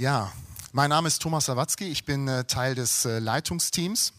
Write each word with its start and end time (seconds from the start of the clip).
Ja, 0.00 0.32
mein 0.70 0.90
Name 0.90 1.08
ist 1.08 1.20
Thomas 1.20 1.46
Sawatzki, 1.46 1.86
ich 1.86 2.04
bin 2.04 2.28
äh, 2.28 2.44
Teil 2.44 2.76
des 2.76 3.04
äh, 3.04 3.18
Leitungsteams. 3.18 4.12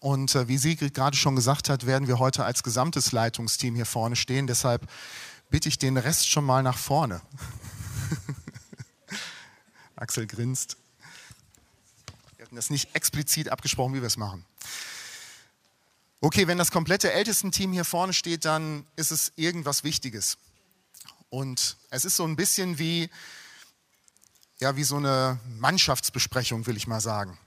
Und 0.00 0.34
äh, 0.34 0.48
wie 0.48 0.56
Sigrid 0.56 0.94
gerade 0.94 1.14
schon 1.14 1.36
gesagt 1.36 1.68
hat, 1.68 1.84
werden 1.84 2.08
wir 2.08 2.18
heute 2.18 2.46
als 2.46 2.62
gesamtes 2.62 3.12
Leitungsteam 3.12 3.74
hier 3.74 3.84
vorne 3.84 4.16
stehen. 4.16 4.46
Deshalb 4.46 4.88
bitte 5.50 5.68
ich 5.68 5.76
den 5.76 5.98
Rest 5.98 6.30
schon 6.30 6.46
mal 6.46 6.62
nach 6.62 6.78
vorne. 6.78 7.20
Axel 9.96 10.26
grinst. 10.26 10.78
Wir 12.38 12.46
hatten 12.46 12.56
das 12.56 12.70
nicht 12.70 12.94
explizit 12.94 13.50
abgesprochen, 13.50 13.92
wie 13.92 14.00
wir 14.00 14.06
es 14.06 14.16
machen. 14.16 14.46
Okay, 16.22 16.46
wenn 16.46 16.56
das 16.56 16.70
komplette 16.70 17.12
Ältestenteam 17.12 17.74
hier 17.74 17.84
vorne 17.84 18.14
steht, 18.14 18.46
dann 18.46 18.86
ist 18.96 19.10
es 19.10 19.32
irgendwas 19.36 19.84
Wichtiges. 19.84 20.38
Und 21.28 21.76
es 21.90 22.06
ist 22.06 22.16
so 22.16 22.24
ein 22.24 22.36
bisschen 22.36 22.78
wie, 22.78 23.10
ja, 24.60 24.76
wie 24.76 24.84
so 24.84 24.96
eine 24.96 25.38
Mannschaftsbesprechung, 25.58 26.66
will 26.66 26.76
ich 26.76 26.86
mal 26.86 27.00
sagen. 27.00 27.38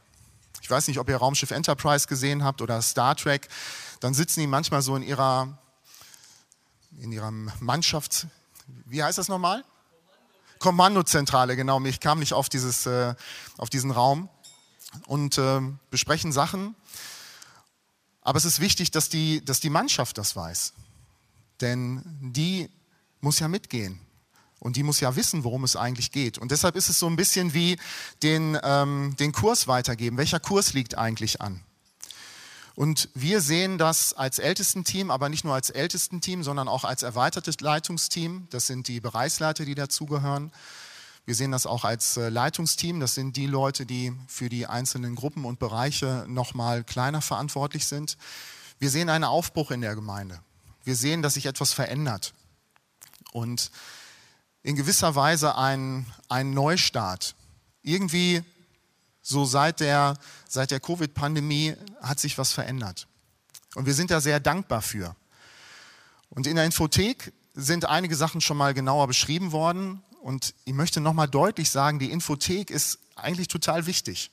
Ich 0.61 0.69
weiß 0.69 0.87
nicht, 0.87 0.99
ob 0.99 1.09
ihr 1.09 1.17
Raumschiff 1.17 1.51
Enterprise 1.51 2.07
gesehen 2.07 2.43
habt 2.43 2.61
oder 2.61 2.81
Star 2.81 3.15
Trek. 3.15 3.47
Dann 3.99 4.13
sitzen 4.13 4.41
die 4.41 4.47
manchmal 4.47 4.81
so 4.81 4.95
in 4.95 5.03
ihrer, 5.03 5.57
in 6.99 7.11
ihrer 7.11 7.31
Mannschafts... 7.31 8.27
Wie 8.85 9.01
heißt 9.01 9.17
das 9.17 9.29
nochmal? 9.29 9.63
Kommandozentrale, 10.59 11.55
genau. 11.55 11.79
Ich 11.85 11.99
kam 12.01 12.19
nicht 12.19 12.33
auf, 12.33 12.49
dieses, 12.49 12.85
äh, 12.85 13.15
auf 13.57 13.69
diesen 13.69 13.91
Raum 13.91 14.29
und 15.05 15.37
äh, 15.37 15.61
besprechen 15.89 16.31
Sachen. 16.33 16.75
Aber 18.21 18.37
es 18.37 18.43
ist 18.43 18.59
wichtig, 18.59 18.91
dass 18.91 19.07
die, 19.07 19.45
dass 19.45 19.61
die 19.61 19.69
Mannschaft 19.69 20.17
das 20.17 20.35
weiß. 20.35 20.73
Denn 21.61 22.03
die 22.33 22.69
muss 23.21 23.39
ja 23.39 23.47
mitgehen. 23.47 24.01
Und 24.59 24.75
die 24.75 24.83
muss 24.83 24.99
ja 24.99 25.15
wissen, 25.15 25.43
worum 25.43 25.63
es 25.63 25.75
eigentlich 25.75 26.11
geht. 26.11 26.37
Und 26.37 26.51
deshalb 26.51 26.75
ist 26.75 26.89
es 26.89 26.99
so 26.99 27.07
ein 27.07 27.15
bisschen 27.15 27.53
wie 27.53 27.77
den, 28.23 28.57
ähm, 28.63 29.15
den 29.19 29.31
Kurs 29.31 29.67
weitergeben. 29.67 30.17
Welcher 30.17 30.39
Kurs 30.39 30.73
liegt 30.73 30.97
eigentlich 30.97 31.41
an? 31.41 31.61
Und 32.77 33.09
wir 33.15 33.41
sehen 33.41 33.79
das 33.79 34.13
als 34.13 34.37
Ältestenteam, 34.37 35.09
aber 35.09 35.29
nicht 35.29 35.43
nur 35.43 35.55
als 35.55 35.71
Ältestenteam, 35.71 36.43
sondern 36.43 36.67
auch 36.67 36.83
als 36.83 37.01
erweitertes 37.01 37.59
Leitungsteam. 37.59 38.47
Das 38.51 38.67
sind 38.67 38.87
die 38.87 38.99
Bereichsleiter, 38.99 39.65
die 39.65 39.73
dazugehören. 39.73 40.51
Wir 41.25 41.35
sehen 41.35 41.51
das 41.51 41.65
auch 41.65 41.85
als 41.85 42.17
äh, 42.17 42.29
Leitungsteam. 42.29 42.99
Das 42.99 43.15
sind 43.15 43.35
die 43.35 43.47
Leute, 43.47 43.85
die 43.85 44.13
für 44.27 44.47
die 44.47 44.67
einzelnen 44.67 45.15
Gruppen 45.15 45.43
und 45.43 45.59
Bereiche 45.59 46.25
nochmal 46.27 46.83
kleiner 46.83 47.21
verantwortlich 47.21 47.85
sind. 47.85 48.15
Wir 48.79 48.91
sehen 48.91 49.09
einen 49.09 49.23
Aufbruch 49.23 49.71
in 49.71 49.81
der 49.81 49.95
Gemeinde. 49.95 50.39
Wir 50.83 50.95
sehen, 50.95 51.21
dass 51.21 51.33
sich 51.33 51.47
etwas 51.47 51.73
verändert. 51.73 52.33
Und 53.33 53.71
in 54.67 54.75
gewisser 54.75 55.15
Weise 55.15 55.55
ein, 55.55 56.05
ein 56.27 56.53
Neustart. 56.53 57.35
Irgendwie 57.83 58.43
so 59.21 59.45
seit 59.45 59.79
der, 59.79 60.17
seit 60.49 60.71
der 60.71 60.81
Covid-Pandemie 60.81 61.73
hat 62.01 62.19
sich 62.19 62.37
was 62.37 62.51
verändert. 62.51 63.07
Und 63.75 63.85
wir 63.85 63.93
sind 63.93 64.11
da 64.11 64.19
sehr 64.19 64.41
dankbar 64.41 64.81
für. 64.81 65.15
Und 66.29 66.47
in 66.47 66.57
der 66.57 66.65
Infothek 66.65 67.31
sind 67.53 67.85
einige 67.85 68.17
Sachen 68.17 68.41
schon 68.41 68.57
mal 68.57 68.73
genauer 68.73 69.07
beschrieben 69.07 69.53
worden. 69.53 70.03
Und 70.21 70.53
ich 70.65 70.73
möchte 70.73 70.99
nochmal 70.99 71.29
deutlich 71.29 71.69
sagen, 71.69 71.97
die 71.97 72.11
Infothek 72.11 72.69
ist 72.69 72.99
eigentlich 73.15 73.47
total 73.47 73.85
wichtig. 73.85 74.31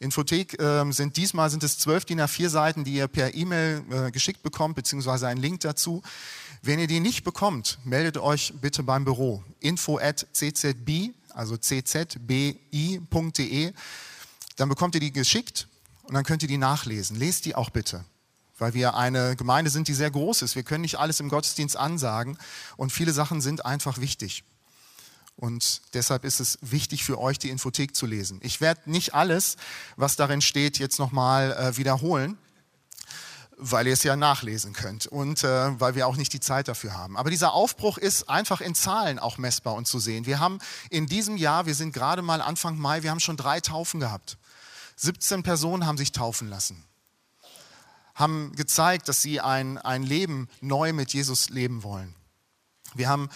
Infothek 0.00 0.60
äh, 0.60 0.90
sind 0.90 1.16
diesmal 1.16 1.48
sind 1.48 1.62
es 1.62 1.78
zwölf 1.78 2.04
DIN 2.06 2.20
A4 2.20 2.48
Seiten, 2.48 2.82
die 2.82 2.94
ihr 2.94 3.06
per 3.06 3.34
E-Mail 3.34 3.84
äh, 3.90 4.10
geschickt 4.10 4.42
bekommt, 4.42 4.74
beziehungsweise 4.74 5.28
einen 5.28 5.40
Link 5.40 5.60
dazu. 5.60 6.02
Wenn 6.62 6.78
ihr 6.78 6.86
die 6.86 7.00
nicht 7.00 7.24
bekommt, 7.24 7.78
meldet 7.84 8.18
euch 8.18 8.52
bitte 8.60 8.82
beim 8.82 9.06
Büro. 9.06 9.42
info 9.60 9.98
at 9.98 10.26
ccb, 10.34 11.14
also 11.30 11.56
czbi.de. 11.56 12.12
Dann 14.56 14.68
bekommt 14.68 14.94
ihr 14.94 15.00
die 15.00 15.12
geschickt 15.12 15.68
und 16.02 16.12
dann 16.12 16.24
könnt 16.24 16.42
ihr 16.42 16.48
die 16.48 16.58
nachlesen. 16.58 17.16
Lest 17.16 17.46
die 17.46 17.54
auch 17.54 17.70
bitte, 17.70 18.04
weil 18.58 18.74
wir 18.74 18.94
eine 18.94 19.36
Gemeinde 19.36 19.70
sind, 19.70 19.88
die 19.88 19.94
sehr 19.94 20.10
groß 20.10 20.42
ist. 20.42 20.54
Wir 20.54 20.62
können 20.62 20.82
nicht 20.82 20.98
alles 20.98 21.18
im 21.20 21.30
Gottesdienst 21.30 21.78
ansagen 21.78 22.36
und 22.76 22.92
viele 22.92 23.14
Sachen 23.14 23.40
sind 23.40 23.64
einfach 23.64 23.98
wichtig. 23.98 24.44
Und 25.36 25.80
deshalb 25.94 26.24
ist 26.24 26.40
es 26.40 26.58
wichtig 26.60 27.04
für 27.04 27.18
euch, 27.18 27.38
die 27.38 27.48
Infothek 27.48 27.96
zu 27.96 28.04
lesen. 28.04 28.38
Ich 28.42 28.60
werde 28.60 28.90
nicht 28.90 29.14
alles, 29.14 29.56
was 29.96 30.16
darin 30.16 30.42
steht, 30.42 30.78
jetzt 30.78 30.98
nochmal 30.98 31.52
äh, 31.52 31.78
wiederholen 31.78 32.36
weil 33.60 33.86
ihr 33.86 33.92
es 33.92 34.02
ja 34.02 34.16
nachlesen 34.16 34.72
könnt 34.72 35.06
und 35.06 35.44
äh, 35.44 35.78
weil 35.80 35.94
wir 35.94 36.06
auch 36.06 36.16
nicht 36.16 36.32
die 36.32 36.40
Zeit 36.40 36.66
dafür 36.66 36.96
haben. 36.96 37.16
Aber 37.16 37.30
dieser 37.30 37.52
Aufbruch 37.52 37.98
ist 37.98 38.28
einfach 38.28 38.60
in 38.60 38.74
Zahlen 38.74 39.18
auch 39.18 39.38
messbar 39.38 39.74
und 39.74 39.86
zu 39.86 39.98
sehen. 39.98 40.26
Wir 40.26 40.40
haben 40.40 40.58
in 40.88 41.06
diesem 41.06 41.36
Jahr, 41.36 41.66
wir 41.66 41.74
sind 41.74 41.92
gerade 41.92 42.22
mal 42.22 42.40
Anfang 42.40 42.78
Mai, 42.78 43.02
wir 43.02 43.10
haben 43.10 43.20
schon 43.20 43.36
drei 43.36 43.60
Taufen 43.60 44.00
gehabt. 44.00 44.38
17 44.96 45.42
Personen 45.42 45.86
haben 45.86 45.98
sich 45.98 46.12
taufen 46.12 46.48
lassen, 46.48 46.84
haben 48.14 48.52
gezeigt, 48.56 49.08
dass 49.08 49.22
sie 49.22 49.40
ein, 49.40 49.78
ein 49.78 50.02
Leben 50.02 50.48
neu 50.60 50.92
mit 50.92 51.12
Jesus 51.12 51.48
leben 51.50 51.82
wollen. 51.82 52.14
Wir 52.94 53.08
haben 53.08 53.28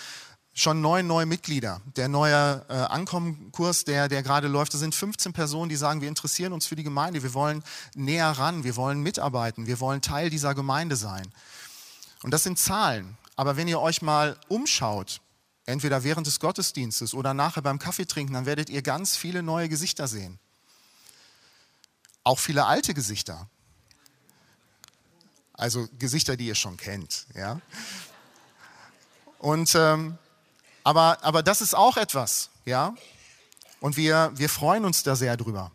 schon 0.55 0.81
neun 0.81 1.07
neue 1.07 1.27
Mitglieder. 1.27 1.81
Der 1.97 2.09
neue 2.09 2.65
äh, 2.69 2.73
Ankommenkurs, 2.73 3.85
der, 3.85 4.09
der 4.09 4.23
gerade 4.23 4.47
läuft, 4.47 4.73
da 4.73 4.79
sind 4.79 4.95
15 4.95 5.33
Personen, 5.33 5.69
die 5.69 5.77
sagen, 5.77 6.01
wir 6.01 6.09
interessieren 6.09 6.53
uns 6.53 6.67
für 6.67 6.77
die 6.77 6.85
Gemeinde, 6.85 7.23
wir 7.23 7.35
wollen 7.35 7.63
näher 7.95 8.31
ran, 8.31 8.63
wir 8.63 8.77
wollen 8.77 9.01
mitarbeiten, 9.01 9.67
wir 9.67 9.81
wollen 9.81 10.01
Teil 10.01 10.31
dieser 10.31 10.55
Gemeinde 10.55 10.95
sein. 10.97 11.27
Und 12.23 12.31
das 12.31 12.45
sind 12.45 12.59
Zahlen. 12.59 13.19
Aber 13.37 13.57
wenn 13.57 13.67
ihr 13.67 13.81
euch 13.81 14.01
mal 14.01 14.39
umschaut, 14.49 15.21
entweder 15.67 16.05
während 16.05 16.29
des 16.29 16.39
Gottesdienstes 16.39 17.15
oder 17.15 17.35
nachher 17.35 17.63
beim 17.63 17.81
Kaffeetrinken, 17.81 18.33
dann 18.33 18.47
werdet 18.47 18.71
ihr 18.71 18.83
ganz 18.83 19.17
viele 19.17 19.43
neue 19.43 19.69
Gesichter 19.69 20.07
sehen. 20.07 20.39
Auch 22.23 22.39
viele 22.39 22.65
alte 22.65 22.95
Gesichter. 22.95 23.49
Also 25.53 25.89
Gesichter, 25.99 26.37
die 26.37 26.47
ihr 26.47 26.55
schon 26.55 26.77
kennt. 26.77 27.27
Ja? 27.35 27.61
Und 29.39 29.75
ähm, 29.75 30.17
aber, 30.85 31.19
aber 31.23 31.43
das 31.43 31.61
ist 31.61 31.75
auch 31.75 31.97
etwas, 31.97 32.51
ja. 32.65 32.95
Und 33.81 33.97
wir, 33.97 34.31
wir 34.35 34.49
freuen 34.49 34.85
uns 34.85 35.03
da 35.03 35.17
sehr 35.17 35.37
drüber. 35.37 35.73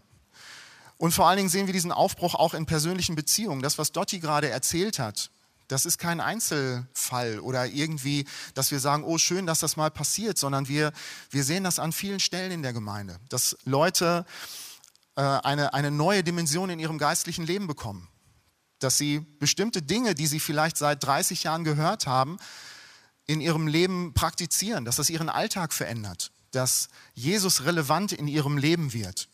Und 0.98 1.14
vor 1.14 1.28
allen 1.28 1.38
Dingen 1.38 1.50
sehen 1.50 1.66
wir 1.66 1.74
diesen 1.74 1.92
Aufbruch 1.92 2.36
auch 2.36 2.54
in 2.54 2.66
persönlichen 2.66 3.16
Beziehungen. 3.16 3.62
Das, 3.62 3.78
was 3.78 3.92
Dotti 3.92 4.20
gerade 4.20 4.50
erzählt 4.50 5.00
hat, 5.00 5.32
das 5.70 5.86
ist 5.86 5.98
kein 5.98 6.20
Einzelfall 6.20 7.40
oder 7.40 7.68
irgendwie, 7.68 8.26
dass 8.56 8.72
wir 8.72 8.80
sagen, 8.80 9.04
oh 9.04 9.18
schön, 9.18 9.46
dass 9.46 9.60
das 9.60 9.78
mal 9.78 9.92
passiert, 9.92 10.38
sondern 10.38 10.68
wir, 10.68 10.92
wir 11.30 11.44
sehen 11.44 11.64
das 11.64 11.80
an 11.80 11.92
vielen 11.92 12.20
Stellen 12.20 12.52
in 12.52 12.64
der 12.64 12.74
Gemeinde, 12.74 13.20
dass 13.30 13.56
Leute 13.66 14.26
äh, 15.16 15.22
eine, 15.22 15.74
eine 15.74 15.92
neue 15.92 16.24
Dimension 16.24 16.70
in 16.70 16.80
ihrem 16.80 16.98
geistlichen 16.98 17.46
Leben 17.46 17.68
bekommen. 17.68 18.08
Dass 18.80 18.98
sie 18.98 19.20
bestimmte 19.40 19.82
Dinge, 19.82 20.16
die 20.16 20.28
sie 20.28 20.40
vielleicht 20.40 20.78
seit 20.78 21.04
30 21.04 21.44
Jahren 21.44 21.64
gehört 21.64 22.08
haben, 22.08 22.40
in 23.30 23.42
ihrem 23.42 23.68
Leben 23.68 24.16
praktizieren, 24.16 24.86
dass 24.86 24.96
das 24.96 25.12
ihren 25.12 25.30
Alltag 25.30 25.72
verändert, 25.72 26.32
dass 26.50 26.90
Jesus 27.14 27.64
relevant 27.64 28.12
in 28.12 28.28
ihrem 28.28 28.58
Leben 28.58 28.92
wird. 28.92 29.30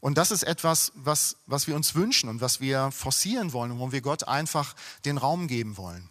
Und 0.00 0.18
das 0.18 0.30
ist 0.30 0.42
etwas, 0.42 0.92
was, 0.94 1.36
was 1.46 1.66
wir 1.66 1.74
uns 1.74 1.94
wünschen 1.94 2.28
und 2.28 2.42
was 2.42 2.60
wir 2.60 2.90
forcieren 2.90 3.54
wollen 3.54 3.72
und 3.72 3.78
wo 3.78 3.92
wir 3.92 4.02
Gott 4.02 4.28
einfach 4.28 4.76
den 5.06 5.16
Raum 5.16 5.48
geben 5.48 5.78
wollen. 5.78 6.10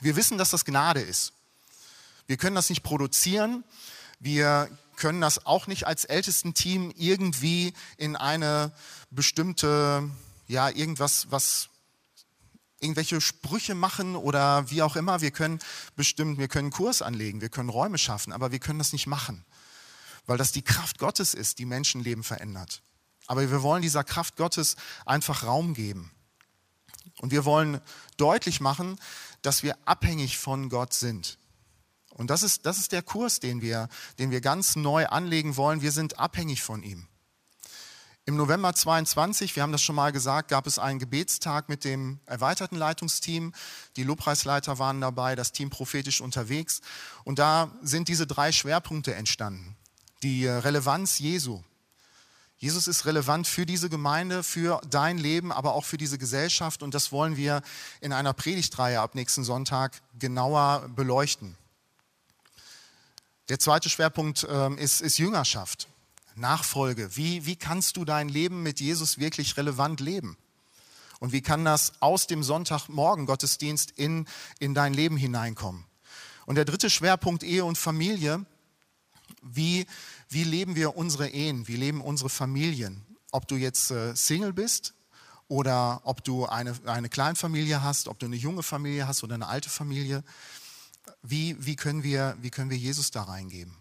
Wir 0.00 0.16
wissen, 0.16 0.38
dass 0.38 0.48
das 0.48 0.64
Gnade 0.64 1.02
ist. 1.02 1.34
Wir 2.26 2.38
können 2.38 2.56
das 2.56 2.70
nicht 2.70 2.82
produzieren. 2.82 3.62
Wir 4.18 4.70
können 4.96 5.20
das 5.20 5.44
auch 5.44 5.66
nicht 5.66 5.86
als 5.86 6.06
ältesten 6.06 6.54
Team 6.54 6.94
irgendwie 6.96 7.74
in 7.98 8.16
eine 8.16 8.72
bestimmte, 9.10 10.08
ja, 10.48 10.70
irgendwas, 10.70 11.30
was 11.30 11.68
irgendwelche 12.80 13.20
Sprüche 13.20 13.74
machen 13.74 14.16
oder 14.16 14.70
wie 14.70 14.82
auch 14.82 14.96
immer. 14.96 15.20
Wir 15.20 15.30
können 15.30 15.58
bestimmt, 15.96 16.38
wir 16.38 16.48
können 16.48 16.70
Kurs 16.70 17.02
anlegen, 17.02 17.40
wir 17.40 17.48
können 17.48 17.68
Räume 17.68 17.98
schaffen, 17.98 18.32
aber 18.32 18.52
wir 18.52 18.58
können 18.58 18.78
das 18.78 18.92
nicht 18.92 19.06
machen, 19.06 19.44
weil 20.26 20.38
das 20.38 20.52
die 20.52 20.62
Kraft 20.62 20.98
Gottes 20.98 21.34
ist, 21.34 21.58
die 21.58 21.66
Menschenleben 21.66 22.24
verändert. 22.24 22.82
Aber 23.26 23.50
wir 23.50 23.62
wollen 23.62 23.82
dieser 23.82 24.04
Kraft 24.04 24.36
Gottes 24.36 24.76
einfach 25.06 25.44
Raum 25.44 25.74
geben. 25.74 26.10
Und 27.20 27.30
wir 27.30 27.44
wollen 27.44 27.80
deutlich 28.16 28.60
machen, 28.60 28.98
dass 29.42 29.62
wir 29.62 29.76
abhängig 29.84 30.38
von 30.38 30.68
Gott 30.68 30.92
sind. 30.92 31.38
Und 32.10 32.28
das 32.28 32.42
ist, 32.42 32.66
das 32.66 32.78
ist 32.78 32.92
der 32.92 33.02
Kurs, 33.02 33.40
den 33.40 33.60
wir, 33.60 33.88
den 34.18 34.30
wir 34.30 34.40
ganz 34.40 34.76
neu 34.76 35.06
anlegen 35.06 35.56
wollen. 35.56 35.80
Wir 35.80 35.92
sind 35.92 36.18
abhängig 36.18 36.62
von 36.62 36.82
ihm. 36.82 37.08
Im 38.26 38.36
November 38.36 38.74
22, 38.74 39.54
wir 39.54 39.62
haben 39.62 39.72
das 39.72 39.82
schon 39.82 39.96
mal 39.96 40.10
gesagt, 40.10 40.48
gab 40.48 40.66
es 40.66 40.78
einen 40.78 40.98
Gebetstag 40.98 41.68
mit 41.68 41.84
dem 41.84 42.20
erweiterten 42.24 42.76
Leitungsteam. 42.76 43.52
Die 43.96 44.02
Lobpreisleiter 44.02 44.78
waren 44.78 45.02
dabei, 45.02 45.34
das 45.34 45.52
Team 45.52 45.68
prophetisch 45.68 46.22
unterwegs. 46.22 46.80
Und 47.24 47.38
da 47.38 47.70
sind 47.82 48.08
diese 48.08 48.26
drei 48.26 48.50
Schwerpunkte 48.50 49.14
entstanden. 49.14 49.76
Die 50.22 50.46
Relevanz 50.46 51.18
Jesu. 51.18 51.62
Jesus 52.56 52.88
ist 52.88 53.04
relevant 53.04 53.46
für 53.46 53.66
diese 53.66 53.90
Gemeinde, 53.90 54.42
für 54.42 54.80
dein 54.88 55.18
Leben, 55.18 55.52
aber 55.52 55.74
auch 55.74 55.84
für 55.84 55.98
diese 55.98 56.16
Gesellschaft. 56.16 56.82
Und 56.82 56.94
das 56.94 57.12
wollen 57.12 57.36
wir 57.36 57.60
in 58.00 58.14
einer 58.14 58.32
Predigtreihe 58.32 59.00
ab 59.00 59.14
nächsten 59.14 59.44
Sonntag 59.44 60.00
genauer 60.18 60.88
beleuchten. 60.96 61.58
Der 63.50 63.58
zweite 63.58 63.90
Schwerpunkt 63.90 64.46
ähm, 64.48 64.78
ist, 64.78 65.02
ist 65.02 65.18
Jüngerschaft. 65.18 65.88
Nachfolge? 66.36 67.16
Wie, 67.16 67.46
wie 67.46 67.56
kannst 67.56 67.96
du 67.96 68.04
dein 68.04 68.28
Leben 68.28 68.62
mit 68.62 68.80
Jesus 68.80 69.18
wirklich 69.18 69.56
relevant 69.56 70.00
leben? 70.00 70.36
Und 71.20 71.32
wie 71.32 71.42
kann 71.42 71.64
das 71.64 71.92
aus 72.00 72.26
dem 72.26 72.42
Sonntagmorgen 72.42 73.26
Gottesdienst 73.26 73.92
in, 73.92 74.26
in 74.58 74.74
dein 74.74 74.94
Leben 74.94 75.16
hineinkommen? 75.16 75.84
Und 76.46 76.56
der 76.56 76.64
dritte 76.64 76.90
Schwerpunkt 76.90 77.42
Ehe 77.42 77.64
und 77.64 77.78
Familie. 77.78 78.44
Wie, 79.42 79.86
wie 80.28 80.44
leben 80.44 80.76
wir 80.76 80.96
unsere 80.96 81.28
Ehen? 81.28 81.68
Wie 81.68 81.76
leben 81.76 82.00
unsere 82.00 82.28
Familien? 82.28 83.04
Ob 83.30 83.48
du 83.48 83.56
jetzt 83.56 83.90
äh, 83.90 84.14
Single 84.14 84.52
bist 84.52 84.94
oder 85.48 86.00
ob 86.04 86.24
du 86.24 86.46
eine, 86.46 86.74
eine 86.86 87.08
Kleinfamilie 87.08 87.82
hast, 87.82 88.08
ob 88.08 88.18
du 88.18 88.26
eine 88.26 88.36
junge 88.36 88.62
Familie 88.62 89.06
hast 89.06 89.22
oder 89.24 89.34
eine 89.34 89.46
alte 89.46 89.70
Familie. 89.70 90.24
Wie, 91.22 91.56
wie, 91.64 91.76
können 91.76 92.02
wir, 92.02 92.36
wie 92.40 92.50
können 92.50 92.70
wir 92.70 92.78
Jesus 92.78 93.10
da 93.10 93.22
reingeben? 93.22 93.76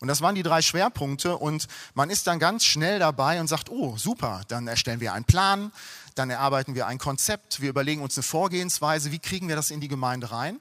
Und 0.00 0.08
das 0.08 0.20
waren 0.20 0.34
die 0.34 0.42
drei 0.42 0.62
Schwerpunkte 0.62 1.36
und 1.36 1.66
man 1.94 2.08
ist 2.08 2.26
dann 2.26 2.38
ganz 2.38 2.64
schnell 2.64 2.98
dabei 2.98 3.40
und 3.40 3.48
sagt, 3.48 3.68
oh 3.68 3.96
super, 3.96 4.42
dann 4.48 4.68
erstellen 4.68 5.00
wir 5.00 5.12
einen 5.12 5.24
Plan, 5.24 5.72
dann 6.14 6.30
erarbeiten 6.30 6.74
wir 6.74 6.86
ein 6.86 6.98
Konzept, 6.98 7.60
wir 7.60 7.70
überlegen 7.70 8.02
uns 8.02 8.16
eine 8.16 8.22
Vorgehensweise, 8.22 9.10
wie 9.10 9.18
kriegen 9.18 9.48
wir 9.48 9.56
das 9.56 9.70
in 9.70 9.80
die 9.80 9.88
Gemeinde 9.88 10.30
rein. 10.30 10.60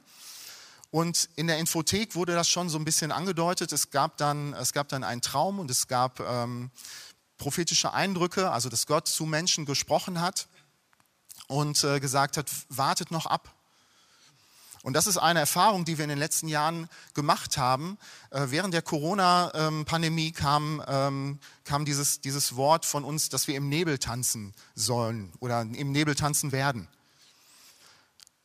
Und 0.89 1.29
in 1.35 1.47
der 1.47 1.57
Infothek 1.57 2.15
wurde 2.15 2.33
das 2.33 2.49
schon 2.49 2.69
so 2.69 2.79
ein 2.79 2.85
bisschen 2.85 3.11
angedeutet. 3.11 3.71
Es 3.73 3.91
gab 3.91 4.17
dann, 4.17 4.53
es 4.53 4.73
gab 4.73 4.87
dann 4.87 5.03
einen 5.03 5.21
Traum 5.21 5.59
und 5.59 5.69
es 5.69 5.87
gab 5.87 6.19
ähm, 6.19 6.71
prophetische 7.37 7.93
Eindrücke, 7.93 8.51
also 8.51 8.69
dass 8.69 8.87
Gott 8.87 9.07
zu 9.07 9.25
Menschen 9.25 9.65
gesprochen 9.65 10.21
hat 10.21 10.47
und 11.47 11.83
äh, 11.83 11.99
gesagt 11.99 12.37
hat, 12.37 12.49
wartet 12.69 13.11
noch 13.11 13.25
ab. 13.25 13.53
Und 14.83 14.93
das 14.93 15.07
ist 15.07 15.17
eine 15.17 15.39
Erfahrung, 15.39 15.85
die 15.85 15.97
wir 15.97 16.03
in 16.03 16.09
den 16.09 16.19
letzten 16.19 16.47
Jahren 16.47 16.87
gemacht 17.13 17.57
haben. 17.57 17.97
Äh, 18.29 18.47
während 18.49 18.73
der 18.73 18.81
Corona-Pandemie 18.81 20.31
kam, 20.31 20.83
ähm, 20.87 21.39
kam 21.63 21.85
dieses, 21.85 22.21
dieses 22.21 22.55
Wort 22.55 22.85
von 22.85 23.03
uns, 23.03 23.29
dass 23.29 23.47
wir 23.47 23.55
im 23.55 23.69
Nebel 23.69 23.97
tanzen 23.97 24.53
sollen 24.75 25.33
oder 25.39 25.61
im 25.61 25.91
Nebel 25.91 26.15
tanzen 26.15 26.51
werden. 26.51 26.87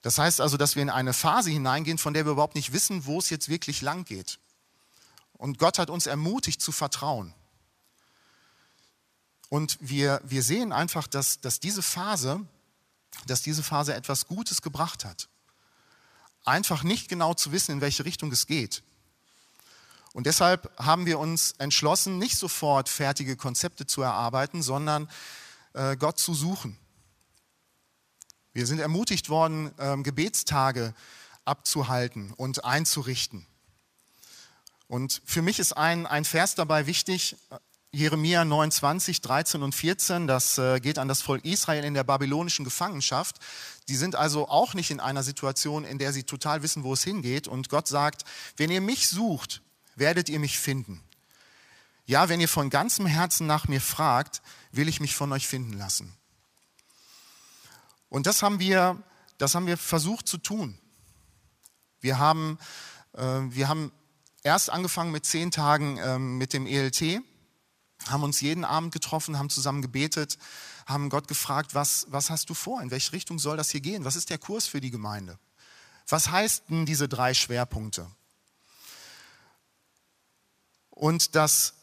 Das 0.03 0.19
heißt 0.19 0.41
also, 0.41 0.57
dass 0.57 0.75
wir 0.75 0.83
in 0.83 0.91
eine 0.91 1.13
Phase 1.13 1.51
hineingehen, 1.51 1.99
von 1.99 2.13
der 2.13 2.25
wir 2.25 2.33
überhaupt 2.33 2.57
nicht 2.57 2.73
wissen, 2.73 3.07
wo 3.07 3.19
es 3.19 3.31
jetzt 3.31 3.49
wirklich 3.49 3.83
lang 3.83 4.05
geht. 4.05 4.41
Und 5.35 5.59
Gott 5.59 5.79
hat 5.79 5.91
uns 5.91 6.07
ermutigt 6.07 6.61
zu 6.61 6.73
vertrauen. 6.73 7.35
Und 9.49 9.77
wir, 9.81 10.21
wir 10.25 10.43
sehen 10.43 10.73
einfach, 10.73 11.07
dass, 11.07 11.41
dass, 11.41 11.61
diese 11.61 11.83
Phase, 11.83 12.41
dass 13.27 13.43
diese 13.43 13.63
Phase 13.63 13.95
etwas 13.95 14.27
Gutes 14.27 14.63
gebracht 14.63 15.05
hat. 15.05 15.29
Einfach 16.45 16.83
nicht 16.83 17.09
genau 17.09 17.35
zu 17.35 17.53
wissen, 17.53 17.73
in 17.73 17.81
welche 17.81 18.05
Richtung 18.05 18.33
es 18.33 18.47
geht. 18.47 18.83
Und 20.13 20.27
deshalb 20.27 20.71
haben 20.79 21.07
wir 21.07 21.19
uns 21.19 21.53
entschlossen, 21.59 22.19
nicht 22.19 22.37
sofort 22.37 22.89
fertige 22.89 23.37
Konzepte 23.37 23.87
zu 23.87 24.03
erarbeiten, 24.03 24.63
sondern 24.63 25.09
äh, 25.73 25.97
Gott 25.97 26.19
zu 26.19 26.35
suchen. 26.35 26.77
Wir 28.53 28.67
sind 28.67 28.81
ermutigt 28.81 29.31
worden, 29.31 29.73
ähm, 29.79 30.03
Gebetstage 30.03 30.95
abzuhalten 31.45 32.33
und 32.37 32.65
einzurichten. 32.65 33.47
Und 34.89 35.23
für 35.25 35.41
mich 35.41 35.59
ist 35.59 35.73
ein, 35.73 36.07
ein 36.07 36.27
Vers 36.27 36.55
dabei 36.55 36.87
wichtig, 36.87 37.37
Jeremia 37.95 38.47
29, 38.47 39.21
13 39.21 39.63
und 39.63 39.75
14, 39.75 40.27
das 40.27 40.57
äh, 40.57 40.81
geht 40.81 40.99
an 40.99 41.09
das 41.09 41.21
Volk 41.21 41.45
Israel 41.45 41.85
in 41.85 41.93
der 41.93 42.05
babylonischen 42.05 42.65
Gefangenschaft. 42.65 43.37
Die 43.87 43.97
sind 43.97 44.17
also 44.17 44.49
auch 44.49 44.73
nicht 44.73 44.91
in 44.91 44.99
einer 44.99 45.23
Situation, 45.23 45.85
in 45.85 45.99
der 45.99 46.15
sie 46.15 46.23
total 46.23 46.63
wissen, 46.63 46.85
wo 46.85 46.95
es 46.95 47.05
hingeht. 47.05 47.49
Und 47.49 47.69
Gott 47.69 47.87
sagt, 47.87 48.25
wenn 48.57 48.71
ihr 48.71 48.81
mich 48.81 49.09
sucht, 49.09 49.61
werdet 49.95 50.31
ihr 50.31 50.39
mich 50.39 50.59
finden. 50.59 51.03
Ja, 52.07 52.31
wenn 52.31 52.41
ihr 52.41 52.49
von 52.49 52.71
ganzem 52.71 53.05
Herzen 53.05 53.47
nach 53.47 53.69
mir 53.69 53.83
fragt, 53.83 54.41
will 54.71 54.89
ich 54.89 55.01
mich 55.01 55.15
von 55.15 55.31
euch 55.31 55.47
finden 55.47 55.75
lassen. 55.75 56.17
Und 58.09 58.27
das 58.27 58.43
haben 58.43 58.59
wir, 58.59 59.03
das 59.37 59.55
haben 59.55 59.67
wir 59.67 59.77
versucht 59.77 60.27
zu 60.27 60.39
tun. 60.39 60.79
Wir 62.01 62.19
haben, 62.19 62.59
äh, 63.13 63.21
wir 63.21 63.69
haben 63.69 63.93
erst 64.43 64.71
angefangen 64.71 65.13
mit 65.13 65.27
zehn 65.27 65.51
Tagen 65.51 65.99
äh, 65.99 66.19
mit 66.19 66.55
dem 66.55 66.67
ELT, 66.67 67.23
haben 68.09 68.23
uns 68.23 68.41
jeden 68.41 68.65
Abend 68.65 68.93
getroffen, 68.93 69.39
haben 69.39 69.51
zusammen 69.51 69.83
gebetet, 69.83 70.39
haben 70.87 71.09
Gott 71.09 71.29
gefragt, 71.29 71.75
was, 71.75 72.07
was 72.11 72.31
hast 72.31 72.51
du 72.51 72.55
vor? 72.55 72.83
In 72.83 72.91
welche 72.91 73.13
Richtung 73.13 73.39
soll 73.39 73.57
das 73.57 73.71
hier 73.71 73.81
gehen? 73.81 74.05
Was 74.05 74.17
ist 74.17 74.31
der 74.31 74.39
Kurs 74.39 74.67
für 74.67 74.81
die 74.81 74.91
Gemeinde? 74.91 75.39
Was 76.09 76.31
heißt 76.31 76.65
denn 76.69 76.87
diese 76.87 77.09
drei 77.09 77.35
Schwerpunkte? 77.35 78.11
Und 80.91 81.35
das, 81.35 81.75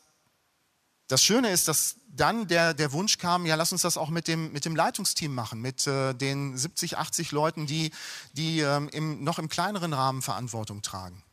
das 1.07 1.23
Schöne 1.23 1.49
ist, 1.49 1.67
dass 1.67 1.95
dann 2.07 2.47
der, 2.47 2.73
der 2.73 2.91
Wunsch 2.91 3.17
kam, 3.17 3.45
ja, 3.45 3.55
lass 3.55 3.71
uns 3.71 3.81
das 3.81 3.97
auch 3.97 4.09
mit 4.09 4.27
dem, 4.27 4.51
mit 4.51 4.65
dem 4.65 4.75
Leitungsteam 4.75 5.33
machen, 5.33 5.61
mit 5.61 5.87
äh, 5.87 6.13
den 6.13 6.57
70, 6.57 6.97
80 6.97 7.31
Leuten, 7.31 7.65
die, 7.65 7.91
die 8.33 8.59
ähm, 8.59 8.89
im, 8.89 9.23
noch 9.23 9.39
im 9.39 9.49
kleineren 9.49 9.93
Rahmen 9.93 10.21
Verantwortung 10.21 10.81
tragen. 10.81 11.23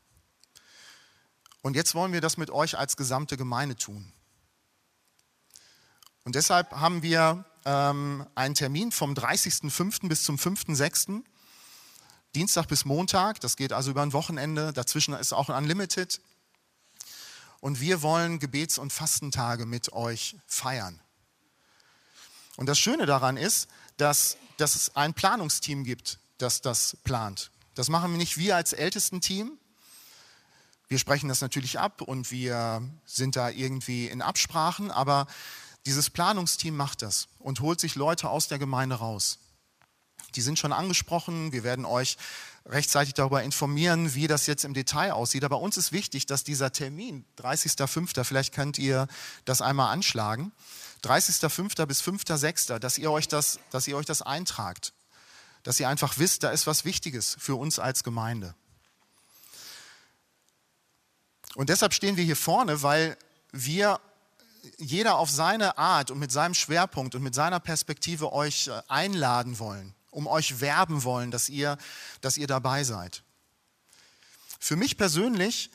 Und 1.62 1.74
jetzt 1.74 1.94
wollen 1.94 2.12
wir 2.12 2.20
das 2.20 2.36
mit 2.36 2.50
euch 2.50 2.78
als 2.78 2.96
gesamte 2.96 3.36
Gemeinde 3.36 3.76
tun. 3.76 4.12
Und 6.26 6.34
deshalb 6.34 6.72
haben 6.72 7.04
wir 7.04 7.44
ähm, 7.64 8.26
einen 8.34 8.56
Termin 8.56 8.90
vom 8.90 9.14
30.05. 9.14 10.08
bis 10.08 10.24
zum 10.24 10.34
5.06. 10.34 11.22
Dienstag 12.34 12.66
bis 12.66 12.84
Montag, 12.84 13.38
das 13.40 13.56
geht 13.56 13.72
also 13.72 13.92
über 13.92 14.02
ein 14.02 14.12
Wochenende, 14.12 14.72
dazwischen 14.72 15.14
ist 15.14 15.32
auch 15.32 15.50
ein 15.50 15.56
Unlimited. 15.56 16.20
Und 17.60 17.80
wir 17.80 18.02
wollen 18.02 18.40
Gebets- 18.40 18.76
und 18.76 18.92
Fastentage 18.92 19.66
mit 19.66 19.92
euch 19.92 20.34
feiern. 20.48 20.98
Und 22.56 22.66
das 22.66 22.80
Schöne 22.80 23.06
daran 23.06 23.36
ist, 23.36 23.68
dass, 23.96 24.36
dass 24.56 24.74
es 24.74 24.96
ein 24.96 25.14
Planungsteam 25.14 25.84
gibt, 25.84 26.18
das 26.38 26.60
das 26.60 26.96
plant. 27.04 27.52
Das 27.76 27.88
machen 27.88 28.10
wir 28.10 28.18
nicht 28.18 28.36
wir 28.36 28.56
als 28.56 28.72
Ältesten-Team. 28.72 29.52
Wir 30.88 30.98
sprechen 30.98 31.28
das 31.28 31.40
natürlich 31.40 31.78
ab 31.78 32.00
und 32.00 32.32
wir 32.32 32.82
sind 33.04 33.36
da 33.36 33.48
irgendwie 33.48 34.08
in 34.08 34.22
Absprachen, 34.22 34.90
aber 34.90 35.28
dieses 35.86 36.10
Planungsteam 36.10 36.76
macht 36.76 37.02
das 37.02 37.28
und 37.38 37.60
holt 37.60 37.80
sich 37.80 37.94
Leute 37.94 38.28
aus 38.28 38.48
der 38.48 38.58
Gemeinde 38.58 38.96
raus. 38.96 39.38
Die 40.34 40.40
sind 40.42 40.58
schon 40.58 40.72
angesprochen. 40.72 41.52
Wir 41.52 41.62
werden 41.62 41.84
euch 41.84 42.18
rechtzeitig 42.66 43.14
darüber 43.14 43.42
informieren, 43.42 44.14
wie 44.14 44.26
das 44.26 44.46
jetzt 44.46 44.64
im 44.64 44.74
Detail 44.74 45.12
aussieht. 45.12 45.44
Aber 45.44 45.60
uns 45.60 45.76
ist 45.76 45.92
wichtig, 45.92 46.26
dass 46.26 46.42
dieser 46.42 46.72
Termin, 46.72 47.24
30.05., 47.38 48.24
vielleicht 48.24 48.52
könnt 48.52 48.78
ihr 48.78 49.06
das 49.44 49.62
einmal 49.62 49.92
anschlagen, 49.92 50.52
30.05. 51.04 51.86
bis 51.86 52.02
5.06., 52.02 52.78
dass 52.80 52.98
ihr 52.98 53.10
euch 53.10 53.28
das, 53.28 53.60
dass 53.70 53.86
ihr 53.86 53.96
euch 53.96 54.06
das 54.06 54.22
eintragt. 54.22 54.92
Dass 55.62 55.78
ihr 55.78 55.88
einfach 55.88 56.18
wisst, 56.18 56.42
da 56.42 56.50
ist 56.50 56.66
was 56.66 56.84
Wichtiges 56.84 57.36
für 57.38 57.54
uns 57.54 57.78
als 57.78 58.02
Gemeinde. 58.02 58.54
Und 61.54 61.70
deshalb 61.70 61.94
stehen 61.94 62.16
wir 62.16 62.24
hier 62.24 62.36
vorne, 62.36 62.82
weil 62.82 63.16
wir 63.52 64.00
jeder 64.78 65.16
auf 65.16 65.30
seine 65.30 65.78
Art 65.78 66.10
und 66.10 66.18
mit 66.18 66.32
seinem 66.32 66.54
Schwerpunkt 66.54 67.14
und 67.14 67.22
mit 67.22 67.34
seiner 67.34 67.60
Perspektive 67.60 68.32
euch 68.32 68.68
äh, 68.68 68.82
einladen 68.88 69.58
wollen, 69.58 69.94
um 70.10 70.26
euch 70.26 70.60
werben 70.60 71.04
wollen, 71.04 71.30
dass 71.30 71.48
ihr, 71.48 71.78
dass 72.20 72.36
ihr 72.36 72.46
dabei 72.46 72.84
seid. 72.84 73.22
Für 74.58 74.76
mich 74.76 74.96
persönlich 74.96 75.70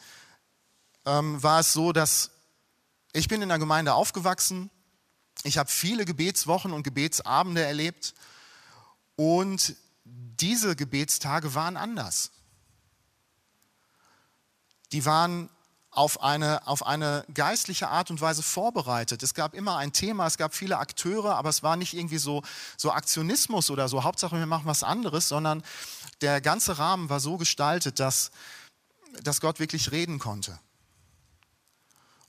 ähm, 1.06 1.42
war 1.42 1.60
es 1.60 1.74
so, 1.74 1.92
dass 1.92 2.32
ich 3.14 3.28
bin 3.28 3.42
in 3.42 3.50
der 3.50 3.60
Gemeinde 3.60 3.94
aufgewachsen, 3.94 4.70
ich 5.44 5.58
habe 5.58 5.70
viele 5.70 6.06
Gebetswochen 6.06 6.72
und 6.72 6.84
Gebetsabende 6.84 7.64
erlebt 7.64 8.14
und 9.16 9.76
diese 10.04 10.76
Gebetstage 10.76 11.54
waren 11.56 11.78
anders. 11.78 12.32
Die 14.92 15.06
waren 15.06 15.50
auf 15.92 16.24
eine, 16.24 16.66
auf 16.68 16.86
eine 16.86 17.26
geistliche 17.34 17.90
Art 17.90 18.10
und 18.10 18.22
Weise 18.22 18.44
vorbereitet. 18.44 19.22
Es 19.24 19.34
gab 19.34 19.54
immer 19.54 19.76
ein 19.78 19.92
Thema, 19.92 20.26
es 20.26 20.38
gab 20.38 20.56
viele 20.56 20.78
Akteure, 20.78 21.36
aber 21.36 21.50
es 21.50 21.64
war 21.64 21.76
nicht 21.76 21.94
irgendwie 21.94 22.18
so, 22.18 22.44
so 22.78 22.92
Aktionismus 22.92 23.70
oder 23.70 23.90
so, 23.90 24.04
Hauptsache 24.04 24.38
wir 24.38 24.46
machen 24.46 24.66
was 24.66 24.84
anderes, 24.84 25.28
sondern 25.28 25.64
der 26.22 26.40
ganze 26.40 26.78
Rahmen 26.78 27.10
war 27.10 27.20
so 27.20 27.38
gestaltet, 27.38 28.00
dass, 28.00 28.32
dass 29.22 29.42
Gott 29.42 29.60
wirklich 29.60 29.92
reden 29.92 30.18
konnte. 30.18 30.58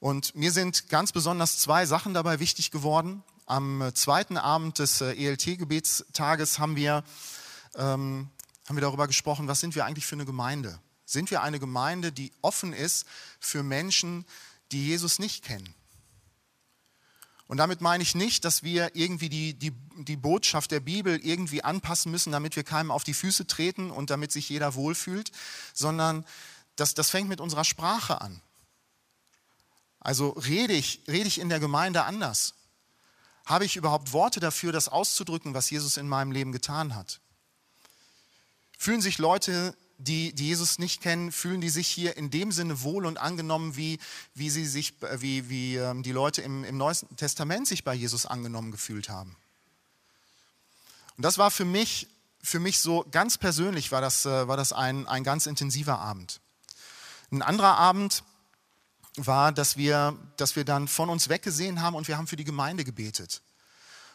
Und 0.01 0.35
mir 0.35 0.51
sind 0.51 0.89
ganz 0.89 1.13
besonders 1.13 1.59
zwei 1.59 1.87
Sachen 1.87 2.15
dabei 2.15 2.41
wichtig 2.41 2.73
geworden. 2.73 3.23
Am 3.47 3.93
zweiten 3.95 4.37
Abend 4.37 4.81
des 4.81 5.01
äh, 5.01 5.13
ELT-Gebetstages 5.13 6.59
haben 6.59 6.75
wir, 6.75 7.05
ähm, 7.77 8.29
haben 8.67 8.77
wir 8.77 8.81
darüber 8.81 9.07
gesprochen, 9.07 9.47
was 9.47 9.61
sind 9.61 9.77
wir 9.77 9.85
eigentlich 9.85 10.07
für 10.07 10.17
eine 10.17 10.25
Gemeinde? 10.25 10.81
Sind 11.13 11.31
wir 11.31 11.43
eine 11.43 11.61
Gemeinde, 11.61 12.11
die 12.11 12.33
offen 12.41 12.73
ist 12.73 13.07
für 13.39 13.63
Menschen, 13.63 14.25
die 14.73 14.87
Jesus 14.87 15.19
nicht 15.19 15.45
kennen? 15.45 15.75
Und 17.49 17.59
damit 17.59 17.83
meine 17.83 18.03
ich 18.03 18.15
nicht, 18.15 18.47
dass 18.47 18.63
wir 18.63 18.97
irgendwie 18.97 19.29
die, 19.29 19.53
die, 19.53 19.73
die 19.99 20.17
Botschaft 20.17 20.71
der 20.71 20.81
Bibel 20.81 21.21
irgendwie 21.23 21.63
anpassen 21.63 22.11
müssen, 22.11 22.33
damit 22.33 22.57
wir 22.57 22.65
keinem 22.65 22.91
auf 22.91 23.05
die 23.05 23.13
Füße 23.13 23.47
treten 23.47 23.91
und 23.91 24.09
damit 24.09 24.33
sich 24.33 24.49
jeder 24.49 24.75
wohlfühlt, 24.75 25.33
sondern 25.75 26.25
das, 26.77 26.95
das 26.95 27.11
fängt 27.11 27.29
mit 27.29 27.43
unserer 27.43 27.65
Sprache 27.65 28.23
an. 28.23 28.41
Also 30.01 30.31
rede 30.31 30.73
ich, 30.73 31.03
rede 31.09 31.29
ich 31.29 31.41
in 31.41 31.51
der 31.51 31.61
Gemeinde 31.61 32.05
anders? 32.05 32.55
Habe 33.45 33.67
ich 33.67 33.77
überhaupt 33.77 34.15
Worte 34.15 34.41
dafür, 34.41 34.73
das 34.73 34.89
auszudrücken, 34.89 35.53
was 35.53 35.69
Jesus 35.69 35.99
in 35.99 36.09
meinem 36.09 36.33
Leben 36.33 36.53
getan 36.53 36.95
hat? 36.95 37.21
Fühlen 38.79 39.03
sich 39.03 39.19
Leute, 39.19 39.77
die, 40.03 40.33
die 40.35 40.49
Jesus 40.49 40.79
nicht 40.79 41.03
kennen, 41.03 41.33
fühlen 41.33 41.61
die 41.61 41.69
sich 41.69 41.89
hier 41.89 42.17
in 42.17 42.31
dem 42.31 42.53
Sinne 42.53 42.83
wohl 42.83 43.07
und 43.07 43.19
angenommen, 43.19 43.77
wie, 43.77 43.99
wie, 44.35 44.51
sie 44.51 44.67
sich, 44.67 44.95
wie, 45.19 45.49
wie 45.49 45.77
ähm, 45.77 46.03
die 46.03 46.13
Leute 46.13 46.43
im, 46.43 46.65
im 46.65 46.77
Neuen 46.77 46.97
Testament 47.17 47.67
sich 47.67 47.85
bei 47.85 47.95
Jesus 47.95 48.27
angenommen 48.27 48.71
gefühlt 48.71 49.09
haben? 49.09 49.37
Und 51.17 51.25
das 51.25 51.39
war 51.39 51.51
für 51.51 51.65
mich, 51.65 52.09
für 52.43 52.59
mich 52.59 52.79
so 52.79 53.05
ganz 53.11 53.39
persönlich, 53.39 53.93
war 53.93 54.01
das, 54.01 54.27
äh, 54.27 54.49
war 54.49 54.57
das 54.57 54.73
ein, 54.73 55.07
ein 55.07 55.25
ganz 55.25 55.47
intensiver 55.47 55.99
Abend. 55.99 56.41
Ein 57.31 57.43
anderer 57.43 57.77
Abend, 57.77 58.25
war, 59.17 59.53
dass 59.53 59.77
wir, 59.77 60.17
dass 60.37 60.57
wir 60.57 60.65
dann 60.65 60.89
von 60.89 61.11
uns 61.11 61.29
weggesehen 61.29 61.83
haben 61.83 61.95
und 61.95 62.09
wir 62.09 62.17
haben 62.17 62.27
für 62.27 62.37
die 62.37 62.45
Gemeinde 62.45 62.85
gebetet. 62.85 63.43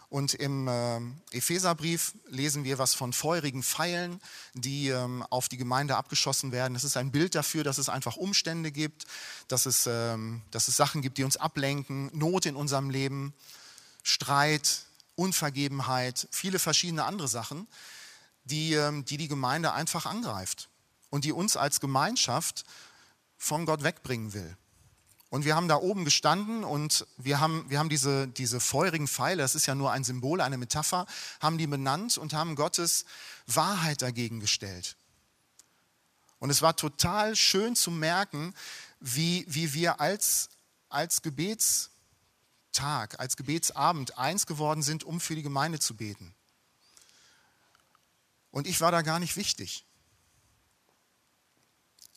Und 0.10 0.34
im 0.36 0.70
äh, 0.70 1.00
Epheserbrief 1.32 2.14
lesen 2.28 2.64
wir 2.64 2.78
was 2.78 2.94
von 2.94 3.12
feurigen 3.12 3.62
Pfeilen, 3.62 4.22
die 4.54 4.88
ähm, 4.88 5.22
auf 5.30 5.50
die 5.50 5.58
Gemeinde 5.58 5.98
abgeschossen 5.98 6.54
werden. 6.54 6.76
Das 6.76 6.86
ist 6.86 6.96
ein 6.96 7.12
Bild 7.12 7.36
dafür, 7.36 7.66
dass 7.66 7.78
es 7.78 7.90
einfach 7.90 8.16
Umstände 8.16 8.72
gibt, 8.72 9.06
dass 9.50 9.66
es, 9.66 9.86
ähm, 9.86 10.44
dass 10.52 10.70
es 10.70 10.78
Sachen 10.78 11.02
gibt, 11.02 11.18
die 11.18 11.26
uns 11.26 11.36
ablenken, 11.36 12.10
Not 12.14 12.46
in 12.46 12.56
unserem 12.56 12.90
Leben, 12.90 13.34
Streit, 14.02 14.84
Unvergebenheit, 15.16 16.30
viele 16.32 16.60
verschiedene 16.60 17.04
andere 17.04 17.28
Sachen, 17.28 17.68
die, 18.46 18.76
ähm, 18.76 19.04
die 19.04 19.18
die 19.18 19.28
Gemeinde 19.28 19.74
einfach 19.74 20.06
angreift 20.06 20.70
und 21.10 21.26
die 21.26 21.34
uns 21.34 21.58
als 21.58 21.82
Gemeinschaft 21.82 22.64
von 23.38 23.66
Gott 23.66 23.84
wegbringen 23.84 24.34
will. 24.34 24.56
Und 25.30 25.44
wir 25.44 25.56
haben 25.56 25.68
da 25.68 25.76
oben 25.76 26.06
gestanden 26.06 26.64
und 26.64 27.06
wir 27.18 27.42
haben, 27.42 27.70
wir 27.70 27.80
haben 27.80 27.90
diese, 27.90 28.28
diese 28.30 28.62
feurigen 28.62 29.08
Pfeile, 29.10 29.42
das 29.42 29.56
ist 29.56 29.66
ja 29.66 29.76
nur 29.76 29.92
ein 29.92 30.06
Symbol, 30.06 30.40
eine 30.40 30.58
Metapher, 30.58 31.06
haben 31.42 31.58
die 31.58 31.68
benannt 31.68 32.18
und 32.18 32.34
haben 32.34 32.56
Gottes 32.56 33.06
Wahrheit 33.46 34.02
dagegen 34.02 34.40
gestellt. 34.40 34.96
Und 36.40 36.50
es 36.50 36.62
war 36.62 36.76
total 36.78 37.36
schön 37.36 37.76
zu 37.76 37.92
merken, 37.92 38.54
wie, 39.00 39.46
wie 39.48 39.74
wir 39.74 40.00
als, 40.00 40.50
als 40.88 41.22
Gebetstag, 41.22 41.90
als 43.20 43.36
Gebetsabend 43.36 44.18
eins 44.18 44.46
geworden 44.46 44.82
sind, 44.82 45.04
um 45.04 45.20
für 45.20 45.36
die 45.36 45.44
Gemeinde 45.44 45.80
zu 45.80 45.96
beten. 45.96 46.34
Und 48.52 48.66
ich 48.66 48.80
war 48.80 48.92
da 48.92 49.02
gar 49.02 49.20
nicht 49.20 49.36
wichtig. 49.36 49.86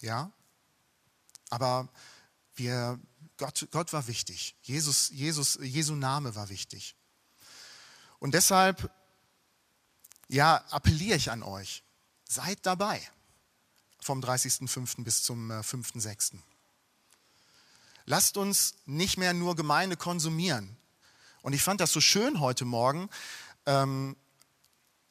Ja, 0.00 0.30
aber 1.50 1.88
wir, 2.60 3.00
Gott, 3.38 3.66
Gott 3.70 3.92
war 3.92 4.06
wichtig. 4.06 4.54
Jesus, 4.62 5.10
Jesus, 5.10 5.58
Jesu 5.60 5.94
Name 5.94 6.34
war 6.34 6.50
wichtig. 6.50 6.94
Und 8.18 8.34
deshalb, 8.34 8.90
ja, 10.28 10.56
appelliere 10.70 11.16
ich 11.16 11.30
an 11.30 11.42
euch. 11.42 11.82
Seid 12.28 12.64
dabei 12.66 13.00
vom 14.00 14.20
30.05. 14.20 15.02
bis 15.02 15.22
zum 15.22 15.50
5.06. 15.50 16.34
Äh, 16.34 16.38
Lasst 18.04 18.36
uns 18.36 18.74
nicht 18.86 19.16
mehr 19.16 19.32
nur 19.32 19.56
Gemeinde 19.56 19.96
konsumieren. 19.96 20.76
Und 21.42 21.54
ich 21.54 21.62
fand 21.62 21.80
das 21.80 21.92
so 21.92 22.00
schön 22.00 22.40
heute 22.40 22.64
Morgen, 22.64 23.08
ähm, 23.64 24.16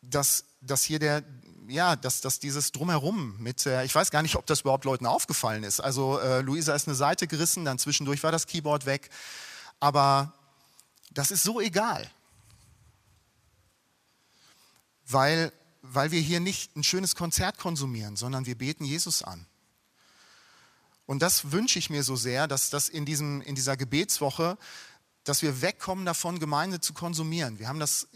dass, 0.01 0.45
dass 0.61 0.83
hier 0.83 0.99
der, 0.99 1.23
ja, 1.69 1.95
dass, 1.95 2.21
dass 2.21 2.39
dieses 2.39 2.71
Drumherum 2.71 3.35
mit, 3.37 3.65
äh, 3.65 3.85
ich 3.85 3.93
weiß 3.93 4.11
gar 4.11 4.21
nicht, 4.21 4.35
ob 4.35 4.45
das 4.45 4.61
überhaupt 4.61 4.85
Leuten 4.85 5.05
aufgefallen 5.05 5.63
ist. 5.63 5.79
Also 5.79 6.19
äh, 6.19 6.41
Luisa 6.41 6.73
ist 6.73 6.87
eine 6.87 6.95
Seite 6.95 7.27
gerissen, 7.27 7.65
dann 7.65 7.79
zwischendurch 7.79 8.23
war 8.23 8.31
das 8.31 8.47
Keyboard 8.47 8.85
weg. 8.85 9.09
Aber 9.79 10.33
das 11.11 11.31
ist 11.31 11.43
so 11.43 11.61
egal. 11.61 12.09
Weil, 15.07 15.51
weil 15.81 16.11
wir 16.11 16.19
hier 16.19 16.39
nicht 16.39 16.75
ein 16.75 16.83
schönes 16.83 17.15
Konzert 17.15 17.57
konsumieren, 17.57 18.15
sondern 18.15 18.45
wir 18.45 18.57
beten 18.57 18.83
Jesus 18.83 19.23
an. 19.23 19.45
Und 21.05 21.21
das 21.21 21.51
wünsche 21.51 21.79
ich 21.79 21.89
mir 21.89 22.03
so 22.03 22.15
sehr, 22.15 22.47
dass 22.47 22.69
das 22.69 22.89
in, 22.89 23.05
diesem, 23.05 23.41
in 23.41 23.55
dieser 23.55 23.77
Gebetswoche, 23.77 24.57
dass 25.23 25.41
wir 25.41 25.61
wegkommen 25.61 26.05
davon, 26.05 26.39
Gemeinde 26.39 26.79
zu 26.79 26.93
konsumieren. 26.93 27.57
Wir 27.57 27.67
haben 27.67 27.79
das 27.79 28.07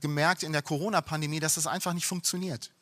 gemerkt 0.00 0.42
in 0.42 0.52
der 0.52 0.62
Corona-Pandemie, 0.62 1.38
dass 1.38 1.54
das 1.54 1.66
einfach 1.66 1.92
nicht 1.92 2.06
funktioniert 2.06 2.72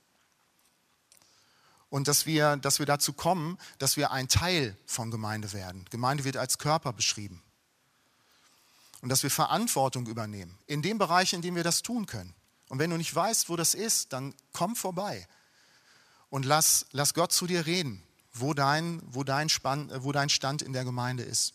und 1.90 2.08
dass 2.08 2.26
wir, 2.26 2.56
dass 2.56 2.78
wir 2.78 2.86
dazu 2.86 3.12
kommen, 3.12 3.58
dass 3.78 3.96
wir 3.96 4.10
ein 4.10 4.28
Teil 4.28 4.76
von 4.86 5.10
Gemeinde 5.10 5.52
werden. 5.52 5.84
Gemeinde 5.90 6.24
wird 6.24 6.36
als 6.36 6.58
Körper 6.58 6.92
beschrieben. 6.92 7.42
Und 9.00 9.10
dass 9.10 9.22
wir 9.22 9.30
Verantwortung 9.30 10.06
übernehmen, 10.06 10.58
in 10.66 10.82
dem 10.82 10.98
Bereich, 10.98 11.32
in 11.32 11.42
dem 11.42 11.54
wir 11.54 11.62
das 11.62 11.82
tun 11.82 12.06
können. 12.06 12.34
Und 12.68 12.78
wenn 12.78 12.90
du 12.90 12.96
nicht 12.96 13.14
weißt, 13.14 13.48
wo 13.48 13.56
das 13.56 13.74
ist, 13.74 14.12
dann 14.12 14.34
komm 14.52 14.76
vorbei 14.76 15.26
und 16.30 16.44
lass, 16.44 16.86
lass 16.90 17.14
Gott 17.14 17.32
zu 17.32 17.46
dir 17.46 17.64
reden, 17.64 18.02
wo 18.32 18.54
dein, 18.54 19.00
wo, 19.06 19.24
dein 19.24 19.48
Spann, 19.48 19.90
wo 20.02 20.12
dein 20.12 20.28
Stand 20.28 20.62
in 20.62 20.72
der 20.72 20.84
Gemeinde 20.84 21.22
ist. 21.22 21.54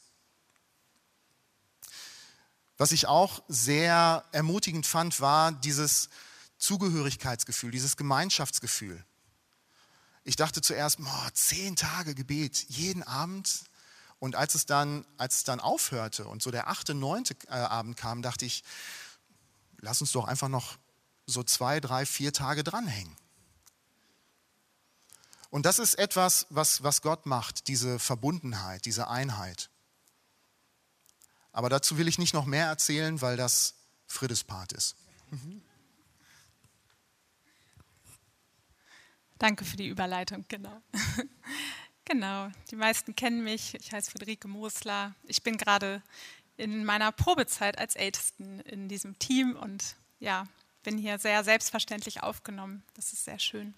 Was 2.77 2.91
ich 2.91 3.07
auch 3.07 3.43
sehr 3.47 4.25
ermutigend 4.31 4.87
fand, 4.87 5.19
war 5.21 5.51
dieses 5.51 6.09
Zugehörigkeitsgefühl, 6.57 7.71
dieses 7.71 7.97
Gemeinschaftsgefühl. 7.97 9.05
Ich 10.23 10.35
dachte 10.35 10.61
zuerst, 10.61 10.99
boah, 10.99 11.29
zehn 11.33 11.75
Tage 11.75 12.15
Gebet, 12.15 12.65
jeden 12.69 13.03
Abend. 13.03 13.63
Und 14.19 14.35
als 14.35 14.55
es 14.55 14.65
dann, 14.65 15.05
als 15.17 15.37
es 15.37 15.43
dann 15.43 15.59
aufhörte 15.59 16.25
und 16.25 16.41
so 16.41 16.49
der 16.49 16.69
achte, 16.69 16.93
neunte 16.93 17.35
äh, 17.47 17.51
Abend 17.51 17.97
kam, 17.97 18.21
dachte 18.21 18.45
ich, 18.45 18.63
lass 19.79 19.99
uns 19.99 20.13
doch 20.13 20.25
einfach 20.25 20.47
noch 20.47 20.77
so 21.25 21.43
zwei, 21.43 21.79
drei, 21.79 22.05
vier 22.05 22.31
Tage 22.31 22.63
dranhängen. 22.63 23.15
Und 25.49 25.65
das 25.65 25.77
ist 25.77 25.95
etwas, 25.95 26.47
was, 26.49 26.83
was 26.83 27.01
Gott 27.01 27.25
macht, 27.25 27.67
diese 27.67 27.99
Verbundenheit, 27.99 28.85
diese 28.85 29.07
Einheit. 29.07 29.69
Aber 31.51 31.69
dazu 31.69 31.97
will 31.97 32.07
ich 32.07 32.17
nicht 32.17 32.33
noch 32.33 32.45
mehr 32.45 32.65
erzählen, 32.65 33.21
weil 33.21 33.37
das 33.37 33.75
Friddes 34.07 34.43
Part 34.43 34.71
ist. 34.73 34.95
Mhm. 35.29 35.61
Danke 39.43 39.65
für 39.65 39.75
die 39.75 39.89
Überleitung, 39.89 40.45
genau. 40.47 40.81
genau, 42.05 42.47
die 42.71 42.77
meisten 42.77 43.13
kennen 43.13 43.43
mich. 43.43 43.73
Ich 43.73 43.91
heiße 43.91 44.09
Friederike 44.09 44.47
Mosler. 44.47 45.15
Ich 45.23 45.43
bin 45.43 45.57
gerade 45.57 46.01
in 46.55 46.85
meiner 46.85 47.11
Probezeit 47.11 47.77
als 47.77 47.97
Ältesten 47.97 48.61
in 48.61 48.87
diesem 48.87 49.19
Team 49.19 49.57
und 49.57 49.97
ja, 50.21 50.47
bin 50.83 50.97
hier 50.97 51.19
sehr 51.19 51.43
selbstverständlich 51.43 52.23
aufgenommen. 52.23 52.83
Das 52.93 53.11
ist 53.11 53.25
sehr 53.25 53.37
schön. 53.37 53.73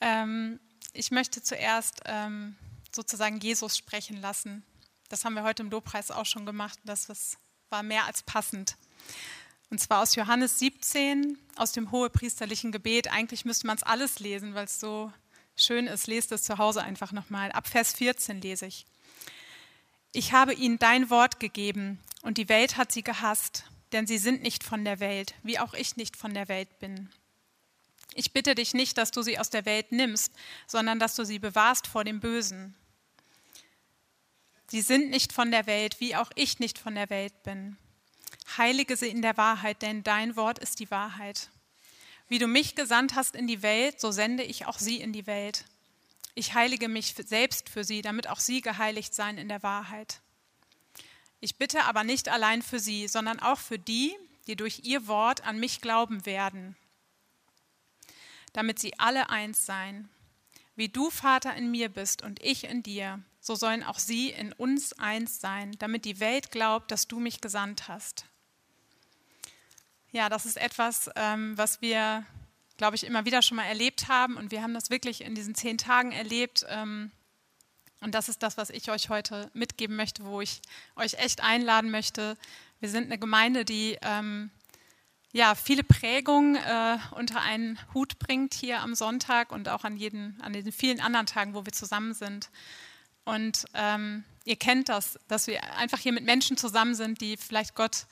Ähm, 0.00 0.58
ich 0.92 1.12
möchte 1.12 1.40
zuerst 1.40 2.00
ähm, 2.04 2.56
sozusagen 2.92 3.38
Jesus 3.38 3.78
sprechen 3.78 4.20
lassen. 4.20 4.64
Das 5.10 5.24
haben 5.24 5.34
wir 5.34 5.44
heute 5.44 5.62
im 5.62 5.70
Lobpreis 5.70 6.10
auch 6.10 6.26
schon 6.26 6.44
gemacht. 6.44 6.80
Das 6.82 7.38
war 7.70 7.84
mehr 7.84 8.04
als 8.06 8.24
passend. 8.24 8.76
Und 9.74 9.80
zwar 9.80 10.02
aus 10.02 10.14
Johannes 10.14 10.60
17, 10.60 11.36
aus 11.56 11.72
dem 11.72 11.90
hohepriesterlichen 11.90 12.70
Gebet. 12.70 13.10
Eigentlich 13.10 13.44
müsste 13.44 13.66
man 13.66 13.76
es 13.76 13.82
alles 13.82 14.20
lesen, 14.20 14.54
weil 14.54 14.66
es 14.66 14.78
so 14.78 15.12
schön 15.56 15.88
ist. 15.88 16.06
Lest 16.06 16.30
es 16.30 16.44
zu 16.44 16.58
Hause 16.58 16.84
einfach 16.84 17.10
nochmal. 17.10 17.50
Ab 17.50 17.66
Vers 17.66 17.92
14 17.94 18.40
lese 18.40 18.66
ich. 18.66 18.86
Ich 20.12 20.32
habe 20.32 20.54
ihnen 20.54 20.78
dein 20.78 21.10
Wort 21.10 21.40
gegeben 21.40 21.98
und 22.22 22.38
die 22.38 22.48
Welt 22.48 22.76
hat 22.76 22.92
sie 22.92 23.02
gehasst, 23.02 23.64
denn 23.90 24.06
sie 24.06 24.18
sind 24.18 24.44
nicht 24.44 24.62
von 24.62 24.84
der 24.84 25.00
Welt, 25.00 25.34
wie 25.42 25.58
auch 25.58 25.74
ich 25.74 25.96
nicht 25.96 26.16
von 26.16 26.34
der 26.34 26.46
Welt 26.46 26.78
bin. 26.78 27.10
Ich 28.14 28.32
bitte 28.32 28.54
dich 28.54 28.74
nicht, 28.74 28.96
dass 28.96 29.10
du 29.10 29.22
sie 29.22 29.40
aus 29.40 29.50
der 29.50 29.64
Welt 29.64 29.90
nimmst, 29.90 30.32
sondern 30.68 31.00
dass 31.00 31.16
du 31.16 31.24
sie 31.24 31.40
bewahrst 31.40 31.88
vor 31.88 32.04
dem 32.04 32.20
Bösen. 32.20 32.76
Sie 34.68 34.82
sind 34.82 35.10
nicht 35.10 35.32
von 35.32 35.50
der 35.50 35.66
Welt, 35.66 35.98
wie 35.98 36.14
auch 36.14 36.30
ich 36.36 36.60
nicht 36.60 36.78
von 36.78 36.94
der 36.94 37.10
Welt 37.10 37.42
bin. 37.42 37.76
Heilige 38.56 38.96
sie 38.96 39.08
in 39.08 39.22
der 39.22 39.36
Wahrheit, 39.36 39.82
denn 39.82 40.02
dein 40.02 40.36
Wort 40.36 40.58
ist 40.58 40.80
die 40.80 40.90
Wahrheit. 40.90 41.50
Wie 42.28 42.38
du 42.38 42.46
mich 42.46 42.74
gesandt 42.74 43.14
hast 43.14 43.36
in 43.36 43.46
die 43.46 43.62
Welt, 43.62 44.00
so 44.00 44.10
sende 44.10 44.42
ich 44.42 44.66
auch 44.66 44.78
sie 44.78 45.00
in 45.00 45.12
die 45.12 45.26
Welt. 45.26 45.64
Ich 46.34 46.54
heilige 46.54 46.88
mich 46.88 47.14
selbst 47.14 47.68
für 47.68 47.84
sie, 47.84 48.02
damit 48.02 48.28
auch 48.28 48.40
sie 48.40 48.60
geheiligt 48.60 49.14
seien 49.14 49.38
in 49.38 49.48
der 49.48 49.62
Wahrheit. 49.62 50.20
Ich 51.40 51.56
bitte 51.56 51.84
aber 51.84 52.04
nicht 52.04 52.28
allein 52.28 52.62
für 52.62 52.80
sie, 52.80 53.06
sondern 53.06 53.38
auch 53.38 53.58
für 53.58 53.78
die, 53.78 54.16
die 54.46 54.56
durch 54.56 54.80
ihr 54.84 55.06
Wort 55.06 55.44
an 55.44 55.60
mich 55.60 55.80
glauben 55.80 56.26
werden, 56.26 56.76
damit 58.52 58.78
sie 58.78 58.98
alle 58.98 59.30
eins 59.30 59.66
seien. 59.66 60.08
Wie 60.74 60.88
du, 60.88 61.10
Vater, 61.10 61.54
in 61.54 61.70
mir 61.70 61.88
bist 61.88 62.22
und 62.22 62.42
ich 62.42 62.64
in 62.64 62.82
dir, 62.82 63.22
so 63.44 63.54
sollen 63.54 63.82
auch 63.84 63.98
sie 63.98 64.30
in 64.30 64.54
uns 64.54 64.94
eins 64.94 65.38
sein, 65.38 65.76
damit 65.78 66.06
die 66.06 66.18
Welt 66.18 66.50
glaubt, 66.50 66.90
dass 66.90 67.08
du 67.08 67.20
mich 67.20 67.42
gesandt 67.42 67.88
hast. 67.88 68.24
Ja, 70.12 70.30
das 70.30 70.46
ist 70.46 70.56
etwas, 70.56 71.10
ähm, 71.14 71.58
was 71.58 71.82
wir, 71.82 72.24
glaube 72.78 72.96
ich, 72.96 73.04
immer 73.04 73.26
wieder 73.26 73.42
schon 73.42 73.58
mal 73.58 73.66
erlebt 73.66 74.08
haben. 74.08 74.38
Und 74.38 74.50
wir 74.50 74.62
haben 74.62 74.72
das 74.72 74.88
wirklich 74.88 75.20
in 75.20 75.34
diesen 75.34 75.54
zehn 75.54 75.76
Tagen 75.76 76.12
erlebt. 76.12 76.64
Ähm, 76.70 77.10
Und 78.00 78.14
das 78.14 78.28
ist 78.28 78.42
das, 78.42 78.56
was 78.56 78.70
ich 78.70 78.90
euch 78.90 79.08
heute 79.08 79.50
mitgeben 79.54 79.96
möchte, 79.96 80.24
wo 80.24 80.40
ich 80.40 80.62
euch 80.96 81.14
echt 81.14 81.42
einladen 81.42 81.90
möchte. 81.90 82.36
Wir 82.80 82.88
sind 82.88 83.04
eine 83.04 83.18
Gemeinde, 83.18 83.64
die 83.64 83.98
ähm, 84.02 84.50
ja, 85.32 85.54
viele 85.54 85.82
Prägungen 85.84 86.56
äh, 86.56 86.98
unter 87.10 87.40
einen 87.40 87.78
Hut 87.92 88.18
bringt 88.18 88.54
hier 88.54 88.80
am 88.80 88.94
Sonntag 88.94 89.52
und 89.52 89.68
auch 89.68 89.84
an, 89.84 89.96
jeden, 89.96 90.40
an 90.40 90.52
den 90.52 90.70
vielen 90.70 91.00
anderen 91.00 91.26
Tagen, 91.26 91.54
wo 91.54 91.64
wir 91.66 91.72
zusammen 91.72 92.14
sind. 92.14 92.50
Und 93.24 93.64
ähm, 93.74 94.24
ihr 94.44 94.56
kennt 94.56 94.88
das, 94.88 95.18
dass 95.28 95.46
wir 95.46 95.62
einfach 95.76 95.98
hier 95.98 96.12
mit 96.12 96.24
Menschen 96.24 96.56
zusammen 96.56 96.94
sind, 96.94 97.20
die 97.20 97.36
vielleicht 97.36 97.74
Gott, 97.74 98.06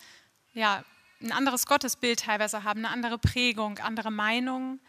ja, 0.55 0.85
ein 1.21 1.33
anderes 1.33 1.67
Gottesbild 1.67 2.21
teilweise 2.21 2.65
haben, 2.65 2.81
eine 2.81 2.91
andere 2.91 3.19
Prägung, 3.19 3.79
andere 3.79 4.11
Meinungen, 4.11 4.81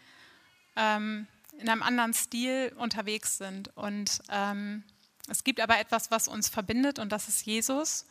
ähm, 0.76 1.28
in 1.60 1.70
einem 1.70 1.84
anderen 1.84 2.14
Stil 2.14 2.74
unterwegs 2.78 3.38
sind. 3.38 3.76
Und 3.78 4.22
ähm, 4.30 4.84
es 5.28 5.44
gibt 5.44 5.60
aber 5.60 5.80
etwas, 5.80 6.12
was 6.12 6.28
uns 6.28 6.50
verbindet 6.50 7.00
und 7.00 7.12
das 7.12 7.30
ist 7.30 7.46
Jesus. 7.46 8.06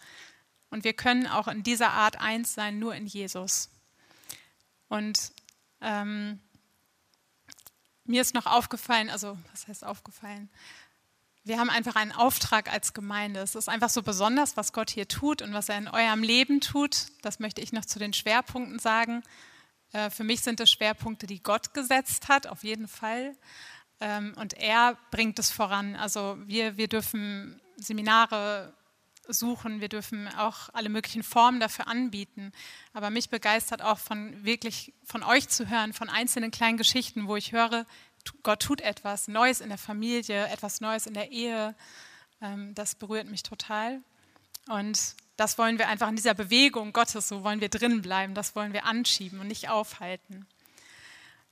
Und 0.71 0.85
wir 0.85 0.95
können 0.95 1.27
auch 1.27 1.49
in 1.49 1.63
dieser 1.63 1.91
Art 1.91 2.21
eins 2.21 2.55
sein, 2.55 2.79
nur 2.79 2.95
in 2.95 3.07
Jesus. 3.07 3.69
Und 4.89 5.33
ähm, 5.81 6.41
mir 8.05 8.23
ist 8.23 8.35
noch 8.35 8.47
aufgefallen, 8.47 9.11
also 9.11 9.37
was 9.51 9.69
heißt 9.69 9.85
aufgefallen? 9.85 10.49
Wir 11.45 11.59
haben 11.59 11.71
einfach 11.71 11.97
einen 11.97 12.13
Auftrag 12.13 12.73
als 12.73 12.95
Gemeinde. 12.95 13.41
Es 13.41 13.57
ist 13.57 13.69
einfach 13.69 13.91
so 13.91 14.03
besonders, 14.03 14.57
was 14.57 14.73
Gott 14.73 14.91
hier 14.91 15.09
tut 15.09 15.43
und 15.43 15.53
was 15.53 15.69
er 15.69 15.77
in 15.77 15.89
eurem 15.89 16.23
Leben 16.23 16.61
tut. 16.61 17.07
Das 17.23 17.41
möchte 17.41 17.61
ich 17.61 17.73
noch 17.73 17.85
zu 17.85 17.99
den 17.99 18.13
Schwerpunkten 18.13 18.79
sagen. 18.79 19.25
Äh, 19.91 20.11
für 20.11 20.23
mich 20.23 20.43
sind 20.43 20.61
es 20.61 20.71
Schwerpunkte, 20.71 21.27
die 21.27 21.43
Gott 21.43 21.75
gesetzt 21.75 22.29
hat, 22.29 22.47
auf 22.47 22.63
jeden 22.63 22.87
Fall. 22.87 23.37
Ähm, 23.99 24.35
und 24.37 24.55
er 24.55 24.97
bringt 25.11 25.41
es 25.41 25.51
voran. 25.51 25.97
Also 25.97 26.39
wir, 26.47 26.77
wir 26.77 26.87
dürfen 26.87 27.61
Seminare 27.77 28.73
suchen. 29.29 29.81
Wir 29.81 29.89
dürfen 29.89 30.29
auch 30.37 30.69
alle 30.73 30.89
möglichen 30.89 31.23
Formen 31.25 31.59
dafür 31.59 31.89
anbieten. 31.89 32.53
Aber 32.93 33.11
mich 33.11 33.31
begeistert 33.31 33.83
auch 33.83 33.99
von 33.99 34.45
wirklich 34.45 34.93
von 35.05 35.23
euch 35.23 35.49
zu 35.49 35.69
hören, 35.69 35.93
von 35.93 36.09
einzelnen 36.09 36.53
kleinen 36.53 36.79
Geschichten, 36.79 37.27
wo 37.27 37.37
ich 37.37 37.53
höre, 37.53 37.87
Gott 38.43 38.61
tut 38.61 38.81
etwas 38.81 39.29
Neues 39.29 39.61
in 39.61 39.69
der 39.69 39.79
Familie, 39.79 40.47
etwas 40.49 40.81
Neues 40.81 41.07
in 41.07 41.15
der 41.15 41.31
Ehe. 41.31 41.75
Ähm, 42.41 42.75
das 42.75 42.95
berührt 42.95 43.29
mich 43.29 43.43
total. 43.43 44.01
Und 44.69 45.17
das 45.37 45.59
wollen 45.59 45.79
wir 45.79 45.89
einfach 45.89 46.09
in 46.09 46.17
dieser 46.17 46.35
Bewegung 46.35 46.93
Gottes, 46.93 47.29
so 47.29 47.43
wollen 47.43 47.61
wir 47.61 47.69
drin 47.69 48.03
bleiben, 48.03 48.35
das 48.35 48.55
wollen 48.55 48.73
wir 48.73 48.85
anschieben 48.85 49.41
und 49.41 49.49
nicht 49.49 49.69
aufhalten. 49.69 50.47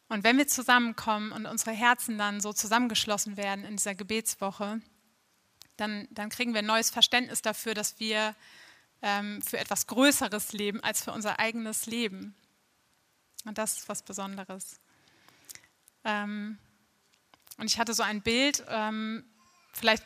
Und 0.09 0.25
wenn 0.25 0.39
wir 0.39 0.47
zusammenkommen 0.49 1.33
und 1.33 1.47
unsere 1.47 1.73
Herzen 1.73 2.19
dann 2.19 2.41
so 2.41 2.53
zusammengeschlossen 2.53 3.37
werden 3.37 3.65
in 3.65 3.77
dieser 3.77 3.95
Gebetswoche, 3.95 4.81
dann, 5.77 6.09
dann 6.11 6.29
kriegen 6.29 6.53
wir 6.53 6.61
ein 6.61 6.67
neues 6.67 6.91
Verständnis 6.91 7.43
dafür, 7.43 7.75
dass 7.75 7.99
wir 8.01 8.35
ähm, 9.03 9.41
für 9.41 9.59
etwas 9.59 9.87
Größeres 9.87 10.53
leben 10.53 10.83
als 10.83 11.03
für 11.03 11.13
unser 11.13 11.39
eigenes 11.39 11.87
Leben. 11.87 12.35
Und 13.45 13.57
das 13.57 13.79
ist 13.79 13.89
was 13.89 14.03
Besonderes. 14.03 14.81
Ähm, 16.05 16.59
und 17.59 17.67
ich 17.67 17.79
hatte 17.79 17.95
so 17.95 18.03
ein 18.03 18.23
Bild, 18.23 18.65
ähm, 18.69 19.25
vielleicht 19.73 20.05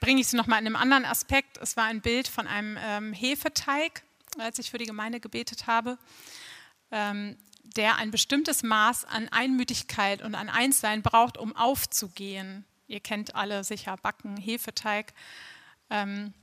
bringe 0.00 0.20
ich 0.20 0.28
es 0.28 0.32
nochmal 0.32 0.60
in 0.60 0.66
einem 0.66 0.76
anderen 0.76 1.04
Aspekt. 1.04 1.58
Es 1.58 1.76
war 1.76 1.84
ein 1.84 2.00
Bild 2.00 2.28
von 2.28 2.46
einem 2.46 2.78
ähm, 2.80 3.12
Hefeteig, 3.12 4.02
als 4.38 4.58
ich 4.58 4.70
für 4.70 4.78
die 4.78 4.86
Gemeinde 4.86 5.20
gebetet 5.20 5.66
habe, 5.66 5.98
ähm, 6.90 7.36
der 7.62 7.96
ein 7.96 8.10
bestimmtes 8.10 8.62
Maß 8.62 9.04
an 9.04 9.28
Einmütigkeit 9.28 10.22
und 10.22 10.34
an 10.34 10.48
Einssein 10.48 11.02
braucht, 11.02 11.38
um 11.38 11.56
aufzugehen. 11.56 12.64
Ihr 12.86 13.00
kennt 13.00 13.34
alle 13.34 13.64
sicher 13.64 13.96
Backen, 13.96 14.36
Hefeteig. 14.36 15.14
Ähm, 15.90 16.34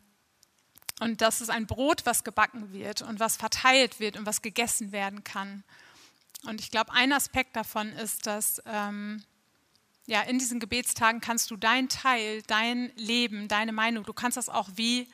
und 1.00 1.22
das 1.22 1.42
ist 1.42 1.50
ein 1.50 1.66
Brot, 1.66 2.06
was 2.06 2.24
gebacken 2.24 2.74
wird 2.74 3.01
und 3.01 3.20
was 3.20 3.38
verteilt 3.38 4.00
wird 4.00 4.18
und 4.18 4.25
was 4.25 4.42
gegessen 4.42 4.92
werden 4.92 5.24
kann. 5.24 5.64
Und 6.46 6.62
ich 6.62 6.72
glaube, 6.72 6.94
ein 6.94 7.12
Aspekt 7.12 7.56
davon 7.56 7.90
ist, 7.94 8.28
dass 8.28 8.62
ähm, 8.66 9.24
ja, 10.06 10.22
in 10.22 10.40
diesen 10.40 10.60
Gebetstagen 10.60 11.22
kannst 11.22 11.52
du 11.52 11.58
dein 11.58 11.90
Teil, 11.90 12.42
dein 12.48 12.92
Leben, 12.96 13.48
deine 13.48 13.72
Meinung, 13.72 14.04
du 14.06 14.14
kannst 14.14 14.38
das 14.38 14.50
auch 14.50 14.70
wie 14.75 15.08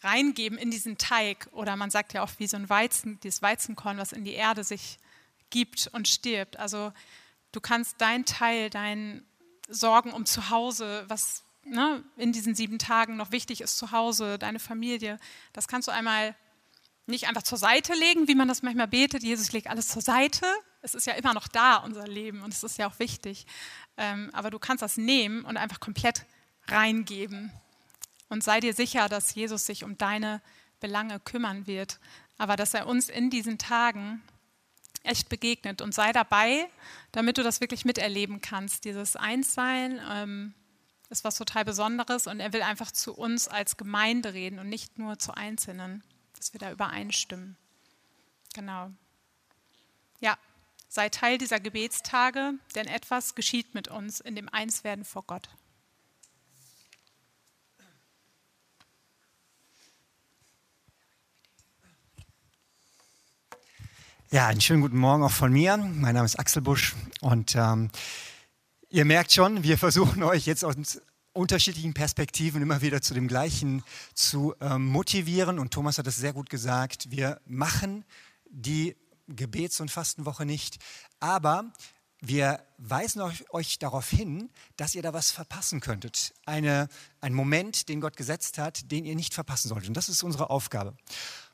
reingeben 0.00 0.58
in 0.58 0.70
diesen 0.70 0.98
Teig. 0.98 1.48
Oder 1.52 1.76
man 1.76 1.90
sagt 1.90 2.12
ja 2.12 2.22
auch 2.22 2.30
wie 2.38 2.46
so 2.46 2.56
ein 2.56 2.68
Weizen, 2.68 3.18
dieses 3.20 3.42
Weizenkorn, 3.42 3.98
was 3.98 4.12
in 4.12 4.24
die 4.24 4.32
Erde 4.32 4.64
sich 4.64 4.98
gibt 5.50 5.88
und 5.92 6.08
stirbt. 6.08 6.58
Also 6.58 6.92
du 7.52 7.60
kannst 7.60 8.00
dein 8.00 8.24
Teil, 8.24 8.70
dein 8.70 9.24
Sorgen 9.68 10.12
um 10.12 10.26
zu 10.26 10.50
Hause, 10.50 11.04
was 11.08 11.44
ne, 11.64 12.02
in 12.16 12.32
diesen 12.32 12.54
sieben 12.54 12.78
Tagen 12.78 13.16
noch 13.16 13.32
wichtig 13.32 13.60
ist 13.60 13.78
zu 13.78 13.92
Hause, 13.92 14.38
deine 14.38 14.58
Familie, 14.58 15.18
das 15.52 15.68
kannst 15.68 15.88
du 15.88 15.92
einmal 15.92 16.36
nicht 17.06 17.28
einfach 17.28 17.42
zur 17.42 17.58
Seite 17.58 17.94
legen, 17.94 18.28
wie 18.28 18.34
man 18.34 18.48
das 18.48 18.62
manchmal 18.62 18.88
betet. 18.88 19.22
Jesus 19.22 19.52
legt 19.52 19.66
alles 19.66 19.88
zur 19.88 20.02
Seite. 20.02 20.46
Es 20.82 20.94
ist 20.94 21.06
ja 21.06 21.14
immer 21.14 21.34
noch 21.34 21.48
da, 21.48 21.76
unser 21.76 22.06
Leben, 22.06 22.42
und 22.42 22.52
es 22.52 22.62
ist 22.62 22.78
ja 22.78 22.88
auch 22.88 22.98
wichtig. 22.98 23.46
Ähm, 23.96 24.30
aber 24.32 24.50
du 24.50 24.58
kannst 24.58 24.82
das 24.82 24.96
nehmen 24.96 25.44
und 25.44 25.56
einfach 25.56 25.80
komplett 25.80 26.24
reingeben. 26.66 27.52
Und 28.28 28.42
sei 28.42 28.60
dir 28.60 28.74
sicher, 28.74 29.08
dass 29.08 29.34
Jesus 29.34 29.66
sich 29.66 29.84
um 29.84 29.98
deine 29.98 30.40
Belange 30.80 31.20
kümmern 31.20 31.66
wird, 31.66 32.00
aber 32.38 32.56
dass 32.56 32.74
er 32.74 32.86
uns 32.86 33.08
in 33.08 33.30
diesen 33.30 33.58
Tagen 33.58 34.22
echt 35.02 35.28
begegnet 35.28 35.82
und 35.82 35.94
sei 35.94 36.12
dabei, 36.12 36.68
damit 37.12 37.38
du 37.38 37.42
das 37.42 37.60
wirklich 37.60 37.84
miterleben 37.84 38.40
kannst. 38.40 38.84
Dieses 38.84 39.16
Einssein 39.16 40.00
ähm, 40.10 40.54
ist 41.10 41.24
was 41.24 41.36
total 41.36 41.64
Besonderes 41.64 42.26
und 42.26 42.40
er 42.40 42.52
will 42.52 42.62
einfach 42.62 42.90
zu 42.90 43.14
uns 43.14 43.46
als 43.46 43.76
Gemeinde 43.76 44.32
reden 44.32 44.58
und 44.58 44.68
nicht 44.68 44.98
nur 44.98 45.18
zu 45.18 45.34
Einzelnen, 45.34 46.02
dass 46.44 46.52
wir 46.52 46.60
da 46.60 46.70
übereinstimmen. 46.70 47.56
Genau. 48.52 48.90
Ja, 50.20 50.36
sei 50.88 51.08
Teil 51.08 51.38
dieser 51.38 51.58
Gebetstage, 51.58 52.52
denn 52.74 52.86
etwas 52.86 53.34
geschieht 53.34 53.74
mit 53.74 53.88
uns 53.88 54.20
in 54.20 54.36
dem 54.36 54.50
Einswerden 54.50 55.06
vor 55.06 55.22
Gott. 55.22 55.48
Ja, 64.30 64.48
einen 64.48 64.60
schönen 64.60 64.82
guten 64.82 64.98
Morgen 64.98 65.22
auch 65.22 65.30
von 65.30 65.50
mir. 65.50 65.78
Mein 65.78 66.14
Name 66.14 66.26
ist 66.26 66.38
Axel 66.38 66.60
Busch 66.60 66.94
und 67.22 67.56
ähm, 67.56 67.88
ihr 68.90 69.06
merkt 69.06 69.32
schon, 69.32 69.62
wir 69.62 69.78
versuchen 69.86 70.22
euch 70.22 70.44
jetzt 70.44 70.62
aus 70.62 71.00
unterschiedlichen 71.34 71.92
Perspektiven 71.92 72.62
immer 72.62 72.80
wieder 72.80 73.02
zu 73.02 73.12
dem 73.12 73.28
Gleichen 73.28 73.82
zu 74.14 74.54
ähm, 74.60 74.86
motivieren. 74.86 75.58
Und 75.58 75.72
Thomas 75.72 75.98
hat 75.98 76.06
es 76.06 76.16
sehr 76.16 76.32
gut 76.32 76.48
gesagt. 76.48 77.10
Wir 77.10 77.40
machen 77.46 78.04
die 78.48 78.96
Gebets- 79.28 79.80
und 79.80 79.90
Fastenwoche 79.90 80.46
nicht, 80.46 80.78
aber 81.20 81.72
wir 82.20 82.64
weisen 82.78 83.20
euch, 83.20 83.50
euch, 83.50 83.78
darauf 83.78 84.08
hin, 84.08 84.48
dass 84.76 84.94
ihr 84.94 85.02
da 85.02 85.12
was 85.12 85.30
verpassen 85.30 85.80
könntet. 85.80 86.32
Eine, 86.46 86.88
ein 87.20 87.34
Moment, 87.34 87.88
den 87.88 88.00
Gott 88.00 88.16
gesetzt 88.16 88.56
hat, 88.56 88.90
den 88.90 89.04
ihr 89.04 89.14
nicht 89.14 89.34
verpassen 89.34 89.68
solltet. 89.68 89.88
Und 89.88 89.96
das 89.96 90.08
ist 90.08 90.22
unsere 90.22 90.48
Aufgabe. 90.50 90.96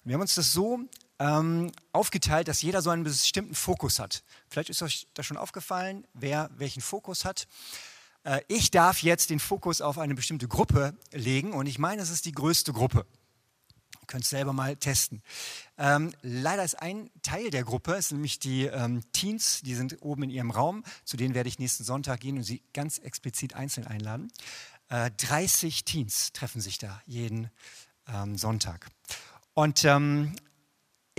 Wir 0.05 0.15
haben 0.15 0.21
uns 0.21 0.37
das 0.37 0.53
so 0.53 0.81
ähm, 1.19 1.73
aufgeteilt, 1.93 2.49
dass 2.49 2.63
jeder 2.63 2.83
so 2.83 2.91
einen 2.91 3.05
bestimmten 3.05 3.55
Fokus 3.55 3.99
hat. 3.99 4.23
Vielleicht 4.49 4.71
ist 4.71 4.83
euch 4.83 5.09
das 5.15 5.27
schon 5.27 5.37
aufgefallen, 5.37 6.07
wer 6.15 6.51
welchen 6.57 6.83
Fokus 6.83 7.25
hat. 7.25 7.49
Äh, 8.25 8.41
ich 8.49 8.71
darf 8.71 9.03
jetzt 9.03 9.31
den 9.31 9.41
Fokus 9.41 9.81
auf 9.81 9.99
eine 9.99 10.15
bestimmte 10.15 10.49
Gruppe 10.49 10.95
legen 11.13 11.53
und 11.53 11.67
ich 11.67 11.79
meine, 11.79 12.03
es 12.03 12.11
ist 12.11 12.25
die 12.25 12.33
größte 12.33 12.73
Gruppe. 12.73 13.07
Ihr 14.01 14.07
könnt 14.07 14.25
es 14.25 14.31
selber 14.31 14.53
mal 14.53 14.77
testen. 14.77 15.23
Ähm, 15.79 16.13
leider 16.23 16.65
ist 16.65 16.81
ein 16.81 17.11
Teil 17.23 17.51
der 17.51 17.65
Gruppe, 17.65 18.01
sind 18.03 18.19
nämlich 18.19 18.39
die 18.39 18.65
ähm, 18.65 19.03
Teens, 19.13 19.63
die 19.63 19.75
sind 19.75 19.99
oben 20.01 20.25
in 20.25 20.31
ihrem 20.31 20.51
Raum, 20.51 20.85
zu 21.05 21.17
denen 21.17 21.35
werde 21.35 21.49
ich 21.49 21.59
nächsten 21.59 21.85
Sonntag 21.85 22.21
gehen 22.21 22.37
und 22.37 22.45
sie 22.45 22.63
ganz 22.73 22.99
explizit 22.99 23.55
einzeln 23.55 23.87
einladen. 23.87 24.33
Äh, 24.89 25.11
30 25.17 25.85
Teens 25.85 26.33
treffen 26.33 26.61
sich 26.61 26.79
da 26.79 27.01
jeden 27.07 27.51
ähm, 28.13 28.37
Sonntag. 28.37 28.89
Und 29.55 29.85
ähm, 29.85 30.35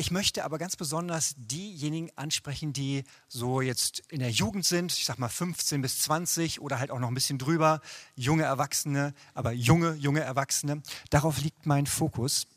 ich 0.01 0.09
möchte 0.09 0.43
aber 0.43 0.57
ganz 0.57 0.75
besonders 0.75 1.35
diejenigen 1.37 2.09
ansprechen, 2.15 2.73
die 2.73 3.03
so 3.27 3.61
jetzt 3.61 3.99
in 4.09 4.17
der 4.17 4.31
Jugend 4.31 4.65
sind, 4.65 4.91
ich 4.91 5.05
sag 5.05 5.19
mal 5.19 5.29
15 5.29 5.79
bis 5.79 5.99
20 6.01 6.59
oder 6.59 6.79
halt 6.79 6.89
auch 6.89 6.97
noch 6.97 7.07
ein 7.07 7.13
bisschen 7.13 7.37
drüber, 7.37 7.81
junge 8.15 8.41
Erwachsene, 8.41 9.13
aber 9.35 9.51
junge, 9.51 9.93
junge 9.93 10.21
Erwachsene. 10.21 10.81
Darauf 11.11 11.39
liegt 11.39 11.67
mein 11.67 11.85
Fokus. 11.85 12.47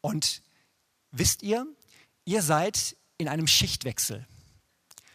Und 0.00 0.42
wisst 1.12 1.44
ihr, 1.44 1.68
ihr 2.24 2.42
seid 2.42 2.96
in 3.18 3.28
einem 3.28 3.46
Schichtwechsel. 3.46 4.26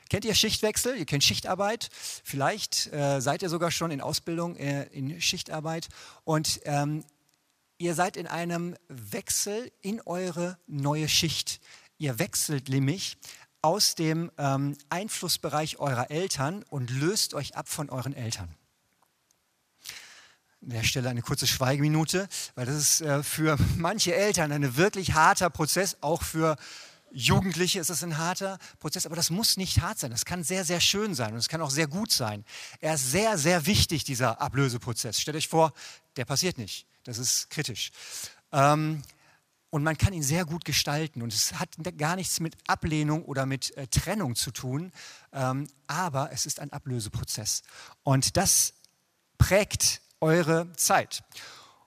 Kennt 0.10 0.24
ihr 0.24 0.36
Schichtwechsel? 0.36 0.96
Ihr 0.96 1.06
kennt 1.06 1.26
Schichtarbeit. 1.26 1.90
Vielleicht 2.24 2.94
äh, 2.94 3.20
seid 3.20 3.42
ihr 3.42 3.50
sogar 3.50 3.72
schon 3.72 3.92
in 3.92 4.00
Ausbildung 4.00 4.56
äh, 4.56 4.84
in 4.94 5.20
Schichtarbeit. 5.20 5.90
Und 6.24 6.62
ähm, 6.64 7.04
Ihr 7.80 7.94
seid 7.94 8.18
in 8.18 8.26
einem 8.26 8.76
Wechsel 8.88 9.72
in 9.82 10.02
eure 10.02 10.58
neue 10.66 11.08
Schicht. 11.08 11.62
Ihr 12.00 12.18
wechselt 12.18 12.70
nämlich 12.70 13.18
aus 13.62 13.94
dem 13.94 14.32
ähm, 14.38 14.76
Einflussbereich 14.90 15.78
eurer 15.78 16.10
Eltern 16.10 16.64
und 16.70 16.90
löst 16.90 17.36
euch 17.36 17.56
ab 17.56 17.68
von 17.70 17.90
euren 17.90 18.14
Eltern. 18.14 18.56
An 20.64 20.70
der 20.70 20.84
Stelle 20.84 21.10
eine 21.10 21.22
kurze 21.22 21.46
Schweigeminute, 21.46 22.28
weil 22.56 22.66
das 22.66 22.76
ist 22.76 23.02
äh, 23.02 23.22
für 23.22 23.58
manche 23.78 24.16
Eltern 24.16 24.52
ein 24.52 24.76
wirklich 24.76 25.14
harter 25.14 25.52
Prozess, 25.52 25.98
auch 26.02 26.24
für 26.24 26.56
Jugendliche 27.12 27.80
ist 27.80 27.90
es 27.90 28.04
ein 28.04 28.18
harter 28.18 28.58
Prozess, 28.80 29.06
aber 29.06 29.16
das 29.16 29.30
muss 29.30 29.56
nicht 29.56 29.82
hart 29.82 30.00
sein. 30.00 30.12
Das 30.12 30.26
kann 30.26 30.44
sehr, 30.44 30.66
sehr 30.66 30.82
schön 30.82 31.16
sein 31.16 31.34
und 31.34 31.40
es 31.40 31.48
kann 31.48 31.62
auch 31.62 31.70
sehr 31.70 31.88
gut 31.88 32.12
sein. 32.12 32.44
Er 32.82 32.96
ist 32.96 33.12
sehr, 33.12 33.38
sehr 33.38 33.66
wichtig, 33.66 34.04
dieser 34.04 34.42
Ablöseprozess. 34.42 35.22
Stellt 35.22 35.38
euch 35.38 35.48
vor, 35.48 35.74
der 36.18 36.26
passiert 36.26 36.58
nicht. 36.58 36.86
Das 37.08 37.20
ist 37.20 37.50
kritisch. 37.50 37.92
Ähm, 38.52 39.02
und 39.70 39.84
man 39.84 39.98
kann 39.98 40.12
ihn 40.12 40.24
sehr 40.24 40.44
gut 40.44 40.66
gestalten. 40.66 41.22
Und 41.22 41.34
es 41.34 41.54
hat 41.54 41.70
gar 41.98 42.18
nichts 42.18 42.42
mit 42.42 42.56
Ablehnung 42.68 43.24
oder 43.24 43.46
mit 43.46 43.76
äh, 43.78 43.88
Trennung 43.88 44.36
zu 44.36 44.52
tun, 44.52 44.92
ähm, 45.32 45.70
aber 45.88 46.32
es 46.34 46.46
ist 46.46 46.60
ein 46.60 46.74
Ablöseprozess. 46.74 47.64
Und 48.04 48.36
das 48.36 48.74
prägt 49.38 50.02
eure 50.20 50.72
Zeit. 50.74 51.24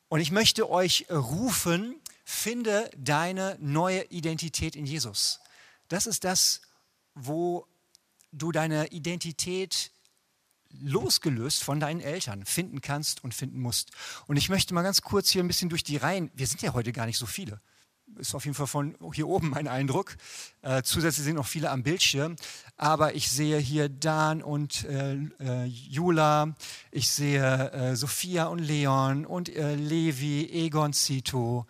Und 0.09 0.21
ich 0.21 0.31
möchte 0.31 0.71
euch 0.71 1.07
rufen, 1.11 2.01
finde 2.25 2.91
deine 2.97 3.59
neue 3.61 4.05
Identität 4.05 4.75
in 4.75 4.87
Jesus. 4.87 5.41
Das 5.89 6.07
ist 6.07 6.25
das, 6.25 6.63
wo 7.15 7.67
du 8.33 8.53
deine 8.53 8.87
Identität 8.89 9.91
losgelöst 10.83 11.63
von 11.65 11.81
deinen 11.81 12.01
Eltern 12.01 12.45
finden 12.45 12.81
kannst 12.81 13.25
und 13.25 13.35
finden 13.35 13.61
musst. 13.61 13.91
Und 14.27 14.37
ich 14.37 14.49
möchte 14.49 14.75
mal 14.75 14.83
ganz 14.83 15.03
kurz 15.03 15.31
hier 15.31 15.43
ein 15.43 15.49
bisschen 15.49 15.69
durch 15.69 15.85
die 15.85 15.97
Reihen, 15.97 16.31
wir 16.35 16.47
sind 16.47 16.63
ja 16.63 16.73
heute 16.73 16.93
gar 16.93 17.07
nicht 17.07 17.19
so 17.19 17.27
viele, 17.27 17.61
ist 18.19 18.35
auf 18.35 18.45
jeden 18.45 18.55
Fall 18.55 18.67
von 18.67 18.97
hier 19.13 19.29
oben 19.29 19.51
mein 19.51 19.69
Eindruck. 19.69 20.17
Äh, 20.63 20.83
zusätzlich 20.83 21.25
sind 21.25 21.37
noch 21.37 21.47
viele 21.47 21.71
am 21.71 21.83
Bildschirm. 21.83 22.37
Aber 22.77 23.15
ich 23.15 23.31
sehe 23.31 23.59
hier 23.59 23.91
Dan 23.91 24.43
und 24.43 24.85
äh, 24.85 25.15
äh, 25.39 25.65
Jula, 25.67 26.55
ich 26.91 27.11
sehe 27.11 27.71
äh, 27.73 27.95
Sophia 27.95 28.47
und 28.47 28.59
Leon 28.59 29.27
und 29.27 29.55
äh, 29.55 29.75
Levi, 29.75 30.49
Egon 30.51 30.93
Zito, 30.93 31.67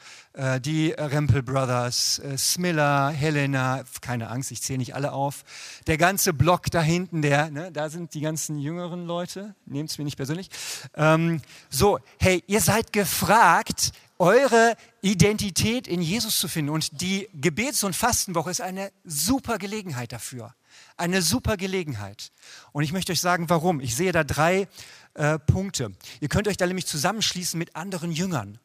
die 0.64 0.92
Rempel 0.92 1.42
Brothers, 1.42 2.22
Smilla, 2.36 3.10
Helena, 3.10 3.82
keine 4.00 4.30
Angst, 4.30 4.52
ich 4.52 4.62
zähle 4.62 4.78
nicht 4.78 4.94
alle 4.94 5.12
auf. 5.12 5.42
Der 5.88 5.98
ganze 5.98 6.32
Block 6.32 6.70
da 6.70 6.80
hinten, 6.80 7.20
der, 7.20 7.50
ne, 7.50 7.72
da 7.72 7.90
sind 7.90 8.14
die 8.14 8.20
ganzen 8.20 8.56
jüngeren 8.56 9.06
Leute, 9.06 9.56
nehmt 9.66 9.90
es 9.90 9.98
mir 9.98 10.04
nicht 10.04 10.16
persönlich. 10.16 10.48
Ähm, 10.94 11.42
so, 11.68 11.98
hey, 12.20 12.44
ihr 12.46 12.60
seid 12.60 12.92
gefragt, 12.92 13.92
eure 14.20 14.76
Identität 15.00 15.88
in 15.88 16.02
Jesus 16.02 16.38
zu 16.38 16.46
finden. 16.46 16.70
Und 16.70 17.00
die 17.00 17.28
Gebets- 17.32 17.82
und 17.84 17.96
Fastenwoche 17.96 18.50
ist 18.50 18.60
eine 18.60 18.92
super 19.02 19.58
Gelegenheit 19.58 20.12
dafür. 20.12 20.54
Eine 20.98 21.22
super 21.22 21.56
Gelegenheit. 21.56 22.30
Und 22.72 22.84
ich 22.84 22.92
möchte 22.92 23.12
euch 23.12 23.20
sagen, 23.20 23.48
warum. 23.48 23.80
Ich 23.80 23.96
sehe 23.96 24.12
da 24.12 24.22
drei 24.22 24.68
äh, 25.14 25.38
Punkte. 25.38 25.92
Ihr 26.20 26.28
könnt 26.28 26.48
euch 26.48 26.58
da 26.58 26.66
nämlich 26.66 26.86
zusammenschließen 26.86 27.58
mit 27.58 27.76
anderen 27.76 28.12
Jüngern, 28.12 28.58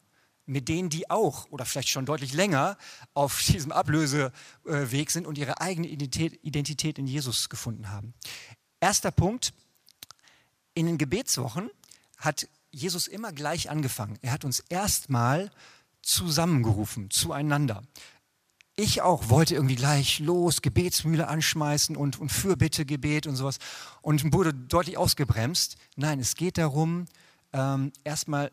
mit 0.44 0.68
denen, 0.68 0.90
die 0.90 1.08
auch 1.08 1.50
oder 1.50 1.64
vielleicht 1.64 1.88
schon 1.88 2.04
deutlich 2.04 2.34
länger 2.34 2.76
auf 3.14 3.42
diesem 3.46 3.72
Ablöseweg 3.72 5.10
sind 5.10 5.26
und 5.26 5.38
ihre 5.38 5.62
eigene 5.62 5.88
Identität, 5.88 6.38
Identität 6.44 6.98
in 6.98 7.06
Jesus 7.06 7.48
gefunden 7.48 7.90
haben. 7.90 8.12
Erster 8.78 9.10
Punkt. 9.10 9.54
In 10.74 10.84
den 10.84 10.98
Gebetswochen 10.98 11.70
hat 12.18 12.46
Jesus 12.76 13.06
immer 13.06 13.32
gleich 13.32 13.70
angefangen. 13.70 14.18
Er 14.20 14.32
hat 14.32 14.44
uns 14.44 14.60
erstmal 14.60 15.50
zusammengerufen, 16.02 17.10
zueinander. 17.10 17.82
Ich 18.76 19.00
auch 19.00 19.30
wollte 19.30 19.54
irgendwie 19.54 19.76
gleich 19.76 20.20
los, 20.20 20.60
Gebetsmühle 20.60 21.28
anschmeißen 21.28 21.96
und, 21.96 22.20
und 22.20 22.30
Fürbittegebet 22.30 23.26
und 23.26 23.36
sowas 23.36 23.58
und 24.02 24.32
wurde 24.34 24.52
deutlich 24.52 24.98
ausgebremst. 24.98 25.76
Nein, 25.96 26.20
es 26.20 26.34
geht 26.34 26.58
darum, 26.58 27.06
ähm, 27.54 27.92
erstmal 28.04 28.52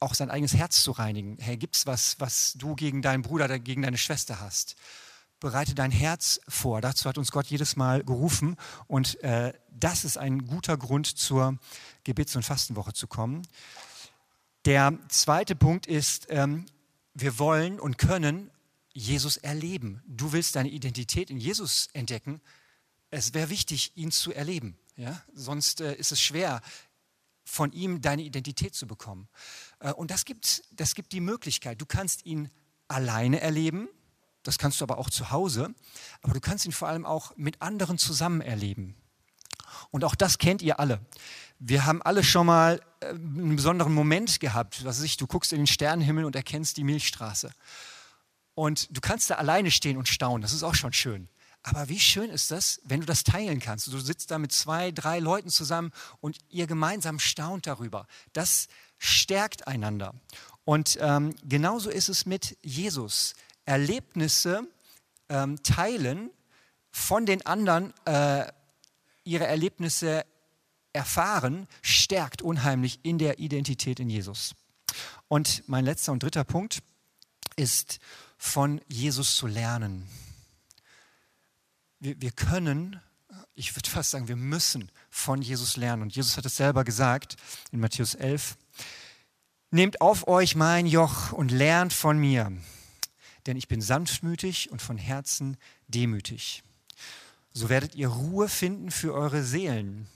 auch 0.00 0.14
sein 0.14 0.30
eigenes 0.30 0.54
Herz 0.54 0.82
zu 0.82 0.90
reinigen. 0.90 1.36
Hey, 1.38 1.56
gibt 1.56 1.76
es 1.76 1.86
was, 1.86 2.18
was 2.18 2.54
du 2.54 2.74
gegen 2.74 3.02
deinen 3.02 3.22
Bruder 3.22 3.60
gegen 3.60 3.82
deine 3.82 3.98
Schwester 3.98 4.40
hast? 4.40 4.74
Bereite 5.38 5.76
dein 5.76 5.92
Herz 5.92 6.40
vor. 6.48 6.80
Dazu 6.80 7.08
hat 7.08 7.16
uns 7.16 7.30
Gott 7.30 7.46
jedes 7.46 7.76
Mal 7.76 8.02
gerufen 8.02 8.56
und 8.88 9.22
äh, 9.22 9.52
das 9.80 10.04
ist 10.04 10.18
ein 10.18 10.46
guter 10.46 10.76
Grund 10.76 11.06
zur 11.06 11.58
Gebets- 12.04 12.36
und 12.36 12.44
Fastenwoche 12.44 12.92
zu 12.92 13.06
kommen. 13.06 13.46
Der 14.64 14.98
zweite 15.08 15.56
Punkt 15.56 15.86
ist, 15.86 16.26
ähm, 16.28 16.66
wir 17.14 17.38
wollen 17.38 17.80
und 17.80 17.98
können 17.98 18.50
Jesus 18.92 19.36
erleben. 19.36 20.02
Du 20.06 20.32
willst 20.32 20.56
deine 20.56 20.68
Identität 20.68 21.30
in 21.30 21.38
Jesus 21.38 21.88
entdecken. 21.92 22.40
Es 23.10 23.34
wäre 23.34 23.50
wichtig, 23.50 23.96
ihn 23.96 24.10
zu 24.10 24.32
erleben. 24.32 24.76
Ja? 24.96 25.22
Sonst 25.32 25.80
äh, 25.80 25.94
ist 25.94 26.12
es 26.12 26.20
schwer, 26.20 26.60
von 27.44 27.72
ihm 27.72 28.00
deine 28.00 28.22
Identität 28.22 28.74
zu 28.74 28.86
bekommen. 28.86 29.28
Äh, 29.80 29.92
und 29.92 30.10
das 30.10 30.24
gibt, 30.24 30.62
das 30.72 30.94
gibt 30.94 31.12
die 31.12 31.20
Möglichkeit. 31.20 31.80
Du 31.80 31.86
kannst 31.86 32.26
ihn 32.26 32.50
alleine 32.88 33.40
erleben, 33.40 33.88
das 34.42 34.58
kannst 34.58 34.80
du 34.80 34.84
aber 34.84 34.98
auch 34.98 35.10
zu 35.10 35.30
Hause, 35.30 35.74
aber 36.22 36.34
du 36.34 36.40
kannst 36.40 36.64
ihn 36.64 36.72
vor 36.72 36.88
allem 36.88 37.04
auch 37.06 37.36
mit 37.36 37.60
anderen 37.62 37.98
zusammen 37.98 38.40
erleben. 38.40 38.96
Und 39.90 40.04
auch 40.04 40.14
das 40.14 40.38
kennt 40.38 40.62
ihr 40.62 40.80
alle. 40.80 41.00
Wir 41.58 41.84
haben 41.84 42.02
alle 42.02 42.24
schon 42.24 42.46
mal 42.46 42.80
äh, 43.00 43.08
einen 43.08 43.56
besonderen 43.56 43.92
Moment 43.92 44.40
gehabt. 44.40 44.84
Was 44.84 45.02
ich, 45.02 45.16
du 45.16 45.26
guckst 45.26 45.52
in 45.52 45.58
den 45.58 45.66
Sternenhimmel 45.66 46.24
und 46.24 46.36
erkennst 46.36 46.76
die 46.76 46.84
Milchstraße. 46.84 47.50
Und 48.54 48.94
du 48.94 49.00
kannst 49.00 49.30
da 49.30 49.36
alleine 49.36 49.70
stehen 49.70 49.96
und 49.96 50.08
staunen. 50.08 50.42
Das 50.42 50.52
ist 50.52 50.62
auch 50.62 50.74
schon 50.74 50.92
schön. 50.92 51.28
Aber 51.62 51.88
wie 51.88 52.00
schön 52.00 52.30
ist 52.30 52.50
das, 52.50 52.80
wenn 52.84 53.00
du 53.00 53.06
das 53.06 53.22
teilen 53.22 53.60
kannst? 53.60 53.86
Du 53.86 53.98
sitzt 53.98 54.30
da 54.30 54.38
mit 54.38 54.52
zwei, 54.52 54.90
drei 54.90 55.18
Leuten 55.18 55.50
zusammen 55.50 55.92
und 56.20 56.38
ihr 56.48 56.66
gemeinsam 56.66 57.18
staunt 57.18 57.66
darüber. 57.66 58.06
Das 58.32 58.68
stärkt 58.98 59.66
einander. 59.66 60.14
Und 60.64 60.98
ähm, 61.00 61.34
genauso 61.44 61.90
ist 61.90 62.08
es 62.08 62.26
mit 62.26 62.56
Jesus. 62.62 63.34
Erlebnisse 63.66 64.62
ähm, 65.28 65.62
teilen 65.62 66.30
von 66.90 67.26
den 67.26 67.44
anderen 67.46 67.92
äh, 68.06 68.46
ihre 69.30 69.46
Erlebnisse 69.46 70.26
erfahren, 70.92 71.68
stärkt 71.82 72.42
unheimlich 72.42 72.98
in 73.04 73.18
der 73.18 73.38
Identität 73.38 74.00
in 74.00 74.10
Jesus. 74.10 74.54
Und 75.28 75.62
mein 75.68 75.84
letzter 75.84 76.10
und 76.10 76.22
dritter 76.22 76.42
Punkt 76.42 76.82
ist, 77.54 78.00
von 78.36 78.80
Jesus 78.88 79.36
zu 79.36 79.46
lernen. 79.46 80.08
Wir, 82.00 82.20
wir 82.20 82.32
können, 82.32 83.00
ich 83.54 83.76
würde 83.76 83.88
fast 83.88 84.10
sagen, 84.10 84.28
wir 84.28 84.36
müssen 84.36 84.90
von 85.10 85.42
Jesus 85.42 85.76
lernen. 85.76 86.02
Und 86.02 86.16
Jesus 86.16 86.36
hat 86.36 86.46
es 86.46 86.56
selber 86.56 86.82
gesagt 86.82 87.36
in 87.70 87.80
Matthäus 87.80 88.14
11. 88.14 88.56
Nehmt 89.70 90.00
auf 90.00 90.26
euch 90.26 90.56
mein 90.56 90.86
Joch 90.86 91.32
und 91.32 91.52
lernt 91.52 91.92
von 91.92 92.18
mir, 92.18 92.50
denn 93.46 93.56
ich 93.56 93.68
bin 93.68 93.80
sanftmütig 93.80 94.72
und 94.72 94.82
von 94.82 94.96
Herzen 94.96 95.56
demütig 95.86 96.64
so 97.52 97.68
werdet 97.68 97.94
ihr 97.94 98.08
Ruhe 98.08 98.48
finden 98.48 98.90
für 98.90 99.14
eure 99.14 99.42
Seelen. 99.42 100.08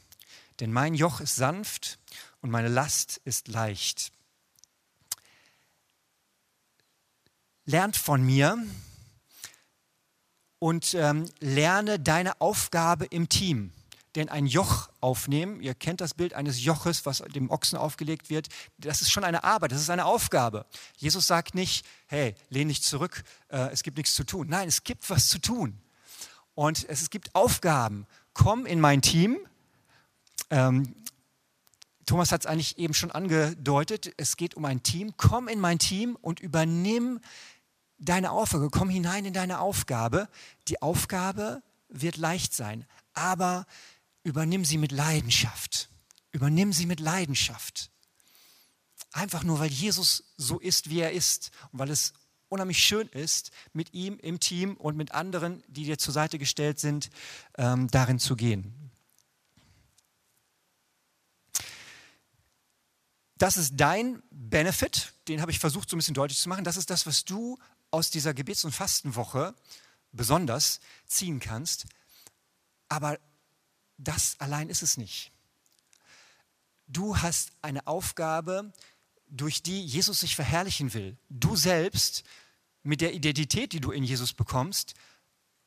Denn 0.60 0.72
mein 0.72 0.94
Joch 0.94 1.20
ist 1.20 1.36
sanft 1.36 1.98
und 2.40 2.50
meine 2.50 2.68
Last 2.68 3.20
ist 3.24 3.48
leicht. 3.48 4.12
Lernt 7.64 7.96
von 7.96 8.22
mir 8.22 8.58
und 10.58 10.94
ähm, 10.94 11.28
lerne 11.40 11.98
deine 11.98 12.40
Aufgabe 12.40 13.06
im 13.06 13.28
Team. 13.28 13.72
Denn 14.14 14.28
ein 14.28 14.46
Joch 14.46 14.90
aufnehmen, 15.00 15.60
ihr 15.60 15.74
kennt 15.74 16.00
das 16.00 16.14
Bild 16.14 16.34
eines 16.34 16.62
Joches, 16.62 17.04
was 17.04 17.18
dem 17.18 17.50
Ochsen 17.50 17.76
aufgelegt 17.76 18.30
wird, 18.30 18.48
das 18.78 19.02
ist 19.02 19.10
schon 19.10 19.24
eine 19.24 19.42
Arbeit, 19.42 19.72
das 19.72 19.80
ist 19.80 19.90
eine 19.90 20.04
Aufgabe. 20.04 20.66
Jesus 20.96 21.26
sagt 21.26 21.56
nicht, 21.56 21.84
hey, 22.06 22.36
lehn 22.48 22.68
dich 22.68 22.82
zurück, 22.82 23.24
äh, 23.48 23.70
es 23.72 23.82
gibt 23.82 23.96
nichts 23.96 24.14
zu 24.14 24.22
tun. 24.22 24.46
Nein, 24.48 24.68
es 24.68 24.84
gibt 24.84 25.10
was 25.10 25.28
zu 25.28 25.40
tun. 25.40 25.80
Und 26.54 26.88
es 26.88 27.10
gibt 27.10 27.34
Aufgaben. 27.34 28.06
Komm 28.32 28.66
in 28.66 28.80
mein 28.80 29.02
Team. 29.02 29.38
Ähm, 30.50 30.94
Thomas 32.06 32.32
hat 32.32 32.42
es 32.42 32.46
eigentlich 32.46 32.78
eben 32.78 32.94
schon 32.94 33.10
angedeutet. 33.10 34.12
Es 34.16 34.36
geht 34.36 34.54
um 34.54 34.64
ein 34.64 34.82
Team. 34.82 35.14
Komm 35.16 35.48
in 35.48 35.60
mein 35.60 35.78
Team 35.78 36.16
und 36.20 36.40
übernimm 36.40 37.20
deine 37.98 38.30
Aufgabe. 38.30 38.70
Komm 38.70 38.88
hinein 38.88 39.24
in 39.24 39.32
deine 39.32 39.60
Aufgabe. 39.60 40.28
Die 40.68 40.82
Aufgabe 40.82 41.62
wird 41.88 42.16
leicht 42.16 42.54
sein, 42.54 42.86
aber 43.14 43.66
übernimm 44.22 44.64
sie 44.64 44.78
mit 44.78 44.92
Leidenschaft. 44.92 45.88
Übernimm 46.32 46.72
sie 46.72 46.86
mit 46.86 47.00
Leidenschaft. 47.00 47.90
Einfach 49.12 49.44
nur, 49.44 49.60
weil 49.60 49.70
Jesus 49.70 50.24
so 50.36 50.58
ist, 50.58 50.90
wie 50.90 51.00
er 51.00 51.12
ist 51.12 51.52
und 51.70 51.78
weil 51.78 51.90
es 51.90 52.12
unheimlich 52.48 52.78
schön 52.78 53.08
ist, 53.08 53.50
mit 53.72 53.94
ihm 53.94 54.18
im 54.18 54.40
Team 54.40 54.76
und 54.76 54.96
mit 54.96 55.12
anderen, 55.12 55.62
die 55.68 55.84
dir 55.84 55.98
zur 55.98 56.14
Seite 56.14 56.38
gestellt 56.38 56.78
sind, 56.78 57.10
ähm, 57.56 57.88
darin 57.88 58.18
zu 58.18 58.36
gehen. 58.36 58.84
Das 63.36 63.56
ist 63.56 63.72
dein 63.76 64.22
Benefit, 64.30 65.12
den 65.28 65.40
habe 65.40 65.50
ich 65.50 65.58
versucht 65.58 65.90
so 65.90 65.96
ein 65.96 65.98
bisschen 65.98 66.14
deutlich 66.14 66.38
zu 66.38 66.48
machen. 66.48 66.64
Das 66.64 66.76
ist 66.76 66.90
das, 66.90 67.06
was 67.06 67.24
du 67.24 67.58
aus 67.90 68.10
dieser 68.10 68.32
Gebets- 68.32 68.64
und 68.64 68.72
Fastenwoche 68.72 69.54
besonders 70.12 70.80
ziehen 71.06 71.40
kannst. 71.40 71.86
Aber 72.88 73.18
das 73.98 74.36
allein 74.38 74.70
ist 74.70 74.82
es 74.82 74.96
nicht. 74.96 75.32
Du 76.86 77.16
hast 77.18 77.52
eine 77.62 77.86
Aufgabe, 77.86 78.72
durch 79.36 79.62
die 79.62 79.84
Jesus 79.84 80.20
sich 80.20 80.36
verherrlichen 80.36 80.94
will. 80.94 81.16
Du 81.28 81.56
selbst 81.56 82.24
mit 82.82 83.00
der 83.00 83.14
Identität, 83.14 83.72
die 83.72 83.80
du 83.80 83.90
in 83.90 84.04
Jesus 84.04 84.32
bekommst, 84.32 84.94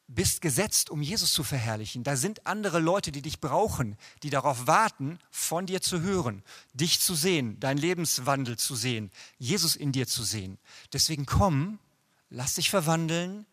bist 0.08 0.40
gesetzt, 0.40 0.90
um 0.90 1.02
Jesus 1.02 1.34
zu 1.34 1.44
verherrlichen. 1.44 2.04
Da 2.04 2.16
sind 2.16 2.48
andere 2.48 2.80
Leute, 2.80 3.12
die 3.12 3.22
dich 3.22 3.42
brauchen, 3.42 3.98
die 4.24 4.30
darauf 4.30 4.66
warten, 4.66 5.20
von 5.32 5.66
dir 5.66 5.82
zu 5.82 6.00
hören, 6.00 6.44
dich 6.74 7.02
zu 7.02 7.14
sehen, 7.14 7.60
deinen 7.60 7.78
Lebenswandel 7.78 8.58
zu 8.58 8.76
sehen, 8.76 9.12
Jesus 9.38 9.76
in 9.76 9.92
dir 9.92 10.08
zu 10.08 10.24
sehen. 10.24 10.58
Deswegen 10.94 11.26
komm, 11.26 11.80
lass 12.30 12.54
dich 12.54 12.70
verwandeln, 12.70 13.46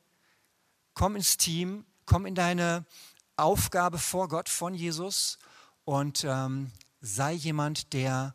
komm 0.95 1.17
ins 1.17 1.37
Team, 1.37 1.85
komm 2.07 2.25
in 2.25 2.37
deine 2.37 2.85
Aufgabe 3.37 3.99
vor 3.99 4.29
Gott 4.29 4.49
von 4.49 4.75
Jesus 4.75 5.39
und 5.85 6.23
ähm, 6.23 6.71
sei 7.01 7.33
jemand, 7.33 7.93
der 7.93 8.35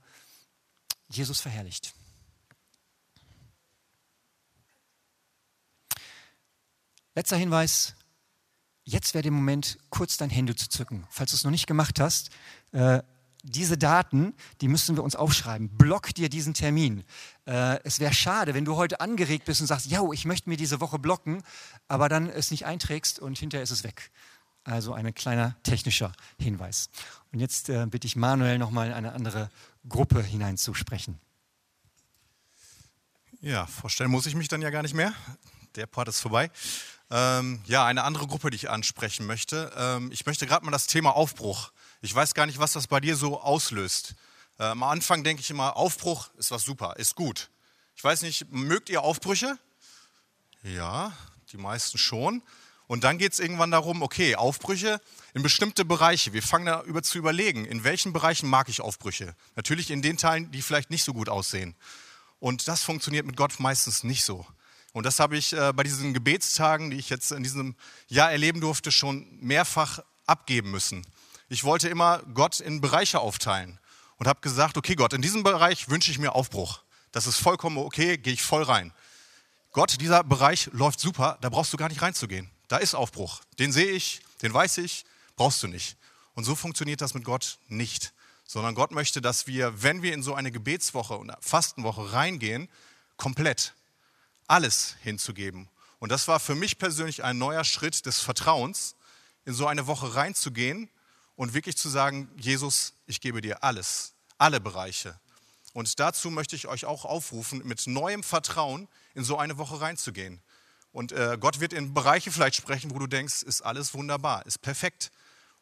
Jesus 1.09 1.41
verherrlicht. 1.41 1.93
Letzter 7.15 7.37
Hinweis. 7.37 7.95
Jetzt 8.85 9.13
wäre 9.13 9.21
der 9.21 9.31
Moment, 9.31 9.77
kurz 9.89 10.17
dein 10.17 10.29
Handy 10.29 10.55
zu 10.55 10.67
zücken. 10.67 11.05
Falls 11.09 11.31
du 11.31 11.35
es 11.35 11.43
noch 11.43 11.51
nicht 11.51 11.67
gemacht 11.67 11.99
hast, 11.99 12.31
äh, 12.71 13.03
diese 13.43 13.77
Daten, 13.77 14.33
die 14.61 14.67
müssen 14.67 14.95
wir 14.95 15.03
uns 15.03 15.15
aufschreiben. 15.15 15.69
Block 15.69 16.13
dir 16.13 16.29
diesen 16.29 16.53
Termin. 16.53 17.03
Äh, 17.45 17.79
es 17.83 17.99
wäre 17.99 18.13
schade, 18.13 18.53
wenn 18.53 18.65
du 18.65 18.75
heute 18.75 18.99
angeregt 18.99 19.45
bist 19.45 19.61
und 19.61 19.67
sagst, 19.67 19.87
ja, 19.87 20.01
ich 20.11 20.25
möchte 20.25 20.49
mir 20.49 20.57
diese 20.57 20.81
Woche 20.81 20.99
blocken, 20.99 21.43
aber 21.87 22.09
dann 22.09 22.29
es 22.29 22.51
nicht 22.51 22.65
einträgst 22.65 23.19
und 23.19 23.37
hinterher 23.37 23.63
ist 23.63 23.71
es 23.71 23.83
weg. 23.83 24.11
Also 24.69 24.93
ein 24.93 25.13
kleiner 25.13 25.55
technischer 25.63 26.11
Hinweis. 26.39 26.89
Und 27.31 27.39
jetzt 27.39 27.69
äh, 27.69 27.85
bitte 27.87 28.07
ich 28.07 28.15
Manuel 28.15 28.57
nochmal 28.57 28.87
in 28.87 28.93
eine 28.93 29.13
andere 29.13 29.49
Gruppe 29.87 30.21
hineinzusprechen. 30.21 31.19
Ja, 33.41 33.65
vorstellen 33.65 34.11
muss 34.11 34.25
ich 34.25 34.35
mich 34.35 34.47
dann 34.47 34.61
ja 34.61 34.69
gar 34.69 34.81
nicht 34.81 34.93
mehr. 34.93 35.13
Der 35.75 35.85
Part 35.85 36.07
ist 36.09 36.19
vorbei. 36.19 36.51
Ähm, 37.09 37.61
ja, 37.65 37.85
eine 37.85 38.03
andere 38.03 38.27
Gruppe, 38.27 38.49
die 38.49 38.57
ich 38.57 38.69
ansprechen 38.69 39.25
möchte. 39.25 39.71
Ähm, 39.75 40.11
ich 40.11 40.25
möchte 40.25 40.45
gerade 40.45 40.65
mal 40.65 40.71
das 40.71 40.87
Thema 40.87 41.15
Aufbruch. 41.15 41.71
Ich 42.01 42.13
weiß 42.13 42.33
gar 42.33 42.45
nicht, 42.45 42.59
was 42.59 42.73
das 42.73 42.87
bei 42.87 42.99
dir 42.99 43.15
so 43.15 43.41
auslöst. 43.41 44.15
Äh, 44.59 44.65
am 44.65 44.83
Anfang 44.83 45.23
denke 45.23 45.41
ich 45.41 45.49
immer, 45.49 45.77
Aufbruch 45.77 46.29
ist 46.37 46.51
was 46.51 46.63
super, 46.63 46.95
ist 46.97 47.15
gut. 47.15 47.49
Ich 47.95 48.03
weiß 48.03 48.21
nicht, 48.21 48.51
mögt 48.51 48.89
ihr 48.89 49.01
Aufbrüche? 49.01 49.57
Ja, 50.63 51.13
die 51.51 51.57
meisten 51.57 51.97
schon. 51.97 52.43
Und 52.89 53.03
dann 53.03 53.19
geht 53.19 53.33
es 53.33 53.39
irgendwann 53.39 53.69
darum, 53.69 54.01
okay, 54.01 54.35
Aufbrüche 54.35 54.99
in 55.35 55.43
bestimmte 55.43 55.85
Bereiche. 55.85 56.33
Wir 56.33 56.41
fangen 56.41 56.65
da 56.65 56.81
über 56.81 57.03
zu 57.03 57.19
überlegen, 57.19 57.65
in 57.65 57.83
welchen 57.83 58.13
Bereichen 58.13 58.49
mag 58.49 58.67
ich 58.67 58.81
Aufbrüche. 58.81 59.35
Natürlich 59.55 59.91
in 59.91 60.01
den 60.01 60.17
Teilen, 60.17 60.49
die 60.49 60.63
vielleicht 60.63 60.89
nicht 60.89 61.03
so 61.03 61.13
gut 61.13 61.29
aussehen. 61.29 61.75
Und 62.39 62.67
das 62.67 62.81
funktioniert 62.81 63.27
mit 63.27 63.37
Gott 63.37 63.59
meistens 63.59 64.03
nicht 64.03 64.25
so. 64.25 64.43
Und 64.91 65.05
das 65.05 65.19
habe 65.19 65.37
ich 65.37 65.53
äh, 65.53 65.71
bei 65.71 65.83
diesen 65.83 66.15
Gebetstagen, 66.15 66.89
die 66.89 66.97
ich 66.97 67.11
jetzt 67.11 67.31
in 67.31 67.43
diesem 67.43 67.75
Jahr 68.07 68.31
erleben 68.31 68.59
durfte, 68.59 68.91
schon 68.91 69.37
mehrfach 69.39 69.99
abgeben 70.25 70.71
müssen. 70.71 71.05
Ich 71.47 71.63
wollte 71.63 71.89
immer 71.89 72.23
Gott 72.33 72.59
in 72.59 72.81
Bereiche 72.81 73.19
aufteilen 73.19 73.79
und 74.17 74.27
habe 74.27 74.41
gesagt, 74.41 74.77
okay 74.77 74.95
Gott, 74.95 75.13
in 75.13 75.21
diesem 75.21 75.43
Bereich 75.43 75.89
wünsche 75.89 76.09
ich 76.09 76.17
mir 76.17 76.33
Aufbruch. 76.33 76.81
Das 77.11 77.27
ist 77.27 77.37
vollkommen 77.37 77.77
okay, 77.77 78.17
gehe 78.17 78.33
ich 78.33 78.41
voll 78.41 78.63
rein. 78.63 78.93
Gott, 79.73 80.01
dieser 80.01 80.23
Bereich 80.23 80.71
läuft 80.73 80.99
super, 80.99 81.37
da 81.41 81.49
brauchst 81.49 81.71
du 81.71 81.77
gar 81.77 81.89
nicht 81.89 82.01
reinzugehen. 82.01 82.49
Da 82.69 82.77
ist 82.77 82.95
Aufbruch. 82.95 83.41
Den 83.57 83.73
sehe 83.73 83.91
ich, 83.91 84.21
den 84.41 84.53
weiß 84.53 84.77
ich, 84.77 85.05
brauchst 85.35 85.61
du 85.61 85.67
nicht. 85.67 85.97
Und 86.35 86.45
so 86.45 86.55
funktioniert 86.55 87.01
das 87.01 87.13
mit 87.13 87.25
Gott 87.25 87.57
nicht. 87.67 88.13
Sondern 88.45 88.75
Gott 88.75 88.91
möchte, 88.91 89.21
dass 89.21 89.47
wir, 89.47 89.83
wenn 89.83 90.01
wir 90.01 90.13
in 90.13 90.23
so 90.23 90.33
eine 90.35 90.51
Gebetswoche 90.51 91.17
und 91.17 91.31
Fastenwoche 91.41 92.13
reingehen, 92.13 92.69
komplett 93.17 93.73
alles 94.47 94.95
hinzugeben. 95.01 95.67
Und 95.99 96.11
das 96.11 96.27
war 96.27 96.39
für 96.39 96.55
mich 96.55 96.77
persönlich 96.77 97.23
ein 97.23 97.37
neuer 97.37 97.63
Schritt 97.63 98.05
des 98.05 98.21
Vertrauens, 98.21 98.95
in 99.45 99.53
so 99.53 99.67
eine 99.67 99.87
Woche 99.87 100.15
reinzugehen 100.15 100.89
und 101.35 101.53
wirklich 101.53 101.75
zu 101.75 101.89
sagen, 101.89 102.29
Jesus, 102.37 102.93
ich 103.07 103.19
gebe 103.19 103.41
dir 103.41 103.63
alles, 103.63 104.13
alle 104.37 104.59
Bereiche. 104.59 105.19
Und 105.73 105.99
dazu 105.99 106.29
möchte 106.29 106.55
ich 106.55 106.67
euch 106.67 106.85
auch 106.85 107.05
aufrufen, 107.05 107.61
mit 107.65 107.87
neuem 107.87 108.23
Vertrauen 108.23 108.87
in 109.15 109.23
so 109.23 109.37
eine 109.37 109.57
Woche 109.57 109.81
reinzugehen. 109.81 110.41
Und 110.91 111.11
äh, 111.11 111.37
Gott 111.39 111.59
wird 111.59 111.73
in 111.73 111.93
Bereiche 111.93 112.31
vielleicht 112.31 112.55
sprechen, 112.55 112.91
wo 112.91 112.99
du 112.99 113.07
denkst, 113.07 113.43
ist 113.43 113.61
alles 113.61 113.93
wunderbar, 113.93 114.45
ist 114.45 114.61
perfekt. 114.61 115.11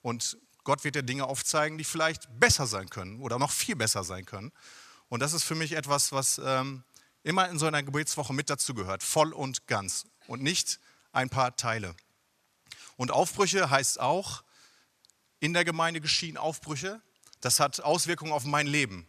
Und 0.01 0.37
Gott 0.63 0.83
wird 0.83 0.95
dir 0.95 1.03
Dinge 1.03 1.25
aufzeigen, 1.25 1.77
die 1.77 1.83
vielleicht 1.83 2.27
besser 2.39 2.67
sein 2.67 2.89
können 2.89 3.21
oder 3.21 3.39
noch 3.39 3.51
viel 3.51 3.75
besser 3.75 4.03
sein 4.03 4.25
können. 4.25 4.51
Und 5.09 5.21
das 5.21 5.33
ist 5.33 5.43
für 5.43 5.55
mich 5.55 5.73
etwas, 5.73 6.11
was 6.11 6.41
ähm, 6.43 6.83
immer 7.23 7.49
in 7.49 7.59
so 7.59 7.65
einer 7.65 7.83
Gebetswoche 7.83 8.33
mit 8.33 8.49
dazu 8.49 8.73
gehört, 8.73 9.03
voll 9.03 9.33
und 9.33 9.67
ganz 9.67 10.05
und 10.27 10.41
nicht 10.41 10.79
ein 11.11 11.29
paar 11.29 11.55
Teile. 11.55 11.95
Und 12.95 13.11
Aufbrüche 13.11 13.69
heißt 13.69 13.99
auch, 13.99 14.43
in 15.39 15.53
der 15.53 15.65
Gemeinde 15.65 16.01
geschehen 16.01 16.37
Aufbrüche. 16.37 17.01
Das 17.41 17.59
hat 17.59 17.81
Auswirkungen 17.81 18.31
auf 18.31 18.43
mein 18.43 18.67
Leben. 18.67 19.07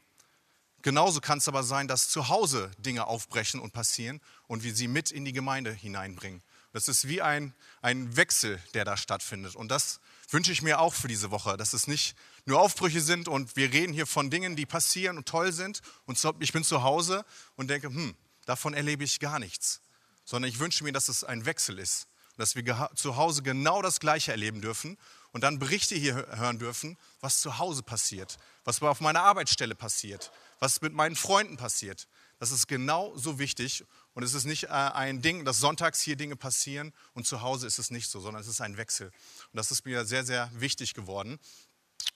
Genauso 0.82 1.20
kann 1.20 1.38
es 1.38 1.48
aber 1.48 1.64
sein, 1.64 1.88
dass 1.88 2.08
zu 2.08 2.28
Hause 2.28 2.70
Dinge 2.78 3.06
aufbrechen 3.06 3.60
und 3.60 3.72
passieren 3.72 4.20
und 4.46 4.62
wir 4.62 4.74
sie 4.74 4.88
mit 4.88 5.10
in 5.10 5.24
die 5.24 5.32
Gemeinde 5.32 5.72
hineinbringen. 5.72 6.42
Das 6.72 6.86
ist 6.86 7.08
wie 7.08 7.20
ein, 7.22 7.54
ein 7.82 8.16
Wechsel, 8.16 8.62
der 8.74 8.84
da 8.84 8.96
stattfindet. 8.96 9.56
Und 9.56 9.68
das 9.68 10.00
wünsche 10.30 10.52
ich 10.52 10.62
mir 10.62 10.78
auch 10.78 10.94
für 10.94 11.08
diese 11.08 11.30
Woche, 11.30 11.56
dass 11.56 11.72
es 11.72 11.86
nicht 11.86 12.14
nur 12.44 12.60
Aufbrüche 12.60 13.00
sind 13.00 13.26
und 13.26 13.56
wir 13.56 13.72
reden 13.72 13.92
hier 13.92 14.06
von 14.06 14.30
Dingen, 14.30 14.54
die 14.54 14.66
passieren 14.66 15.16
und 15.16 15.26
toll 15.26 15.52
sind. 15.52 15.80
Und 16.06 16.22
ich 16.40 16.52
bin 16.52 16.62
zu 16.62 16.82
Hause 16.82 17.24
und 17.56 17.68
denke, 17.68 17.88
hm, 17.88 18.14
davon 18.44 18.74
erlebe 18.74 19.02
ich 19.02 19.18
gar 19.18 19.38
nichts. 19.38 19.80
Sondern 20.24 20.50
ich 20.50 20.58
wünsche 20.58 20.84
mir, 20.84 20.92
dass 20.92 21.08
es 21.08 21.24
ein 21.24 21.46
Wechsel 21.46 21.78
ist. 21.78 22.06
Dass 22.36 22.54
wir 22.54 22.90
zu 22.94 23.16
Hause 23.16 23.42
genau 23.42 23.82
das 23.82 23.98
Gleiche 23.98 24.30
erleben 24.30 24.60
dürfen 24.60 24.96
und 25.32 25.42
dann 25.42 25.58
Berichte 25.58 25.94
hier 25.94 26.14
hören 26.36 26.58
dürfen, 26.58 26.96
was 27.20 27.40
zu 27.40 27.58
Hause 27.58 27.82
passiert, 27.82 28.38
was 28.64 28.82
auf 28.82 29.00
meiner 29.00 29.22
Arbeitsstelle 29.22 29.74
passiert, 29.74 30.32
was 30.58 30.80
mit 30.80 30.92
meinen 30.92 31.16
Freunden 31.16 31.56
passiert. 31.56 32.08
Das 32.38 32.50
ist 32.50 32.68
genau 32.68 33.16
so 33.16 33.38
wichtig. 33.38 33.84
Und 34.14 34.22
es 34.22 34.34
ist 34.34 34.44
nicht 34.44 34.64
äh, 34.64 34.68
ein 34.68 35.22
Ding, 35.22 35.44
dass 35.44 35.58
sonntags 35.58 36.00
hier 36.00 36.16
Dinge 36.16 36.36
passieren 36.36 36.92
und 37.14 37.26
zu 37.26 37.42
Hause 37.42 37.66
ist 37.66 37.78
es 37.78 37.90
nicht 37.90 38.10
so, 38.10 38.20
sondern 38.20 38.42
es 38.42 38.48
ist 38.48 38.60
ein 38.60 38.76
Wechsel. 38.76 39.08
Und 39.08 39.56
das 39.56 39.70
ist 39.70 39.84
mir 39.84 40.04
sehr, 40.04 40.24
sehr 40.24 40.50
wichtig 40.54 40.94
geworden. 40.94 41.38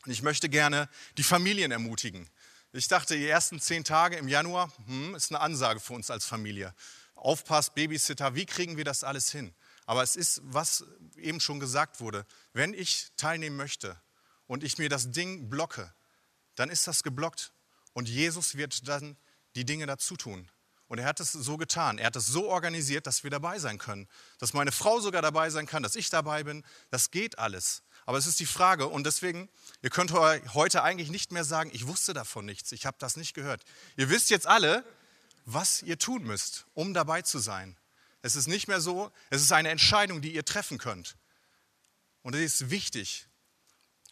Und 0.04 0.12
ich 0.12 0.22
möchte 0.22 0.48
gerne 0.48 0.88
die 1.16 1.22
Familien 1.22 1.70
ermutigen. 1.70 2.28
Ich 2.72 2.88
dachte, 2.88 3.16
die 3.16 3.28
ersten 3.28 3.60
zehn 3.60 3.84
Tage 3.84 4.16
im 4.16 4.28
Januar 4.28 4.72
hm, 4.86 5.14
ist 5.14 5.30
eine 5.30 5.40
Ansage 5.40 5.78
für 5.78 5.92
uns 5.92 6.10
als 6.10 6.24
Familie. 6.24 6.74
Aufpass, 7.14 7.74
Babysitter, 7.74 8.34
wie 8.34 8.46
kriegen 8.46 8.76
wir 8.76 8.84
das 8.84 9.04
alles 9.04 9.30
hin? 9.30 9.54
Aber 9.86 10.02
es 10.02 10.16
ist, 10.16 10.40
was 10.44 10.84
eben 11.16 11.40
schon 11.40 11.60
gesagt 11.60 12.00
wurde, 12.00 12.26
wenn 12.52 12.74
ich 12.74 13.08
teilnehmen 13.16 13.56
möchte 13.56 14.00
und 14.46 14.64
ich 14.64 14.78
mir 14.78 14.88
das 14.88 15.10
Ding 15.10 15.50
blocke, 15.50 15.92
dann 16.54 16.70
ist 16.70 16.86
das 16.86 17.02
geblockt. 17.02 17.52
Und 17.92 18.08
Jesus 18.08 18.56
wird 18.56 18.88
dann 18.88 19.16
die 19.54 19.64
Dinge 19.64 19.86
dazu 19.86 20.16
tun. 20.16 20.48
Und 20.88 20.98
er 20.98 21.06
hat 21.06 21.20
es 21.20 21.32
so 21.32 21.56
getan. 21.56 21.96
Er 21.98 22.06
hat 22.06 22.16
es 22.16 22.26
so 22.26 22.48
organisiert, 22.48 23.06
dass 23.06 23.24
wir 23.24 23.30
dabei 23.30 23.58
sein 23.58 23.78
können. 23.78 24.08
Dass 24.38 24.52
meine 24.52 24.72
Frau 24.72 25.00
sogar 25.00 25.22
dabei 25.22 25.48
sein 25.48 25.66
kann, 25.66 25.82
dass 25.82 25.96
ich 25.96 26.10
dabei 26.10 26.44
bin. 26.44 26.64
Das 26.90 27.10
geht 27.10 27.38
alles. 27.38 27.82
Aber 28.04 28.18
es 28.18 28.26
ist 28.26 28.40
die 28.40 28.46
Frage, 28.46 28.88
und 28.88 29.04
deswegen, 29.04 29.48
ihr 29.80 29.90
könnt 29.90 30.12
heute 30.12 30.82
eigentlich 30.82 31.10
nicht 31.10 31.32
mehr 31.32 31.44
sagen, 31.44 31.70
ich 31.72 31.86
wusste 31.86 32.12
davon 32.12 32.44
nichts, 32.44 32.72
ich 32.72 32.84
habe 32.84 32.96
das 33.00 33.16
nicht 33.16 33.32
gehört. 33.32 33.64
Ihr 33.96 34.10
wisst 34.10 34.28
jetzt 34.28 34.46
alle, 34.46 34.84
was 35.44 35.82
ihr 35.82 35.98
tun 35.98 36.24
müsst, 36.24 36.66
um 36.74 36.94
dabei 36.94 37.22
zu 37.22 37.38
sein. 37.38 37.76
Es 38.22 38.36
ist 38.36 38.46
nicht 38.46 38.68
mehr 38.68 38.80
so, 38.80 39.12
es 39.30 39.42
ist 39.42 39.52
eine 39.52 39.68
Entscheidung, 39.68 40.22
die 40.22 40.32
ihr 40.32 40.44
treffen 40.44 40.78
könnt. 40.78 41.16
Und 42.22 42.34
es 42.34 42.40
ist 42.40 42.70
wichtig. 42.70 43.26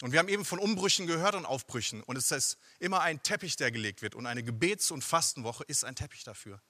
Und 0.02 0.12
wir 0.12 0.18
haben 0.18 0.28
eben 0.28 0.44
von 0.44 0.58
Umbrüchen 0.58 1.06
gehört 1.06 1.34
und 1.34 1.46
Aufbrüchen. 1.46 2.02
Und 2.02 2.16
es 2.16 2.30
ist 2.30 2.58
immer 2.78 3.00
ein 3.02 3.22
Teppich, 3.22 3.56
der 3.56 3.70
gelegt 3.70 4.02
wird. 4.02 4.14
Und 4.14 4.26
eine 4.26 4.42
Gebets- 4.42 4.90
und 4.90 5.04
Fastenwoche 5.04 5.64
ist 5.64 5.84
ein 5.84 5.94
Teppich 5.94 6.24
dafür. 6.24 6.60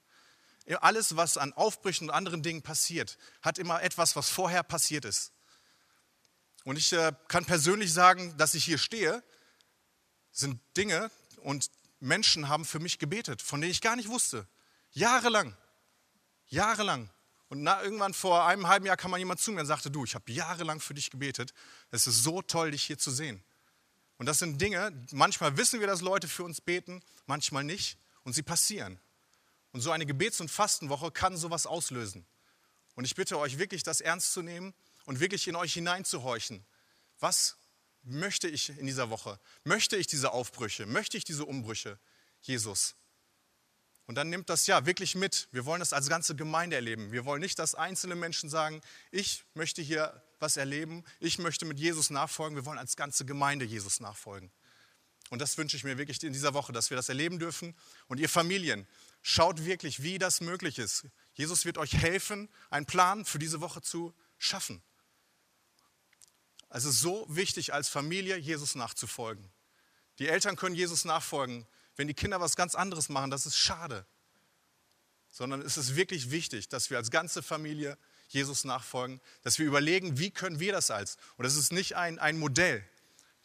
Alles, 0.81 1.15
was 1.15 1.37
an 1.37 1.53
Aufbrüchen 1.53 2.09
und 2.09 2.15
anderen 2.15 2.43
Dingen 2.43 2.61
passiert, 2.61 3.17
hat 3.41 3.57
immer 3.57 3.81
etwas, 3.81 4.15
was 4.15 4.29
vorher 4.29 4.63
passiert 4.63 5.05
ist. 5.05 5.31
Und 6.63 6.77
ich 6.77 6.93
äh, 6.93 7.13
kann 7.27 7.45
persönlich 7.45 7.91
sagen, 7.91 8.37
dass 8.37 8.53
ich 8.53 8.63
hier 8.63 8.77
stehe, 8.77 9.23
sind 10.31 10.59
Dinge 10.77 11.09
und 11.37 11.71
Menschen 11.99 12.49
haben 12.49 12.65
für 12.65 12.79
mich 12.79 12.99
gebetet, 12.99 13.41
von 13.41 13.61
denen 13.61 13.71
ich 13.71 13.81
gar 13.81 13.95
nicht 13.95 14.09
wusste. 14.09 14.47
Jahrelang. 14.91 15.57
Jahrelang. 16.47 17.09
Und 17.51 17.63
na, 17.63 17.83
irgendwann 17.83 18.13
vor 18.13 18.45
einem 18.45 18.69
halben 18.69 18.85
Jahr 18.85 18.95
kam 18.95 19.11
mal 19.11 19.17
jemand 19.17 19.41
zu 19.41 19.51
mir 19.51 19.59
und 19.59 19.65
sagte, 19.65 19.91
du, 19.91 20.05
ich 20.05 20.15
habe 20.15 20.31
jahrelang 20.31 20.79
für 20.79 20.93
dich 20.93 21.09
gebetet. 21.11 21.53
Es 21.89 22.07
ist 22.07 22.23
so 22.23 22.41
toll, 22.41 22.71
dich 22.71 22.83
hier 22.83 22.97
zu 22.97 23.11
sehen. 23.11 23.43
Und 24.17 24.25
das 24.27 24.39
sind 24.39 24.61
Dinge, 24.61 24.93
manchmal 25.11 25.57
wissen 25.57 25.81
wir, 25.81 25.87
dass 25.87 25.99
Leute 25.99 26.29
für 26.29 26.45
uns 26.45 26.61
beten, 26.61 27.03
manchmal 27.25 27.65
nicht. 27.65 27.97
Und 28.23 28.31
sie 28.31 28.41
passieren. 28.41 29.01
Und 29.73 29.81
so 29.81 29.91
eine 29.91 30.05
Gebets- 30.05 30.39
und 30.39 30.49
Fastenwoche 30.49 31.11
kann 31.11 31.35
sowas 31.35 31.65
auslösen. 31.65 32.25
Und 32.95 33.03
ich 33.03 33.15
bitte 33.15 33.37
euch 33.37 33.57
wirklich, 33.57 33.83
das 33.83 33.99
ernst 33.99 34.31
zu 34.31 34.41
nehmen 34.41 34.73
und 35.03 35.19
wirklich 35.19 35.45
in 35.49 35.57
euch 35.57 35.73
hineinzuhorchen. 35.73 36.65
Was 37.19 37.57
möchte 38.03 38.47
ich 38.47 38.69
in 38.69 38.87
dieser 38.87 39.09
Woche? 39.09 39.37
Möchte 39.65 39.97
ich 39.97 40.07
diese 40.07 40.31
Aufbrüche? 40.31 40.85
Möchte 40.85 41.17
ich 41.17 41.25
diese 41.25 41.43
Umbrüche? 41.43 41.99
Jesus. 42.43 42.95
Und 44.11 44.15
dann 44.15 44.29
nimmt 44.29 44.49
das 44.49 44.67
ja 44.67 44.85
wirklich 44.85 45.15
mit. 45.15 45.47
Wir 45.53 45.65
wollen 45.65 45.79
das 45.79 45.93
als 45.93 46.09
ganze 46.09 46.35
Gemeinde 46.35 46.75
erleben. 46.75 47.13
Wir 47.13 47.23
wollen 47.23 47.39
nicht, 47.39 47.57
dass 47.57 47.75
einzelne 47.75 48.13
Menschen 48.13 48.49
sagen, 48.49 48.81
ich 49.09 49.45
möchte 49.53 49.81
hier 49.81 50.21
was 50.37 50.57
erleben, 50.57 51.05
ich 51.21 51.39
möchte 51.39 51.63
mit 51.63 51.79
Jesus 51.79 52.09
nachfolgen. 52.09 52.57
Wir 52.57 52.65
wollen 52.65 52.77
als 52.77 52.97
ganze 52.97 53.23
Gemeinde 53.23 53.63
Jesus 53.63 54.01
nachfolgen. 54.01 54.51
Und 55.29 55.39
das 55.39 55.57
wünsche 55.57 55.77
ich 55.77 55.85
mir 55.85 55.97
wirklich 55.97 56.21
in 56.23 56.33
dieser 56.33 56.53
Woche, 56.53 56.73
dass 56.73 56.89
wir 56.89 56.97
das 56.97 57.07
erleben 57.07 57.39
dürfen. 57.39 57.73
Und 58.09 58.19
ihr 58.19 58.27
Familien, 58.27 58.85
schaut 59.21 59.63
wirklich, 59.63 60.03
wie 60.03 60.19
das 60.19 60.41
möglich 60.41 60.77
ist. 60.77 61.05
Jesus 61.35 61.63
wird 61.63 61.77
euch 61.77 61.93
helfen, 61.93 62.49
einen 62.69 62.85
Plan 62.85 63.23
für 63.23 63.39
diese 63.39 63.61
Woche 63.61 63.81
zu 63.81 64.13
schaffen. 64.37 64.81
Es 66.69 66.83
ist 66.83 66.99
so 66.99 67.25
wichtig, 67.29 67.73
als 67.73 67.87
Familie 67.87 68.35
Jesus 68.35 68.75
nachzufolgen. 68.75 69.49
Die 70.19 70.27
Eltern 70.27 70.57
können 70.57 70.75
Jesus 70.75 71.05
nachfolgen. 71.05 71.65
Wenn 71.95 72.07
die 72.07 72.13
Kinder 72.13 72.39
was 72.39 72.55
ganz 72.55 72.75
anderes 72.75 73.09
machen, 73.09 73.31
das 73.31 73.45
ist 73.45 73.57
schade. 73.57 74.05
Sondern 75.29 75.61
es 75.61 75.77
ist 75.77 75.95
wirklich 75.95 76.31
wichtig, 76.31 76.69
dass 76.69 76.89
wir 76.89 76.97
als 76.97 77.11
ganze 77.11 77.41
Familie 77.41 77.97
Jesus 78.27 78.63
nachfolgen, 78.63 79.21
dass 79.43 79.59
wir 79.59 79.65
überlegen, 79.65 80.17
wie 80.17 80.31
können 80.31 80.59
wir 80.59 80.71
das 80.71 80.91
als. 80.91 81.17
Und 81.37 81.45
es 81.45 81.55
ist 81.55 81.71
nicht 81.71 81.95
ein, 81.95 82.19
ein 82.19 82.37
Modell, 82.37 82.83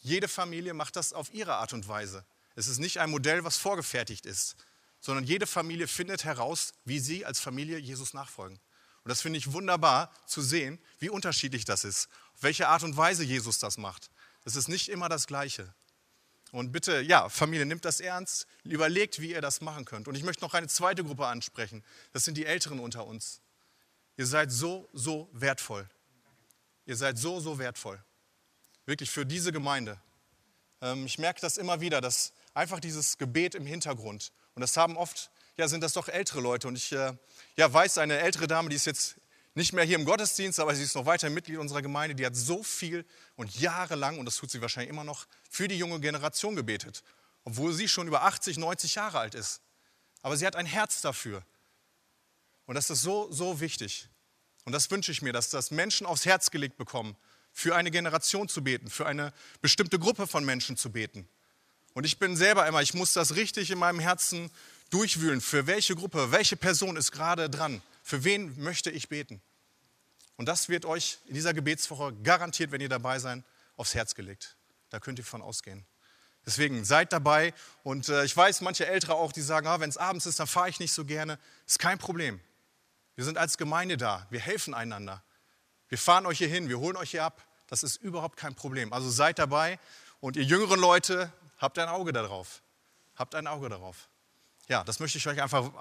jede 0.07 0.29
Familie 0.29 0.73
macht 0.73 0.95
das 0.95 1.13
auf 1.13 1.35
ihre 1.35 1.57
Art 1.57 1.73
und 1.73 1.89
Weise. 1.89 2.25
Es 2.55 2.69
ist 2.69 2.79
nicht 2.79 3.01
ein 3.01 3.11
Modell, 3.11 3.43
was 3.45 3.57
vorgefertigt 3.57 4.25
ist, 4.25 4.55
sondern 5.01 5.25
jede 5.25 5.47
Familie 5.47 5.89
findet 5.89 6.25
heraus, 6.25 6.73
wie 6.85 7.01
sie 7.01 7.27
als 7.27 7.41
Familie 7.41 7.79
Jesus 7.79 8.15
nachfolgen. 8.15 8.61
Und 9.03 9.09
das 9.09 9.23
finde 9.23 9.39
ich 9.39 9.53
wunderbar 9.53 10.13
zu 10.27 10.43
sehen, 10.43 10.79
wie 11.01 11.11
unterschiedlich 11.11 11.65
das 11.65 11.85
ist, 11.85 12.09
auf 12.35 12.43
welche 12.43 12.69
Art 12.69 12.83
und 12.83 12.97
Weise 12.97 13.25
Jesus 13.25 13.59
das 13.59 13.79
macht. 13.79 14.11
Es 14.45 14.57
ist 14.57 14.69
nicht 14.69 14.89
immer 14.89 15.09
das 15.09 15.27
Gleiche. 15.27 15.75
Und 16.53 16.73
bitte, 16.73 17.01
ja, 17.01 17.29
Familie, 17.29 17.67
nimmt 17.67 17.85
das 17.85 18.01
ernst, 18.01 18.47
überlegt, 18.65 19.21
wie 19.21 19.33
ihr 19.33 19.41
das 19.41 19.61
machen 19.61 19.85
könnt. 19.85 20.09
Und 20.09 20.15
ich 20.15 20.23
möchte 20.23 20.45
noch 20.45 20.55
eine 20.55 20.69
zweite 20.69 21.05
Gruppe 21.05 21.27
ansprechen. 21.27 21.85
Das 22.13 22.25
sind 22.25 22.37
die 22.37 22.47
Älteren 22.47 22.79
unter 22.79 23.07
uns. 23.07 23.41
Ihr 24.17 24.27
seid 24.27 24.53
so, 24.53 24.89
so 24.93 25.29
wertvoll. 25.33 25.89
Ihr 26.87 26.97
seid 26.97 27.19
so, 27.19 27.41
so 27.41 27.59
wertvoll 27.59 28.03
wirklich 28.87 29.11
für 29.11 29.27
diese 29.27 29.53
Gemeinde. 29.53 29.99
Ähm, 30.81 31.05
ich 31.05 31.19
merke 31.19 31.41
das 31.41 31.59
immer 31.59 31.81
wieder, 31.81 32.01
dass 32.01 32.33
einfach 32.55 32.81
dieses 32.81 33.19
Gebet 33.19 33.55
im 33.55 33.67
Hintergrund, 33.67 34.33
und 34.55 34.61
das 34.61 34.77
haben 34.77 34.97
oft, 34.97 35.31
ja, 35.59 35.69
sind 35.69 35.83
das 35.83 35.93
doch 35.93 36.09
ältere 36.09 36.41
Leute. 36.41 36.69
Und 36.69 36.77
ich 36.77 36.93
äh, 36.93 37.13
ja, 37.57 37.73
weiß, 37.73 37.99
eine 37.99 38.19
ältere 38.19 38.47
Dame, 38.47 38.71
die 38.71 38.77
ist 38.77 38.87
jetzt 38.87 39.17
nicht 39.57 39.73
mehr 39.73 39.85
hier 39.85 39.97
im 39.97 40.05
Gottesdienst, 40.05 40.61
aber 40.61 40.75
sie 40.75 40.83
ist 40.83 40.95
noch 40.95 41.07
weiter 41.07 41.31
Mitglied 41.31 41.57
unserer 41.57 41.81
Gemeinde, 41.81 42.15
die 42.15 42.27
hat 42.27 42.37
so 42.37 42.63
viel 42.63 43.07
und 43.37 43.59
jahrelang, 43.59 44.19
und 44.19 44.27
das 44.27 44.37
tut 44.37 44.51
sie 44.51 44.61
wahrscheinlich 44.61 44.91
immer 44.91 45.03
noch, 45.03 45.27
für 45.51 45.67
die 45.67 45.79
junge 45.79 45.99
Generation 45.99 46.55
gebetet, 46.55 47.03
obwohl 47.43 47.73
sie 47.73 47.89
schon 47.89 48.07
über 48.07 48.23
80, 48.23 48.59
90 48.59 48.97
Jahre 48.97 49.19
alt 49.19 49.35
ist. 49.35 49.63
Aber 50.21 50.37
sie 50.37 50.47
hat 50.47 50.57
ein 50.57 50.67
Herz 50.67 51.01
dafür. 51.01 51.43
Und 52.67 52.75
das 52.75 52.91
ist 52.91 53.01
so, 53.01 53.33
so 53.33 53.61
wichtig. 53.61 54.09
Und 54.65 54.73
das 54.73 54.91
wünsche 54.91 55.11
ich 55.11 55.23
mir, 55.23 55.33
dass 55.33 55.49
das 55.49 55.71
Menschen 55.71 56.07
aufs 56.07 56.27
Herz 56.27 56.51
gelegt 56.51 56.77
bekommen, 56.77 57.17
für 57.51 57.75
eine 57.75 57.91
Generation 57.91 58.49
zu 58.49 58.63
beten, 58.63 58.91
für 58.91 59.07
eine 59.07 59.33
bestimmte 59.63 59.99
Gruppe 59.99 60.27
von 60.27 60.45
Menschen 60.45 60.77
zu 60.77 60.93
beten. 60.93 61.27
Und 61.95 62.05
ich 62.05 62.19
bin 62.19 62.37
selber 62.37 62.67
immer, 62.67 62.83
ich 62.83 62.93
muss 62.93 63.15
das 63.15 63.37
richtig 63.37 63.71
in 63.71 63.79
meinem 63.79 64.01
Herzen 64.01 64.51
durchwühlen, 64.91 65.41
für 65.41 65.67
welche 65.67 65.95
Gruppe, 65.95 66.31
welche 66.31 66.57
Person 66.57 66.97
ist 66.97 67.11
gerade 67.11 67.49
dran, 67.49 67.81
für 68.07 68.23
wen 68.23 68.55
möchte 68.63 68.89
ich 68.89 69.09
beten. 69.09 69.43
Und 70.37 70.47
das 70.47 70.69
wird 70.69 70.85
euch 70.85 71.19
in 71.25 71.35
dieser 71.35 71.53
Gebetswoche 71.53 72.15
garantiert, 72.23 72.71
wenn 72.71 72.81
ihr 72.81 72.89
dabei 72.89 73.19
seid, 73.19 73.43
aufs 73.77 73.97
Herz 73.97 74.15
gelegt. 74.15 74.57
Da 74.91 75.01
könnt 75.01 75.19
ihr 75.19 75.25
von 75.25 75.43
ausgehen. 75.43 75.85
Deswegen 76.47 76.85
seid 76.85 77.13
dabei. 77.13 77.53
Und 77.83 78.09
äh, 78.09 78.25
ich 78.25 78.37
weiß, 78.37 78.61
manche 78.61 78.87
Ältere 78.87 79.17
auch, 79.17 79.33
die 79.33 79.41
sagen, 79.41 79.67
ah, 79.67 79.81
wenn 79.81 79.91
es 79.91 79.97
abends 79.97 80.25
ist, 80.25 80.39
dann 80.39 80.47
fahre 80.47 80.69
ich 80.69 80.79
nicht 80.79 80.93
so 80.93 81.05
gerne. 81.05 81.37
Ist 81.67 81.81
kein 81.81 81.99
Problem. 81.99 82.41
Wir 83.17 83.25
sind 83.25 83.39
als 83.39 83.59
Gemeinde 83.59 83.97
da. 83.97 84.29
Wir 84.31 84.39
helfen 84.39 84.73
einander. 84.73 85.25
Wir 85.89 85.99
fahren 85.99 86.27
euch 86.27 86.39
hier 86.39 86.49
hin, 86.49 86.69
wir 86.69 86.79
holen 86.79 86.97
euch 86.97 87.11
hier 87.11 87.25
ab. 87.25 87.45
Das 87.67 87.83
ist 87.83 87.97
überhaupt 87.97 88.37
kein 88.37 88.55
Problem. 88.55 88.93
Also 88.93 89.11
seid 89.11 89.41
dabei 89.41 89.81
und 90.21 90.37
ihr 90.37 90.45
jüngeren 90.45 90.79
Leute, 90.79 91.33
habt 91.59 91.77
ein 91.81 91.89
Auge 91.89 92.13
darauf. 92.13 92.63
Habt 93.17 93.35
ein 93.35 93.49
Auge 93.49 93.69
darauf. 93.69 94.09
Ja, 94.69 94.85
das 94.85 95.01
möchte 95.01 95.19
ich 95.19 95.27
euch 95.27 95.43
einfach 95.43 95.73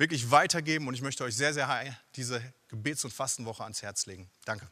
wirklich 0.00 0.30
weitergeben 0.30 0.88
und 0.88 0.94
ich 0.94 1.02
möchte 1.02 1.22
euch 1.24 1.36
sehr, 1.36 1.52
sehr 1.52 1.68
diese 2.16 2.42
Gebets- 2.68 3.04
und 3.04 3.12
Fastenwoche 3.12 3.62
ans 3.62 3.82
Herz 3.82 4.06
legen. 4.06 4.30
Danke. 4.46 4.66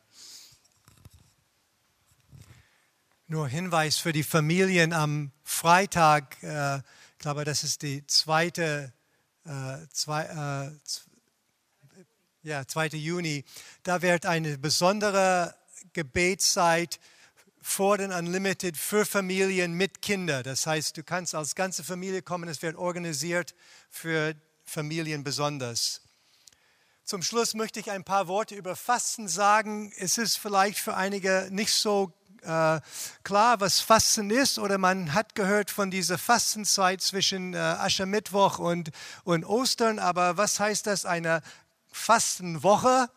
Nur 3.27 3.47
Hinweis 3.47 3.99
für 3.99 4.13
die 4.13 4.23
Familien 4.23 4.95
am 4.95 5.31
Freitag, 5.45 6.43
äh, 6.43 6.79
ich 6.79 7.19
glaube, 7.19 7.45
das 7.45 7.63
ist 7.63 7.83
die 7.83 8.07
zweite, 8.07 8.95
äh, 9.45 9.77
zwei, 9.93 10.71
äh, 10.73 11.99
ja, 12.43 12.67
2. 12.67 12.97
Juni, 12.97 13.45
da 13.83 14.01
wird 14.01 14.25
eine 14.25 14.57
besondere 14.57 15.55
Gebetszeit 15.93 16.99
vor 17.61 17.99
den 17.99 18.13
Unlimited 18.13 18.79
für 18.79 19.05
Familien 19.05 19.75
mit 19.75 20.01
Kindern. 20.01 20.43
Das 20.43 20.67
heißt, 20.67 20.97
du 20.97 21.03
kannst 21.03 21.35
als 21.35 21.55
ganze 21.55 21.85
Familie 21.85 22.23
kommen, 22.23 22.49
es 22.49 22.63
wird 22.63 22.77
organisiert 22.77 23.55
für 23.91 24.35
Familien 24.69 25.25
besonders. 25.25 26.03
Zum 27.05 27.23
Schluss 27.23 27.55
möchte 27.55 27.81
ich 27.81 27.91
ein 27.91 28.05
paar 28.05 28.29
Worte 28.29 28.55
über 28.55 28.77
Fasten 28.77 29.29
sagen. 29.29 29.93
Es 29.97 30.19
ist 30.19 30.37
vielleicht 30.37 30.79
für 30.79 30.95
einige 30.95 31.49
nicht 31.51 31.73
so 31.73 32.13
äh, 32.43 32.81
klar, 33.25 33.61
was 33.61 33.81
Fasten 33.81 34.29
ist, 34.29 34.59
oder 34.59 34.77
man 34.77 35.15
hat 35.15 35.35
gehört 35.35 35.71
von 35.71 35.91
dieser 35.91 36.19
Fastenzeit 36.19 37.01
zwischen 37.01 37.55
äh, 37.55 37.57
Aschermittwoch 37.57 38.59
und, 38.59 38.91
und 39.25 39.47
Ostern, 39.47 39.99
aber 39.99 40.37
was 40.37 40.61
heißt 40.61 40.87
das, 40.87 41.07
eine 41.07 41.41
Fastenwoche. 41.91 43.09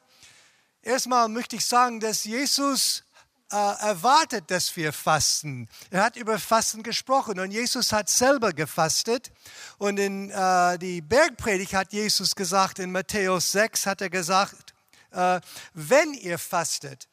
Erstmal 0.82 1.28
möchte 1.28 1.58
ich 1.58 1.66
sagen, 1.66 2.00
dass 2.00 2.24
Jesus 2.24 3.04
äh, 3.52 3.56
erwartet, 3.56 4.50
dass 4.50 4.76
wir 4.76 4.94
fasten. 4.94 5.68
Er 5.90 6.04
hat 6.04 6.16
über 6.16 6.40
Fasten 6.40 6.84
gesprochen 6.84 7.40
und 7.40 7.52
Jesus 7.52 7.92
hat 7.92 8.10
selber 8.10 8.54
gefastet. 8.54 9.32
Und 9.78 10.00
in 10.00 10.30
äh, 10.30 10.78
die 10.80 11.02
Bergpredigt 11.02 11.74
hat 11.74 11.92
Jesus 11.94 12.36
gesagt, 12.36 12.80
in 12.80 12.92
Matthäus 12.92 13.52
6 13.52 13.86
hat 13.86 14.02
er 14.02 14.10
gesagt, 14.10 14.74
äh, 15.12 15.42
wenn 15.74 16.14
ihr 16.14 16.40
fastet, 16.40 17.08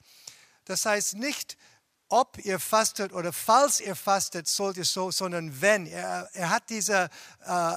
das 0.64 0.87
heißt 0.87 1.14
nicht, 1.14 1.57
ob 2.09 2.38
ihr 2.44 2.59
fastet 2.59 3.12
oder 3.12 3.33
falls 3.33 3.81
ihr 3.81 3.96
fastet, 3.96 4.48
sollt 4.48 4.77
ihr 4.77 4.85
so, 4.85 5.11
sondern 5.11 5.61
wenn. 5.61 5.87
Er, 5.87 6.29
er 6.33 6.51
hat 6.51 6.70
diese 6.70 7.11
äh, 7.46 7.74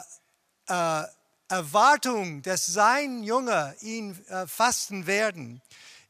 äh, 0.67 1.03
Erwartung, 1.49 2.41
dass 2.41 2.65
sein 2.65 3.23
Junge 3.23 3.75
ihn 3.81 4.17
äh, 4.27 4.47
fasten 4.47 5.05
werden. 5.05 5.61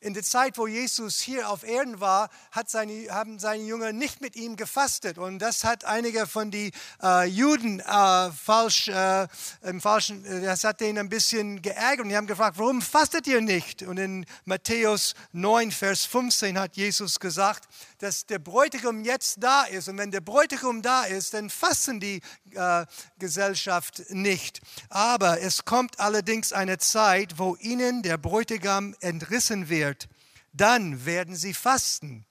In 0.03 0.15
der 0.15 0.23
Zeit, 0.23 0.57
wo 0.57 0.65
Jesus 0.65 1.19
hier 1.19 1.47
auf 1.47 1.63
Erden 1.63 1.99
war, 1.99 2.31
seine, 2.65 3.07
haben 3.11 3.37
seine 3.37 3.61
Jünger 3.61 3.93
nicht 3.93 4.19
mit 4.19 4.35
ihm 4.35 4.55
gefastet. 4.55 5.19
Und 5.19 5.37
das 5.37 5.63
hat 5.63 5.85
einige 5.85 6.25
von 6.25 6.49
den 6.49 6.71
äh, 7.03 7.27
Juden 7.27 7.81
äh, 7.81 8.31
falsch, 8.31 8.87
äh, 8.87 9.27
im 9.61 9.79
falschen, 9.79 10.25
äh, 10.25 10.41
das 10.41 10.63
hat 10.63 10.81
denen 10.81 10.97
ein 10.97 11.09
bisschen 11.09 11.61
geärgert. 11.61 12.01
Und 12.01 12.09
die 12.09 12.17
haben 12.17 12.25
gefragt, 12.25 12.57
warum 12.57 12.81
fastet 12.81 13.27
ihr 13.27 13.41
nicht? 13.41 13.83
Und 13.83 13.97
in 13.97 14.25
Matthäus 14.45 15.13
9, 15.33 15.71
Vers 15.71 16.05
15 16.05 16.57
hat 16.57 16.77
Jesus 16.77 17.19
gesagt, 17.19 17.69
dass 18.01 18.25
der 18.25 18.39
Bräutigam 18.39 19.03
jetzt 19.03 19.43
da 19.43 19.63
ist. 19.63 19.87
Und 19.87 19.97
wenn 19.97 20.11
der 20.11 20.21
Bräutigam 20.21 20.81
da 20.81 21.03
ist, 21.03 21.33
dann 21.35 21.49
fasten 21.49 21.99
die 21.99 22.21
äh, 22.51 22.85
Gesellschaft 23.19 24.03
nicht. 24.09 24.61
Aber 24.89 25.39
es 25.41 25.65
kommt 25.65 25.99
allerdings 25.99 26.51
eine 26.51 26.79
Zeit, 26.79 27.37
wo 27.37 27.55
ihnen 27.57 28.01
der 28.01 28.17
Bräutigam 28.17 28.95
entrissen 29.01 29.69
wird. 29.69 30.09
Dann 30.51 31.05
werden 31.05 31.35
sie 31.35 31.53
fasten. 31.53 32.25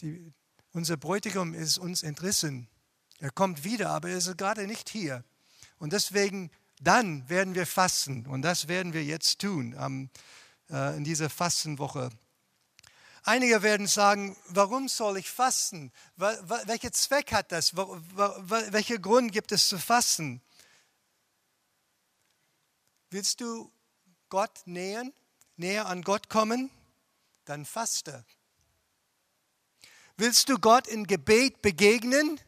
Die, 0.00 0.32
unser 0.72 0.96
Bräutigam 0.96 1.54
ist 1.54 1.78
uns 1.78 2.02
entrissen. 2.02 2.68
Er 3.20 3.30
kommt 3.30 3.62
wieder, 3.62 3.90
aber 3.90 4.10
er 4.10 4.18
ist 4.18 4.36
gerade 4.36 4.66
nicht 4.66 4.88
hier. 4.88 5.22
Und 5.78 5.92
deswegen, 5.92 6.50
dann 6.80 7.28
werden 7.28 7.54
wir 7.54 7.66
fasten. 7.66 8.26
Und 8.26 8.42
das 8.42 8.66
werden 8.66 8.92
wir 8.92 9.04
jetzt 9.04 9.38
tun 9.38 9.74
um, 9.74 10.10
äh, 10.68 10.96
in 10.96 11.04
dieser 11.04 11.30
Fastenwoche. 11.30 12.10
Einige 13.24 13.62
werden 13.62 13.86
sagen, 13.86 14.36
warum 14.48 14.88
soll 14.88 15.16
ich 15.16 15.30
fasten? 15.30 15.92
Welcher 16.16 16.90
Zweck 16.92 17.32
hat 17.32 17.52
das? 17.52 17.76
Welcher 17.76 18.98
Grund 18.98 19.30
gibt 19.30 19.52
es 19.52 19.68
zu 19.68 19.78
fasten? 19.78 20.42
Willst 23.10 23.40
du 23.40 23.70
Gott 24.28 24.62
nähern, 24.64 25.12
näher 25.56 25.86
an 25.86 26.02
Gott 26.02 26.28
kommen? 26.28 26.70
Dann 27.44 27.64
faste. 27.64 28.24
Willst 30.16 30.48
du 30.48 30.58
Gott 30.58 30.88
in 30.88 31.06
Gebet 31.06 31.62
begegnen? 31.62 32.40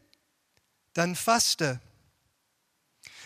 Dann 0.93 1.15
faste. 1.15 1.81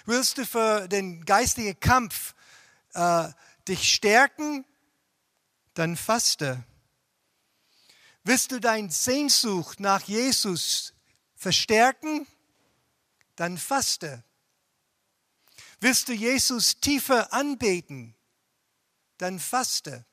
Willst 0.05 0.39
du 0.39 0.45
für 0.45 0.89
den 0.89 1.25
geistigen 1.25 1.79
Kampf 1.81 2.35
äh, 2.95 3.29
dich 3.67 3.93
stärken? 3.93 4.65
Dann 5.75 5.97
faste. 5.97 6.65
Willst 8.29 8.53
du 8.53 8.61
deine 8.61 8.91
Sehnsucht 8.91 9.81
nach 9.81 10.03
Jesus 10.03 10.93
verstärken? 11.35 12.27
Dann 13.37 13.57
faste. 13.57 14.23
Willst 15.81 16.09
du 16.09 16.13
Jesus 16.13 16.79
tiefer 16.79 17.33
anbeten? 17.33 18.15
Dann 19.17 19.39
faste. 19.39 20.05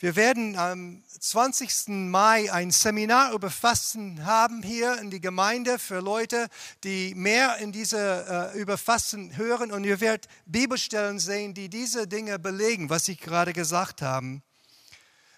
Wir 0.00 0.16
werden 0.16 0.56
am 0.58 1.04
20. 1.20 2.10
Mai 2.10 2.52
ein 2.52 2.72
Seminar 2.72 3.34
über 3.34 3.50
Fasten 3.50 4.26
haben 4.26 4.64
hier 4.64 4.98
in 4.98 5.12
die 5.12 5.20
Gemeinde 5.20 5.78
für 5.78 6.00
Leute, 6.00 6.48
die 6.82 7.14
mehr 7.14 7.58
in 7.58 7.70
diese 7.70 8.52
äh, 8.52 8.58
über 8.58 8.78
Fasten 8.78 9.36
hören 9.36 9.70
und 9.70 9.84
ihr 9.84 10.00
werdet 10.00 10.26
Bibelstellen 10.44 11.20
sehen, 11.20 11.54
die 11.54 11.68
diese 11.68 12.08
Dinge 12.08 12.40
belegen, 12.40 12.90
was 12.90 13.06
ich 13.06 13.20
gerade 13.20 13.52
gesagt 13.52 14.02
habe. 14.02 14.42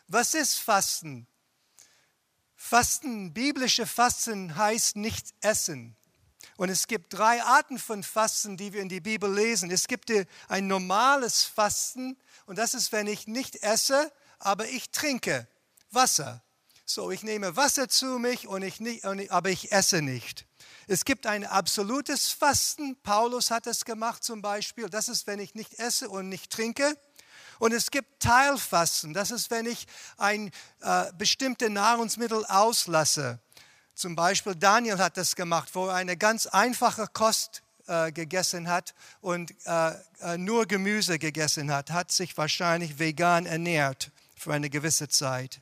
Was 0.09 0.35
ist 0.35 0.59
Fasten? 0.59 1.27
Fasten, 2.55 3.33
biblische 3.33 3.87
Fasten 3.87 4.57
heißt 4.57 4.97
nicht 4.97 5.35
essen. 5.41 5.97
Und 6.57 6.71
es 6.71 6.87
gibt 6.87 7.13
drei 7.13 7.43
Arten 7.43 7.79
von 7.79 8.03
Fasten, 8.03 8.57
die 8.57 8.73
wir 8.73 8.81
in 8.81 8.89
die 8.89 9.01
Bibel 9.01 9.33
lesen. 9.33 9.71
Es 9.71 9.89
gibt 9.89 10.11
ein 10.49 10.67
normales 10.67 11.45
Fasten 11.45 12.17
und 12.47 12.57
das 12.57 12.75
ist, 12.75 12.93
wenn 12.93 13.07
ich 13.07 13.27
nicht 13.27 13.57
esse, 13.63 14.13
aber 14.39 14.69
ich 14.69 14.91
trinke 14.91 15.47
Wasser. 15.91 16.43
So, 16.85 17.11
ich 17.11 17.25
nehme 17.25 17.57
Wasser 17.57 17.89
zu 17.89 18.19
mich, 18.21 18.47
und 18.47 18.63
ich 18.63 18.79
nicht, 18.79 19.05
aber 19.05 19.51
ich 19.51 19.73
esse 19.73 20.03
nicht. 20.03 20.47
Es 20.87 21.05
gibt 21.05 21.27
ein 21.27 21.45
absolutes 21.45 22.31
Fasten. 22.31 22.97
Paulus 23.03 23.51
hat 23.51 23.67
es 23.67 23.85
gemacht 23.85 24.23
zum 24.23 24.41
Beispiel. 24.41 24.89
Das 24.89 25.09
ist, 25.09 25.27
wenn 25.27 25.41
ich 25.41 25.57
nicht 25.57 25.81
esse 25.81 26.09
und 26.09 26.29
nicht 26.29 26.53
trinke. 26.53 26.97
Und 27.59 27.73
es 27.73 27.91
gibt 27.91 28.21
Teilfasten. 28.21 29.15
Das 29.15 29.31
ist, 29.31 29.51
wenn 29.51 29.67
ich 29.67 29.87
ein 30.19 30.51
äh, 30.81 31.13
bestimmte 31.17 31.71
Nahrungsmittel 31.71 32.45
auslasse. 32.47 33.39
Zum 33.95 34.15
Beispiel 34.15 34.55
Daniel 34.55 34.99
hat 34.99 35.17
das 35.17 35.37
gemacht, 35.37 35.71
wo 35.73 35.87
er 35.87 35.95
eine 35.95 36.17
ganz 36.17 36.47
einfache 36.47 37.07
Kost 37.13 37.63
äh, 37.87 38.13
gegessen 38.13 38.69
hat 38.69 38.95
und 39.21 39.55
äh, 39.65 39.93
äh 40.21 40.37
nur 40.37 40.67
Gemüse 40.67 41.19
gegessen 41.19 41.73
hat, 41.73 41.91
hat 41.91 42.13
sich 42.13 42.37
wahrscheinlich 42.37 42.99
vegan 42.99 43.47
ernährt 43.47 44.11
für 44.37 44.53
eine 44.53 44.69
gewisse 44.69 45.09
Zeit. 45.09 45.61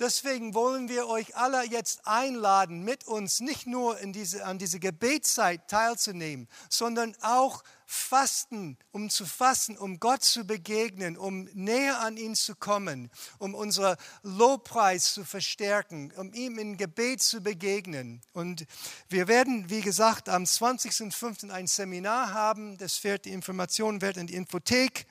Deswegen 0.00 0.54
wollen 0.54 0.88
wir 0.88 1.06
euch 1.06 1.36
alle 1.36 1.64
jetzt 1.66 2.04
einladen, 2.04 2.82
mit 2.82 3.06
uns 3.06 3.38
nicht 3.38 3.68
nur 3.68 3.96
in 4.00 4.12
diese, 4.12 4.44
an 4.44 4.58
diese 4.58 4.80
Gebetszeit 4.80 5.68
teilzunehmen, 5.68 6.48
sondern 6.68 7.14
auch 7.22 7.62
fasten, 7.86 8.76
um 8.90 9.08
zu 9.08 9.24
fasten, 9.24 9.76
um 9.76 10.00
Gott 10.00 10.24
zu 10.24 10.48
begegnen, 10.48 11.16
um 11.16 11.44
näher 11.54 12.00
an 12.00 12.16
ihn 12.16 12.34
zu 12.34 12.56
kommen, 12.56 13.08
um 13.38 13.54
unseren 13.54 13.96
Lobpreis 14.24 15.14
zu 15.14 15.24
verstärken, 15.24 16.12
um 16.16 16.32
ihm 16.34 16.58
in 16.58 16.76
Gebet 16.76 17.22
zu 17.22 17.40
begegnen. 17.40 18.20
Und 18.32 18.66
wir 19.08 19.28
werden, 19.28 19.70
wie 19.70 19.80
gesagt, 19.80 20.28
am 20.28 20.42
20.05. 20.42 21.50
ein 21.50 21.68
Seminar 21.68 22.34
haben. 22.34 22.78
Das 22.78 23.04
wird, 23.04 23.26
die 23.26 23.32
Informationen 23.32 24.02
werden 24.02 24.22
in 24.22 24.26
die 24.26 24.34
Infothek 24.34 25.06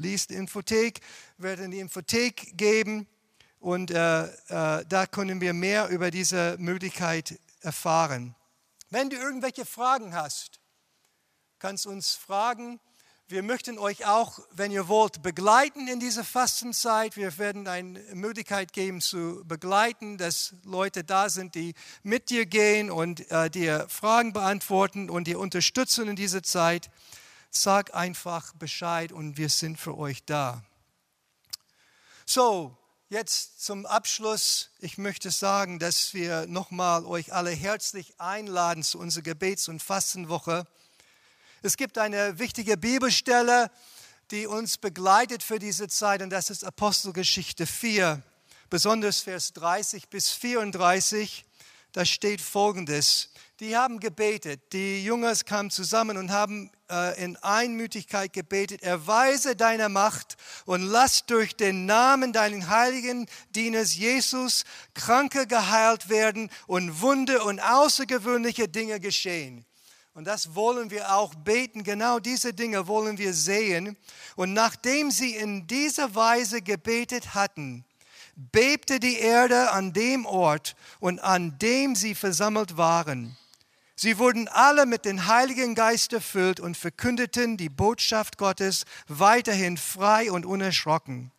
liest 0.00 0.30
die 0.30 0.34
Infothek, 0.34 1.00
werde 1.38 1.64
in 1.64 1.72
die 1.72 1.80
Infothek 1.80 2.56
geben 2.56 3.08
und 3.60 3.90
äh, 3.90 4.24
äh, 4.24 4.84
da 4.86 5.06
können 5.06 5.40
wir 5.40 5.52
mehr 5.52 5.88
über 5.88 6.10
diese 6.10 6.56
Möglichkeit 6.58 7.38
erfahren. 7.60 8.34
Wenn 8.90 9.10
du 9.10 9.16
irgendwelche 9.16 9.66
Fragen 9.66 10.14
hast, 10.14 10.60
kannst 11.58 11.86
uns 11.86 12.14
fragen. 12.14 12.80
Wir 13.30 13.42
möchten 13.42 13.78
euch 13.78 14.06
auch, 14.06 14.38
wenn 14.52 14.70
ihr 14.70 14.88
wollt, 14.88 15.20
begleiten 15.20 15.86
in 15.86 16.00
dieser 16.00 16.24
Fastenzeit. 16.24 17.16
Wir 17.16 17.36
werden 17.36 17.68
eine 17.68 18.00
Möglichkeit 18.14 18.72
geben 18.72 19.02
zu 19.02 19.44
begleiten, 19.44 20.16
dass 20.16 20.54
Leute 20.64 21.04
da 21.04 21.28
sind, 21.28 21.54
die 21.54 21.74
mit 22.02 22.30
dir 22.30 22.46
gehen 22.46 22.90
und 22.90 23.30
äh, 23.30 23.50
dir 23.50 23.86
Fragen 23.90 24.32
beantworten 24.32 25.10
und 25.10 25.26
dir 25.26 25.38
unterstützen 25.38 26.08
in 26.08 26.16
dieser 26.16 26.42
Zeit. 26.42 26.90
Sag 27.50 27.94
einfach 27.94 28.54
Bescheid 28.54 29.12
und 29.12 29.36
wir 29.36 29.50
sind 29.50 29.78
für 29.78 29.98
euch 29.98 30.24
da. 30.24 30.62
So, 32.24 32.77
jetzt 33.08 33.64
zum 33.64 33.86
Abschluss. 33.86 34.70
Ich 34.80 34.98
möchte 34.98 35.30
sagen, 35.30 35.78
dass 35.78 36.14
wir 36.14 36.46
nochmal 36.46 37.04
euch 37.04 37.32
alle 37.32 37.50
herzlich 37.50 38.20
einladen 38.20 38.82
zu 38.82 38.98
unserer 38.98 39.22
Gebets- 39.22 39.68
und 39.68 39.82
Fastenwoche. 39.82 40.66
Es 41.62 41.76
gibt 41.76 41.98
eine 41.98 42.38
wichtige 42.38 42.76
Bibelstelle, 42.76 43.70
die 44.30 44.46
uns 44.46 44.78
begleitet 44.78 45.42
für 45.42 45.58
diese 45.58 45.88
Zeit 45.88 46.22
und 46.22 46.30
das 46.30 46.50
ist 46.50 46.64
Apostelgeschichte 46.64 47.66
4, 47.66 48.22
besonders 48.68 49.20
Vers 49.20 49.52
30 49.54 50.08
bis 50.08 50.30
34. 50.30 51.44
Da 51.92 52.04
steht 52.04 52.40
folgendes 52.40 53.30
die 53.60 53.76
haben 53.76 53.98
gebetet. 53.98 54.72
Die 54.72 55.04
Jüngers 55.04 55.44
kamen 55.44 55.70
zusammen 55.70 56.16
und 56.16 56.30
haben 56.30 56.70
in 57.18 57.36
Einmütigkeit 57.38 58.32
gebetet. 58.32 58.82
Erweise 58.82 59.54
deine 59.56 59.88
Macht 59.88 60.36
und 60.64 60.82
lass 60.82 61.26
durch 61.26 61.54
den 61.54 61.86
Namen 61.86 62.32
deinen 62.32 62.68
heiligen 62.70 63.26
Dieners 63.54 63.94
Jesus 63.94 64.64
Kranke 64.94 65.46
geheilt 65.46 66.08
werden 66.08 66.50
und 66.66 67.02
Wunde 67.02 67.42
und 67.42 67.60
außergewöhnliche 67.60 68.68
Dinge 68.68 69.00
geschehen. 69.00 69.66
Und 70.18 70.24
das 70.24 70.56
wollen 70.56 70.90
wir 70.90 71.14
auch 71.14 71.34
beten. 71.34 71.84
Genau 71.84 72.18
diese 72.18 72.52
Dinge 72.52 72.88
wollen 72.88 73.18
wir 73.18 73.32
sehen. 73.34 73.96
Und 74.34 74.52
nachdem 74.52 75.12
sie 75.12 75.36
in 75.36 75.68
dieser 75.68 76.14
Weise 76.16 76.60
gebetet 76.60 77.34
hatten, 77.34 77.84
bebte 78.34 78.98
die 78.98 79.18
Erde 79.18 79.70
an 79.70 79.92
dem 79.92 80.26
Ort 80.26 80.74
und 80.98 81.20
an 81.20 81.56
dem 81.58 81.94
sie 81.94 82.16
versammelt 82.16 82.76
waren. 82.76 83.36
Sie 84.00 84.18
wurden 84.18 84.46
alle 84.46 84.86
mit 84.86 85.04
dem 85.04 85.26
Heiligen 85.26 85.74
Geist 85.74 86.12
erfüllt 86.12 86.60
und 86.60 86.76
verkündeten 86.76 87.56
die 87.56 87.68
Botschaft 87.68 88.38
Gottes 88.38 88.84
weiterhin 89.08 89.76
frei 89.76 90.30
und 90.30 90.46
unerschrocken. 90.46 91.32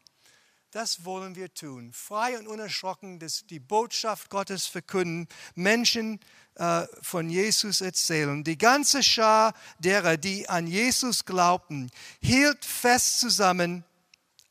Das 0.71 1.05
wollen 1.05 1.37
wir 1.37 1.53
tun. 1.53 1.93
Frei 1.93 2.37
und 2.37 2.49
unerschrocken 2.49 3.25
die 3.49 3.61
Botschaft 3.61 4.29
Gottes 4.29 4.65
verkünden, 4.65 5.29
Menschen 5.55 6.19
äh, 6.55 6.85
von 7.01 7.29
Jesus 7.29 7.79
erzählen. 7.79 8.43
Die 8.43 8.57
ganze 8.57 9.03
Schar 9.03 9.53
derer, 9.79 10.17
die 10.17 10.49
an 10.49 10.67
Jesus 10.67 11.23
glaubten, 11.23 11.89
hielt 12.21 12.65
fest 12.65 13.21
zusammen. 13.21 13.85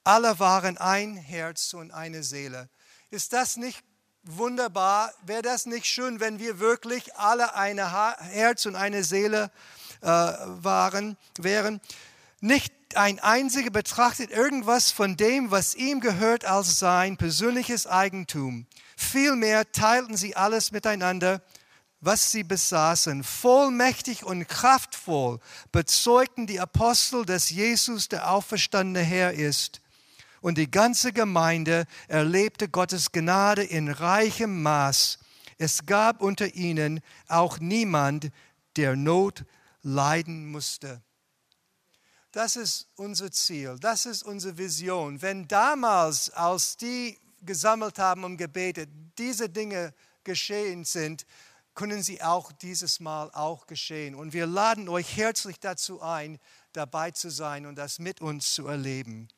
Alle 0.02 0.38
waren 0.38 0.78
ein 0.78 1.14
Herz 1.14 1.74
und 1.74 1.90
eine 1.90 2.22
Seele. 2.22 2.70
Ist 3.10 3.34
das 3.34 3.58
nicht 3.58 3.84
wunderbar. 4.28 5.12
Wäre 5.22 5.42
das 5.42 5.66
nicht 5.66 5.86
schön, 5.86 6.20
wenn 6.20 6.38
wir 6.38 6.58
wirklich 6.58 7.14
alle 7.16 7.54
ein 7.54 7.78
Herz 7.78 8.66
und 8.66 8.76
eine 8.76 9.02
Seele 9.04 9.50
äh, 10.00 10.06
waren, 10.06 11.16
wären? 11.38 11.80
Nicht 12.40 12.72
ein 12.94 13.18
einziger 13.18 13.70
betrachtet 13.70 14.30
irgendwas 14.30 14.90
von 14.90 15.16
dem, 15.16 15.50
was 15.50 15.74
ihm 15.74 16.00
gehört, 16.00 16.44
als 16.44 16.78
sein 16.78 17.16
persönliches 17.16 17.86
Eigentum. 17.86 18.66
Vielmehr 18.96 19.70
teilten 19.72 20.16
sie 20.16 20.36
alles 20.36 20.72
miteinander, 20.72 21.42
was 22.00 22.30
sie 22.30 22.44
besaßen. 22.44 23.24
Vollmächtig 23.24 24.24
und 24.24 24.46
kraftvoll 24.48 25.40
bezeugten 25.72 26.46
die 26.46 26.60
Apostel, 26.60 27.24
dass 27.24 27.50
Jesus 27.50 28.08
der 28.08 28.30
auferstandene 28.30 29.04
Herr 29.04 29.32
ist 29.32 29.80
und 30.40 30.58
die 30.58 30.70
ganze 30.70 31.12
Gemeinde 31.12 31.86
erlebte 32.06 32.68
Gottes 32.68 33.12
Gnade 33.12 33.62
in 33.62 33.88
reichem 33.88 34.62
Maß. 34.62 35.18
Es 35.58 35.86
gab 35.86 36.22
unter 36.22 36.54
ihnen 36.54 37.00
auch 37.26 37.58
niemand, 37.58 38.30
der 38.76 38.96
Not 38.96 39.44
leiden 39.82 40.50
musste. 40.50 41.02
Das 42.30 42.56
ist 42.56 42.88
unser 42.94 43.32
Ziel, 43.32 43.76
das 43.80 44.06
ist 44.06 44.22
unsere 44.22 44.58
Vision. 44.58 45.20
Wenn 45.22 45.48
damals, 45.48 46.30
als 46.30 46.76
die 46.76 47.18
gesammelt 47.42 47.98
haben 47.98 48.22
und 48.24 48.36
gebetet, 48.36 48.90
diese 49.16 49.48
Dinge 49.48 49.94
geschehen 50.24 50.84
sind, 50.84 51.24
können 51.74 52.02
sie 52.02 52.22
auch 52.22 52.52
dieses 52.52 53.00
Mal 53.00 53.30
auch 53.32 53.66
geschehen. 53.66 54.14
Und 54.14 54.32
wir 54.32 54.46
laden 54.46 54.88
euch 54.88 55.16
herzlich 55.16 55.58
dazu 55.60 56.02
ein, 56.02 56.38
dabei 56.72 57.12
zu 57.12 57.30
sein 57.30 57.66
und 57.66 57.76
das 57.76 57.98
mit 57.98 58.20
uns 58.20 58.52
zu 58.52 58.66
erleben. 58.66 59.28